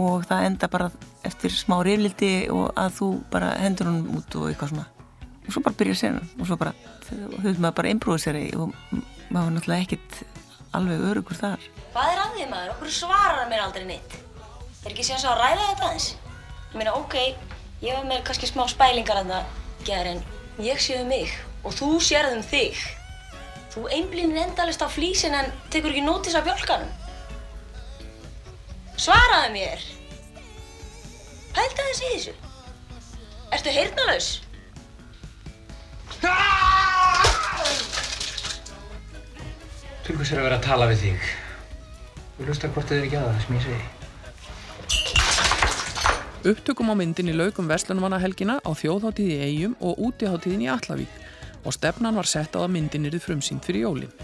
og 0.00 0.26
það 0.28 0.46
enda 0.50 0.70
bara 0.70 0.90
eftir 1.26 1.54
smá 1.54 1.80
reyflildi 1.86 2.32
og 2.54 2.70
að 2.78 2.96
þú 3.00 3.10
bara 3.32 3.54
hendur 3.60 3.90
hún 3.90 4.20
út 4.20 4.38
og 4.38 4.50
eitthvað 4.50 4.74
svona 4.74 4.86
og 5.40 5.54
svo 5.54 5.64
bara 5.64 5.78
byrja 5.80 6.00
senan 6.04 6.30
og 6.38 6.46
svo 6.46 6.60
bara 6.60 6.74
þau 7.08 7.54
maður 7.58 7.76
bara 7.80 7.92
improviseri 7.96 8.46
og 8.54 8.74
maður 9.30 9.40
var 9.40 9.54
náttúrulega 9.56 9.86
ekkit 9.88 10.20
alveg 10.76 11.06
örugur 11.10 11.40
þar 11.40 11.70
Hvað 11.90 12.12
er 12.12 12.20
að 12.22 12.34
því 12.36 12.44
maður? 12.52 12.68
Okkur 12.76 12.92
svarar 12.94 13.48
mér 13.50 13.64
aldrei 13.64 13.86
neitt. 13.88 14.12
Er 14.84 14.92
ekki 14.92 15.02
séðan 15.02 15.22
svo 15.24 15.32
að 15.32 15.40
ræða 15.40 15.64
þetta 15.64 15.88
aðeins? 15.88 16.04
Ég 16.70 16.76
meina, 16.78 16.92
ok, 16.94 17.16
ég 17.82 17.96
var 17.96 18.04
með 18.06 18.20
kannski 18.28 18.46
smá 18.46 18.62
spælingar 18.70 19.18
að 19.24 19.32
það 19.32 19.56
gera 19.88 20.12
en 20.12 20.22
ég 20.64 20.80
séð 20.80 21.04
um 21.04 21.10
mig 21.12 21.30
og 21.64 21.74
þú 21.76 21.88
sérð 22.04 22.36
um 22.38 22.42
þig. 22.44 22.78
Þú 23.70 23.86
einblínir 23.94 24.42
endalist 24.42 24.82
á 24.82 24.88
flísin 24.90 25.36
en 25.36 25.50
tekur 25.70 25.92
ekki 25.92 26.02
nótis 26.04 26.34
af 26.34 26.46
bjálkanum. 26.48 26.90
Svaraðu 29.00 29.52
mér! 29.54 29.84
Pældu 31.54 31.84
aðeins 31.84 32.02
í 32.02 32.10
þessu. 32.14 32.34
Ertu 33.54 33.70
heyrnalaus? 33.74 34.28
Til 40.04 40.18
hvers 40.18 40.32
er 40.34 40.42
að 40.42 40.46
vera 40.48 40.58
að 40.58 40.66
tala 40.66 40.90
við 40.90 41.06
þig? 41.06 41.30
Þú 42.36 42.50
hlusta 42.50 42.70
hvort 42.74 42.90
þið 42.90 42.98
er 42.98 43.08
ekki 43.08 43.18
að 43.20 43.26
það 43.30 43.42
sem 43.46 43.56
ég 43.56 43.64
segi. 43.70 43.88
Upptökum 46.40 46.88
á 46.88 46.96
myndinni 46.96 47.34
laugum 47.36 47.66
Vestlunmannahelgina 47.68 48.54
á 48.64 48.70
þjóðháttíð 48.72 49.28
í 49.28 49.40
Eyjum 49.44 49.74
og 49.84 49.98
útiháttíðin 50.06 50.62
í 50.64 50.70
Allavík 50.72 51.18
og 51.68 51.74
stefnan 51.76 52.16
var 52.16 52.24
sett 52.24 52.56
á 52.56 52.64
að 52.64 52.72
myndin 52.78 53.04
eru 53.10 53.20
frumsýnd 53.20 53.60
fyrir 53.66 53.84
jólin. 53.84 54.14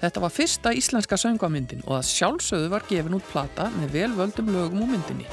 Þetta 0.00 0.22
var 0.24 0.32
fyrsta 0.32 0.72
íslenska 0.72 1.18
söngvamyndin 1.20 1.84
og 1.84 1.98
að 1.98 2.08
sjálfsögðu 2.14 2.70
var 2.72 2.88
gefin 2.88 3.18
út 3.18 3.28
plata 3.28 3.68
með 3.76 3.92
vel 3.92 4.08
völdum 4.16 4.48
lögum 4.56 4.86
úr 4.86 4.94
myndinni. 4.94 5.28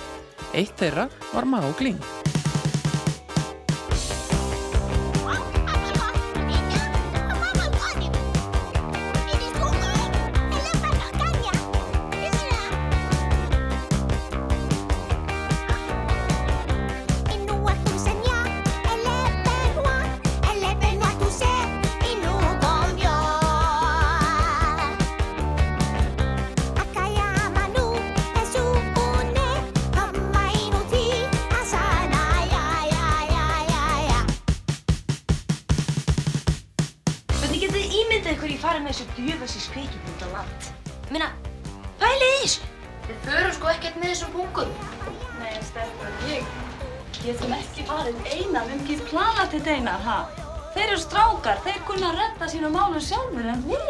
Eitt 0.52 0.76
þeirra 0.76 1.08
var 1.32 1.48
Má 1.48 1.64
Gling. 1.80 2.04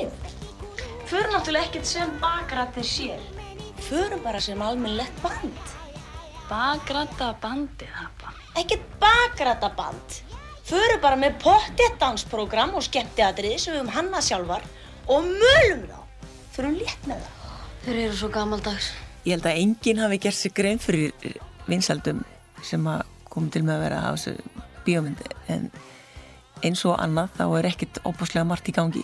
Við. 0.09 0.39
Förum 1.11 1.35
náttúrulega 1.35 1.67
ekkert 1.67 1.89
sem 1.89 2.11
bakrættir 2.21 2.87
sér. 2.87 3.23
Förum 3.87 4.23
bara 4.23 4.41
sem 4.41 4.61
almennlegt 4.61 5.21
band. 5.23 5.71
Bakrætta 6.49 7.33
bandið, 7.41 7.91
hapa. 7.95 8.33
Ekkert 8.59 8.85
bakrætta 8.99 9.71
band. 9.77 10.19
Förum 10.67 11.01
bara 11.03 11.19
með 11.19 11.37
pottið 11.43 11.97
dansprogram 11.99 12.75
og 12.79 12.85
skemmtiatriði 12.87 13.59
sem 13.59 13.73
við 13.73 13.81
höfum 13.81 13.93
hannað 13.97 14.27
sjálfar 14.29 14.67
og 15.11 15.27
mölum 15.27 15.85
þá. 15.89 16.27
Förum 16.55 16.75
létt 16.79 17.07
með 17.09 17.23
það. 17.25 17.37
Þeir 17.81 18.01
eru 18.05 18.17
svo 18.19 18.29
gammaldags. 18.31 18.91
Ég 19.25 19.35
held 19.35 19.47
að 19.49 19.61
enginn 19.61 20.01
hafi 20.01 20.19
gert 20.21 20.37
sér 20.37 20.53
grein 20.55 20.79
fyrir 20.81 21.39
vinsaldum 21.67 22.21
sem 22.65 22.85
að 22.89 23.03
koma 23.31 23.51
til 23.53 23.63
með 23.65 23.75
að 23.75 23.83
vera 23.85 24.03
á 24.05 24.11
þessu 24.13 24.61
bíómyndi 24.85 25.27
en 25.51 25.67
eins 26.65 26.83
og 26.85 26.99
annað 27.01 27.33
þá 27.39 27.43
er 27.57 27.67
ekkert 27.71 27.99
óbúslega 28.05 28.47
margt 28.47 28.69
í 28.69 28.75
gangi. 28.75 29.03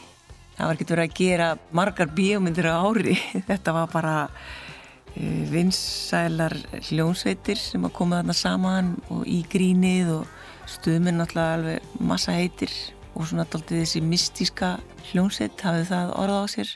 Það 0.58 0.66
var 0.66 0.78
ekkert 0.78 0.94
verið 0.94 1.06
að 1.08 1.18
gera 1.20 1.50
margar 1.78 2.10
bíómyndir 2.18 2.70
á 2.74 2.82
ári. 2.82 3.16
Þetta 3.50 3.76
var 3.78 3.92
bara 3.94 4.16
uh, 4.28 5.44
vinsælar 5.52 6.58
hljónsveitir 6.90 7.62
sem 7.62 7.86
að 7.86 7.96
koma 8.00 8.22
þarna 8.22 8.38
saman 8.38 8.96
og 9.14 9.24
í 9.30 9.44
grínið 9.52 10.16
og 10.18 10.36
stuðminn 10.68 11.22
náttúrulega 11.22 11.60
alveg 11.60 12.02
massa 12.04 12.36
heitir 12.36 12.74
og 13.18 13.30
svona 13.30 13.48
dálítið 13.48 13.84
þessi 13.84 14.02
mystíska 14.06 14.74
hljónsveit 15.12 15.62
hafði 15.64 15.88
það 15.90 16.12
orða 16.22 16.44
á 16.44 16.46
sér 16.52 16.74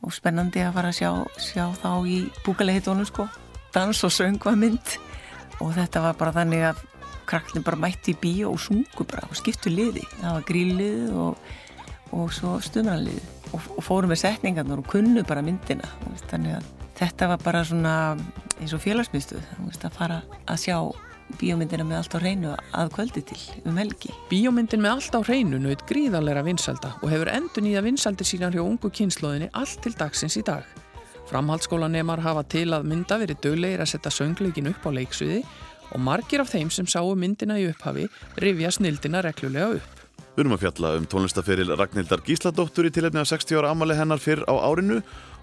og 0.00 0.12
spennandi 0.16 0.62
að 0.64 0.76
fara 0.76 0.90
að 0.90 0.98
sjá, 0.98 1.10
sjá 1.40 1.64
þá 1.76 1.90
í 2.08 2.18
búkaleihitónum 2.44 3.08
sko. 3.08 3.26
Dans 3.74 4.04
og 4.06 4.12
söngvamynd. 4.14 4.96
Og 5.60 5.74
þetta 5.76 6.02
var 6.06 6.16
bara 6.16 6.34
þannig 6.38 6.64
að 6.70 6.80
krakknir 7.28 7.64
bara 7.64 7.78
mætti 7.78 8.14
í 8.14 8.20
bíó 8.20 8.54
og 8.54 8.62
sungu 8.64 9.04
bara 9.06 9.28
og 9.28 9.36
skiptu 9.38 9.72
liði. 9.72 10.06
Það 10.18 10.36
var 10.38 10.46
gríllið 10.48 11.18
og, 11.20 11.50
og 12.16 12.32
svo 12.34 12.56
stuðmannlið 12.64 13.20
og, 13.54 13.60
og 13.76 13.84
fórum 13.84 14.12
með 14.12 14.24
setningarnar 14.24 14.82
og 14.82 14.90
kunnu 14.90 15.24
bara 15.26 15.44
myndina 15.44 15.88
veist, 16.08 16.26
þannig 16.30 16.58
að 16.58 16.72
þetta 17.00 17.30
var 17.32 17.44
bara 17.44 17.62
svona 17.64 17.94
eins 18.60 18.74
og 18.76 18.82
félagsmyndstöð 18.84 19.54
að 19.80 19.94
fara 19.96 20.20
að 20.46 20.66
sjá 20.66 20.76
bíómyndina 21.38 21.84
með 21.86 22.00
allt 22.00 22.16
á 22.16 22.18
hreinu 22.20 22.52
að 22.74 22.92
kvöldi 22.96 23.22
til 23.28 23.38
um 23.68 23.78
helgi. 23.78 24.10
Bíómyndin 24.30 24.82
með 24.82 24.96
allt 24.96 25.16
á 25.16 25.20
hreinu 25.22 25.60
naut 25.62 25.84
gríðarleira 25.88 26.42
vinsalda 26.46 26.96
og 27.00 27.12
hefur 27.12 27.30
endur 27.32 27.64
nýja 27.64 27.84
vinsaldir 27.86 28.28
sínar 28.28 28.54
hjá 28.54 28.62
ungu 28.64 28.90
kynnslóðinni 28.90 29.50
allt 29.54 29.80
til 29.84 29.94
dagsins 29.98 30.38
í 30.40 30.44
dag. 30.46 30.66
Framhaldsskólanemar 31.30 32.22
hafa 32.24 32.42
til 32.50 32.72
að 32.74 32.88
mynda 32.90 33.20
verið 33.20 33.42
döglegir 33.44 33.84
að 33.84 33.92
setja 33.92 34.14
söngleikin 34.14 34.72
upp 34.72 34.86
á 34.86 34.90
leiksviði 34.96 35.44
og 35.94 36.02
margir 36.02 36.42
af 36.42 36.50
þeim 36.50 36.70
sem 36.74 36.90
sáu 36.90 37.14
myndina 37.14 37.58
í 37.60 37.68
upphafi 37.70 38.08
rifja 38.42 38.74
snildina 38.74 39.22
reglulega 39.26 39.78
upp. 39.78 39.99
Við 40.40 40.46
erum 40.46 40.56
að 40.56 40.62
fjalla 40.62 40.90
um 40.96 41.04
tónlistaferil 41.04 41.72
Ragnhildar 41.76 42.22
Gísladóttur 42.24 42.86
í 42.88 42.90
tilhefni 42.96 43.20
af 43.20 43.26
60 43.28 43.58
ára 43.60 43.74
amali 43.74 43.92
hennar 43.92 44.22
fyrr 44.24 44.40
á 44.48 44.56
árinu 44.56 45.02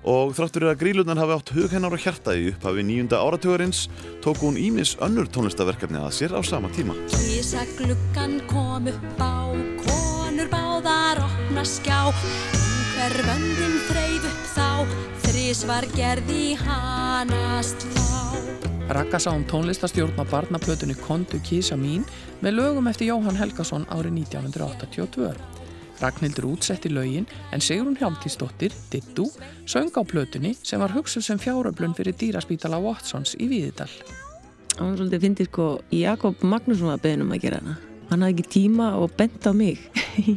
og 0.09 0.31
þráttur 0.33 0.63
er 0.65 0.71
að 0.71 0.79
grílunar 0.79 1.19
hafi 1.21 1.35
átt 1.35 1.51
hug 1.53 1.75
hennar 1.75 1.93
og 1.93 2.01
hjarta 2.01 2.33
í 2.33 2.47
upphafi 2.49 2.85
nýjunda 2.87 3.19
áratugurins 3.21 3.83
tók 4.25 4.41
hún 4.41 4.57
ímis 4.57 4.95
önnur 5.05 5.29
tónlistaverkefni 5.29 6.01
að 6.01 6.15
sér 6.17 6.33
á 6.33 6.41
sama 6.41 6.71
tíma. 6.73 6.97
Kísa 7.13 7.61
gluggan 7.77 8.39
kom 8.49 8.89
upp 8.89 9.21
á, 9.21 9.53
konur 9.85 10.49
báðar 10.49 11.21
opna 11.27 11.61
skjá, 11.61 12.09
hver 12.95 13.19
vöndin 13.29 13.77
þreif 13.91 14.25
upp 14.31 14.49
þá, 14.55 14.71
þrís 15.27 15.61
var 15.69 15.85
gerði 15.93 16.55
hanast 16.65 17.85
þá. 17.93 18.76
Raka 18.87 19.19
sá 19.19 19.33
um 19.35 19.43
tónlistastjórn 19.43 20.15
á 20.15 20.23
barnaplötunni 20.23 20.95
Kondu 20.95 21.41
Kísa 21.43 21.75
mín 21.75 22.05
með 22.39 22.53
lögum 22.55 22.85
eftir 22.87 23.09
Jóhann 23.09 23.35
Helgason 23.35 23.83
árið 23.91 24.13
1982. 24.31 25.33
Ragnhildur 25.99 26.45
útsetti 26.47 26.87
lögin 26.87 27.25
en 27.51 27.59
Sigrun 27.59 27.97
Hjálmtíðsdóttir, 27.99 28.71
Dittu, 28.87 29.25
söng 29.67 29.91
á 29.91 30.07
plötunni 30.07 30.53
sem 30.63 30.79
var 30.79 30.95
hugsuð 30.95 31.25
sem 31.25 31.39
fjáröflun 31.39 31.95
fyrir 31.97 32.15
dýraspítala 32.15 32.79
Watsons 32.79 33.35
í 33.35 33.49
Víðidal. 33.51 33.89
Það 34.71 34.79
var 34.85 34.95
svolítið 35.01 35.25
fyndið 35.25 35.49
sko, 35.49 35.65
Jakob 35.91 36.45
Magnússon 36.47 36.87
var 36.93 37.01
beðin 37.03 37.25
um 37.25 37.33
að 37.35 37.43
gera 37.43 37.59
hana. 37.59 37.75
Hann 38.07 38.23
hafði 38.23 38.37
ekki 38.37 38.53
tíma 38.55 38.87
og 39.01 39.11
bent 39.19 39.43
á 39.43 39.51
mig. 39.51 39.81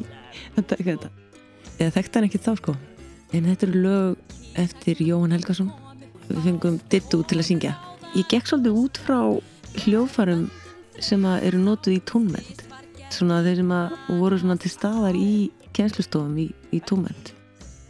þetta, 0.56 0.81
þetta. 0.81 1.12
Eða 1.78 1.94
þekkt 2.01 2.18
hann 2.18 2.27
ekki 2.27 2.43
þá 2.43 2.51
sko. 2.59 2.74
En 3.31 3.47
þetta 3.47 3.68
eru 3.68 3.85
lög 3.86 4.59
eftir 4.59 5.06
Jóhann 5.06 5.39
Helgason. 5.39 5.70
Við 6.27 6.43
fengum 6.48 6.81
Dittu 6.90 7.22
til 7.22 7.39
að 7.39 7.48
syngja. 7.52 7.77
Ég 8.19 8.27
gekk 8.31 8.49
svolítið 8.51 8.78
út 8.81 8.99
frá 9.07 9.19
hljófarum 9.85 10.49
sem 11.01 11.24
eru 11.24 11.61
nótuð 11.62 11.97
í 11.97 12.01
tónmend 12.11 12.65
svona 13.11 13.43
þeir 13.45 13.61
sem 13.62 13.74
voru 14.20 14.39
svona 14.39 14.57
til 14.61 14.70
staðar 14.73 15.19
í 15.19 15.51
kjenslustofum 15.74 16.35
í, 16.43 16.49
í 16.74 16.81
tónmend 16.87 17.35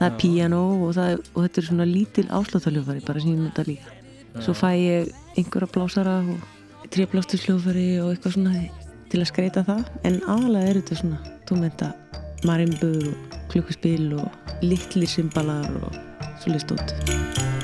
það 0.00 0.06
er 0.08 0.16
piano 0.20 0.60
og, 0.86 0.92
það, 0.96 1.18
og 1.34 1.44
þetta 1.44 1.60
er 1.60 1.66
svona 1.68 1.86
lítil 1.88 2.26
ásláttaljófari 2.32 3.02
bara 3.04 3.20
sem 3.20 3.34
ég 3.34 3.42
nota 3.42 3.64
líka. 3.68 3.96
Svo 4.40 4.54
fæ 4.56 4.70
ég 4.78 5.10
einhverja 5.36 5.68
blásara 5.74 6.16
og 6.24 6.88
tréblástursljófari 6.94 7.88
og 8.00 8.14
eitthvað 8.14 8.36
svona 8.38 8.64
til 9.12 9.20
að 9.20 9.30
skreita 9.32 9.64
það. 9.68 9.84
En 10.08 10.20
aðalega 10.24 10.72
er 10.72 10.80
þetta 10.80 11.00
svona 11.02 11.36
tónmenda 11.50 11.92
marimbur 12.48 13.10
og 13.12 13.38
klukkuspil 13.52 14.14
og 14.22 14.64
litli 14.64 15.08
symbalar 15.10 15.68
og 15.84 16.00
svolítið 16.40 16.64
stótt 16.64 17.59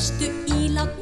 Eru 0.00 0.08
verstu 0.08 0.28
ílát 0.56 0.92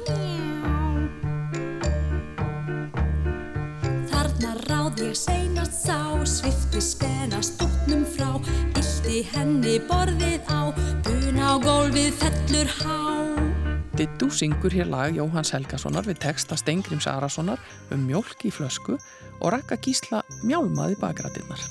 Þarna 4.11 4.55
ráð 4.67 5.03
ég 5.07 5.15
seinast 5.15 5.85
sá 5.87 6.19
Svifti 6.27 6.83
spenna 6.83 7.39
stútnum 7.39 8.03
frá 8.03 8.43
Ilti 8.75 9.23
henni 9.31 9.77
borðið 9.87 10.51
á 10.51 10.75
Bun 11.07 11.39
á 11.39 11.63
gólfið 11.63 12.11
fellur 12.19 12.75
há 12.81 12.99
Dittu 13.95 14.33
syngur 14.35 14.75
hér 14.75 14.91
lag 14.91 15.15
Jóhanns 15.15 15.55
Helgasonar 15.55 16.03
við 16.03 16.19
texta 16.27 16.59
Stengrims 16.59 17.07
Arasonar 17.07 17.63
um 17.95 18.03
mjölk 18.03 18.51
í 18.51 18.51
flösku 18.51 18.99
og 19.39 19.55
rakka 19.55 19.79
gísla 19.79 20.25
mjálmaði 20.43 20.99
bakrætinnar. 20.99 21.63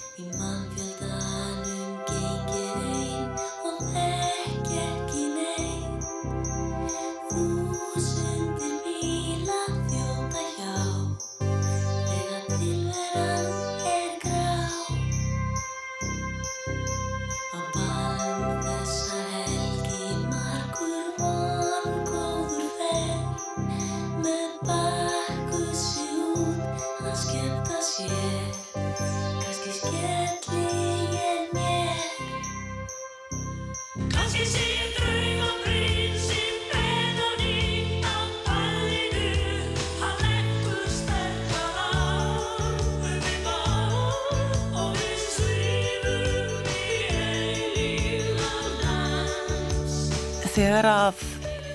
Þegar 50.58 50.88
að 50.90 51.20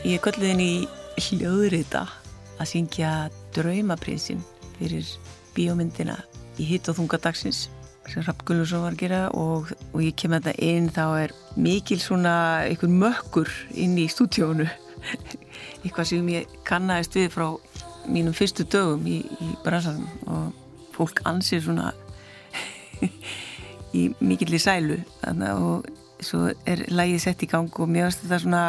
ég 0.03 0.19
köllið 0.25 0.49
inn 0.57 0.61
í 0.61 0.73
hljóðrita 1.23 2.01
að 2.59 2.67
syngja 2.67 3.11
Draumaprinsinn 3.55 4.41
fyrir 4.75 5.07
bíómyndina 5.55 6.17
í 6.59 6.67
hitt 6.67 6.91
og 6.91 6.97
þunga 6.99 7.21
dagsins 7.23 7.69
sem 8.11 8.27
Rapp 8.27 8.43
Gunnarsson 8.43 8.83
var 8.83 8.97
að 8.97 9.05
gera. 9.05 9.21
Og, 9.39 9.71
og 9.93 10.03
ég 10.03 10.19
kem 10.19 10.35
að 10.35 10.49
þetta 10.49 10.67
inn 10.67 10.91
þá 10.91 11.05
er 11.21 11.37
mikil 11.55 12.01
svona 12.03 12.35
einhvern 12.65 12.99
mökkur 13.05 13.55
inn 13.79 13.95
í 14.03 14.09
stúdjónu 14.11 14.67
eitthvað 15.85 16.11
sem 16.11 16.35
ég 16.35 16.59
kannast 16.67 17.15
við 17.15 17.31
frá 17.39 17.47
mínum 18.11 18.35
fyrstu 18.35 18.67
dögum 18.67 19.07
í, 19.07 19.23
í 19.23 19.55
bransanum. 19.63 20.11
Og 20.27 20.91
fólk 20.99 21.23
ansið 21.31 21.69
svona 21.71 21.95
í 23.95 24.09
mikill 24.19 24.59
í 24.59 24.65
sælu 24.67 25.05
þannig, 25.23 25.55
og 25.71 26.02
svo 26.27 26.49
er 26.69 26.85
lægið 26.89 27.23
sett 27.25 27.45
í 27.45 27.51
gang 27.51 27.71
og 27.79 27.91
mér 27.91 28.09
finnst 28.09 28.25
þetta 28.25 28.41
svona 28.45 28.65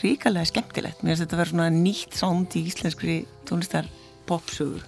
ríkalega 0.00 0.50
skemmtilegt. 0.50 1.02
Mér 1.02 1.14
finnst 1.14 1.24
þetta 1.24 1.36
að 1.36 1.42
vera 1.42 1.54
svona 1.54 1.70
nýtt 1.74 2.18
sánd 2.18 2.56
í 2.58 2.64
íslenskri 2.70 3.16
tónlistar 3.48 3.88
popsugur 4.26 4.84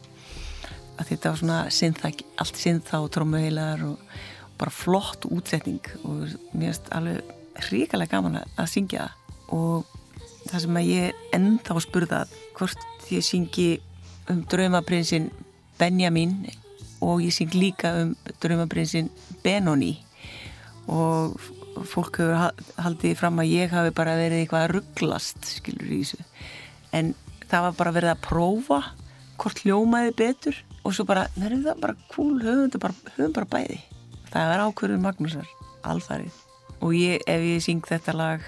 að 0.98 1.12
þetta 1.12 1.30
var 1.30 1.38
svona 1.38 1.58
synþa, 1.70 2.10
allt 2.42 2.58
syntha 2.58 3.00
og 3.04 3.12
trómuheilar 3.14 3.84
og, 3.86 4.00
bara 4.58 4.74
flott 4.74 5.22
útsetning 5.30 5.84
og 6.02 6.24
mér 6.50 6.72
finnst 6.72 6.88
alveg 6.90 7.68
ríkalega 7.68 8.16
gaman 8.16 8.40
að 8.42 8.70
syngja 8.72 9.04
og 9.54 9.86
það 10.48 10.64
sem 10.64 10.78
að 10.80 10.88
ég 10.90 11.20
ennþá 11.36 11.82
spurðað 11.84 12.32
hvort 12.58 13.12
ég 13.14 13.22
syngi 13.22 13.68
um 14.32 14.40
draumaprinsinn 14.50 15.30
Benjamin 15.78 16.34
og 17.04 17.22
ég 17.22 17.34
syng 17.34 17.54
líka 17.54 17.92
um 18.02 18.14
draumaprinsinn 18.42 19.12
Benoni. 19.44 19.94
Og 20.90 21.38
fólk 21.86 22.20
hefur 22.20 22.62
haldið 22.82 23.16
fram 23.20 23.42
að 23.42 23.52
ég 23.52 23.74
hafi 23.74 23.94
bara 23.96 24.16
verið 24.18 24.42
eitthvað 24.42 24.64
að 24.66 24.72
rugglast 24.76 25.50
skilur 25.58 25.92
í 25.92 26.00
þessu. 26.02 26.24
En 26.96 27.12
það 27.48 27.68
var 27.68 27.78
bara 27.78 27.94
verið 27.96 28.14
að 28.14 28.24
prófa 28.26 28.80
hvort 29.38 29.62
hljómaði 29.64 30.14
betur 30.18 30.62
og 30.82 30.94
svo 30.96 31.06
bara, 31.08 31.26
það 31.36 31.58
er 31.58 31.82
bara 31.82 31.98
cool 32.14 32.38
höfum 32.42 32.80
bara, 32.80 32.96
höfum 33.16 33.34
bara 33.36 33.52
bæði. 33.54 33.80
Það 34.28 34.54
er 34.54 34.64
ákverður 34.66 35.04
Magnúsar, 35.04 35.52
alfarið. 35.88 36.40
Og 36.78 36.94
ég, 36.94 37.22
ef 37.26 37.44
ég 37.44 37.62
syng 37.64 37.84
þetta 37.86 38.14
lag 38.14 38.44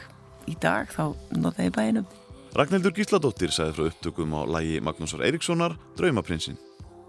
í 0.50 0.56
dag 0.60 0.90
þá 0.90 1.04
nota 1.38 1.66
ég 1.66 1.74
bæðinum 1.74 2.08
Ragnhildur 2.56 2.94
Gísladóttir 2.96 3.52
sagði 3.54 3.76
frá 3.76 3.86
upptökum 3.90 4.34
á 4.34 4.40
lægi 4.56 4.80
Magnúsar 4.82 5.22
Eiríkssonar, 5.26 5.76
Draumaprinsinn 5.98 6.58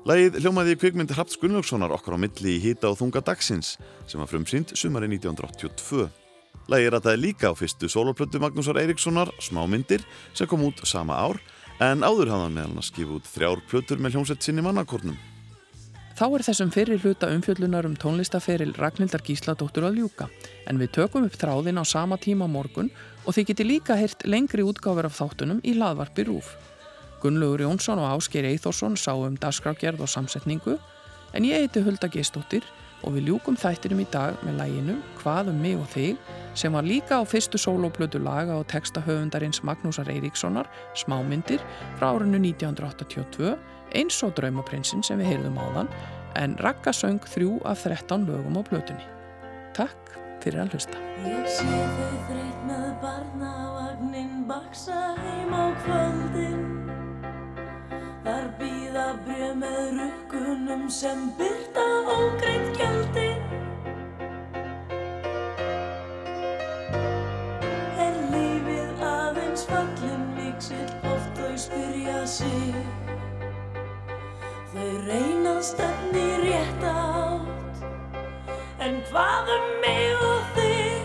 Lægið 0.02 0.40
hljómaði 0.42 0.74
í 0.74 0.78
kvikmyndi 0.82 1.14
Hrafts 1.14 1.38
Gunnlaugssonar 1.38 1.92
okkar 1.94 2.16
á 2.18 2.24
milli 2.24 2.56
í 2.56 2.62
hýta 2.64 2.90
og 2.90 2.96
þunga 2.98 3.22
dagsins 3.22 3.76
sem 4.10 4.18
var 4.18 4.30
frumsýnd 4.32 4.72
sumari 4.74 5.06
1982. 5.12 6.08
Lægið 6.74 6.90
rataði 6.96 7.20
líka 7.22 7.52
á 7.52 7.54
fyrstu 7.54 7.86
soloplötu 7.86 8.42
Magnúsar 8.42 8.80
Eiríkssonar, 8.82 9.30
Smámyndir, 9.38 10.02
sem 10.34 10.50
kom 10.50 10.66
út 10.66 10.82
sama 10.90 11.20
ár 11.22 11.38
en 11.78 12.02
áður 12.02 12.34
hafði 12.34 12.48
hann 12.48 12.58
meðal 12.58 12.82
að 12.82 12.88
skifa 12.88 13.20
út 13.20 13.30
þrjár 13.30 13.62
plötur 13.70 14.02
með 14.02 14.18
hljómsett 14.18 14.42
sinni 14.42 14.66
mannakornum. 14.66 15.22
Þá 16.18 16.26
er 16.32 16.48
þessum 16.50 16.74
fyrir 16.74 17.06
hluta 17.06 17.30
umfjöllunar 17.36 17.86
um 17.86 17.94
tónlistaferil 17.94 18.74
Ragnhildar 18.82 19.22
Gísladóttur 19.22 19.86
að 19.86 20.02
ljúka 20.02 20.32
en 20.66 20.82
við 20.82 20.96
tökum 20.98 21.30
upp 21.30 21.38
þráðin 21.38 21.78
á 21.78 21.86
sama 21.86 22.18
tíma 22.18 22.50
morgun 22.50 22.90
og 23.22 23.38
þið 23.38 23.54
geti 23.54 23.70
líka 23.70 24.02
heyrt 24.02 24.26
lengri 24.26 24.66
útgáfur 24.66 25.06
af 25.06 25.22
þáttunum 25.22 25.62
í 25.62 25.78
laðvarpi 25.78 26.26
rúf. 26.26 26.56
Gunnlaugur 27.22 27.62
Jónsson 27.62 28.02
og 28.02 28.18
Ásker 28.18 28.46
Eithórsson 28.50 28.98
sá 28.98 29.14
um 29.14 29.36
dagskrágerð 29.38 30.02
og 30.02 30.10
samsetningu 30.10 30.78
en 31.38 31.46
ég 31.46 31.62
heiti 31.62 31.84
Hulda 31.86 32.10
Geistóttir 32.10 32.66
og 33.06 33.16
við 33.16 33.30
ljúkum 33.30 33.58
þættinum 33.58 34.02
í 34.04 34.08
dag 34.14 34.38
með 34.46 34.58
læginu 34.62 34.96
Hvað 35.22 35.52
um 35.54 35.62
mig 35.62 35.78
og 35.78 35.88
þig 35.94 36.18
sem 36.58 36.74
var 36.74 36.86
líka 36.86 37.22
á 37.22 37.24
fyrstu 37.26 37.62
sólóplötu 37.62 38.22
laga 38.22 38.58
og 38.58 38.68
textahöfundarins 38.74 39.62
Magnúsar 39.66 40.10
Eiríkssonar 40.10 40.70
Smámyndir 40.98 41.62
frá 42.00 42.12
árinu 42.12 42.42
1982 42.42 43.56
eins 43.96 44.22
og 44.26 44.36
Draumaprinsinn 44.38 45.06
sem 45.06 45.22
við 45.22 45.36
heyrðum 45.36 45.62
áðan 45.62 45.94
en 46.42 46.58
Ragga 46.64 46.94
söng 46.96 47.22
þrjú 47.28 47.60
af 47.68 47.84
13 47.86 48.26
lögum 48.30 48.60
á 48.60 48.62
plötunni. 48.66 49.08
Takk 49.76 50.16
fyrir 50.42 50.64
að 50.64 50.78
hlusta. 50.78 51.02
Ég 51.28 51.48
sé 51.52 51.68
þau 51.70 52.14
þreyt 52.32 52.68
með 52.70 52.92
barnavagnin 53.04 54.46
baksa 54.50 55.12
heim 55.20 55.52
á 55.52 55.66
kvöldin 55.84 56.81
brjöð 59.26 59.56
með 59.60 59.80
rukkunum 59.98 60.84
sem 60.90 61.24
byrta 61.38 61.84
ógreitt 62.14 62.78
gjaldi. 62.80 63.28
Er 68.06 68.20
lífið 68.32 69.04
aðeins 69.08 69.66
fallin 69.68 70.24
miksill 70.38 71.12
oft 71.12 71.42
þau 71.42 71.58
spyrja 71.66 72.22
sig. 72.36 72.78
Þau 74.72 74.92
reyna 75.10 75.58
stefni 75.66 76.28
rétt 76.46 76.86
átt. 76.94 77.84
En 78.80 79.02
hvað 79.12 79.56
um 79.58 79.68
mig 79.84 80.28
og 80.32 80.54
þig? 80.56 81.04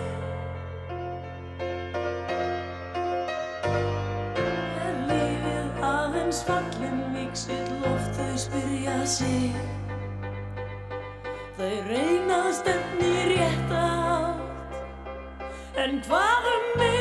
Er 4.87 5.01
lífið 5.11 5.89
aðeins 5.91 6.45
fallin 6.47 7.03
spyrja 7.17 7.66
sig. 9.07 9.53
Þau 11.57 11.77
reyna 11.89 12.41
stefni 12.53 13.13
rétt 13.31 13.71
átt 13.73 14.75
En 15.79 16.01
hvað 16.05 16.49
um 16.53 16.67
mig 16.81 16.96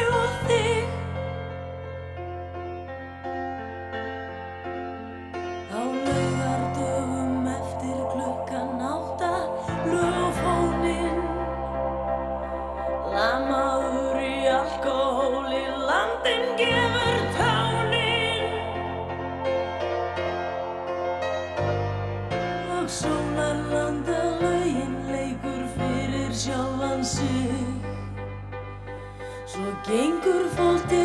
gengur 29.87 30.45
fólk 30.57 30.89
til 30.89 31.04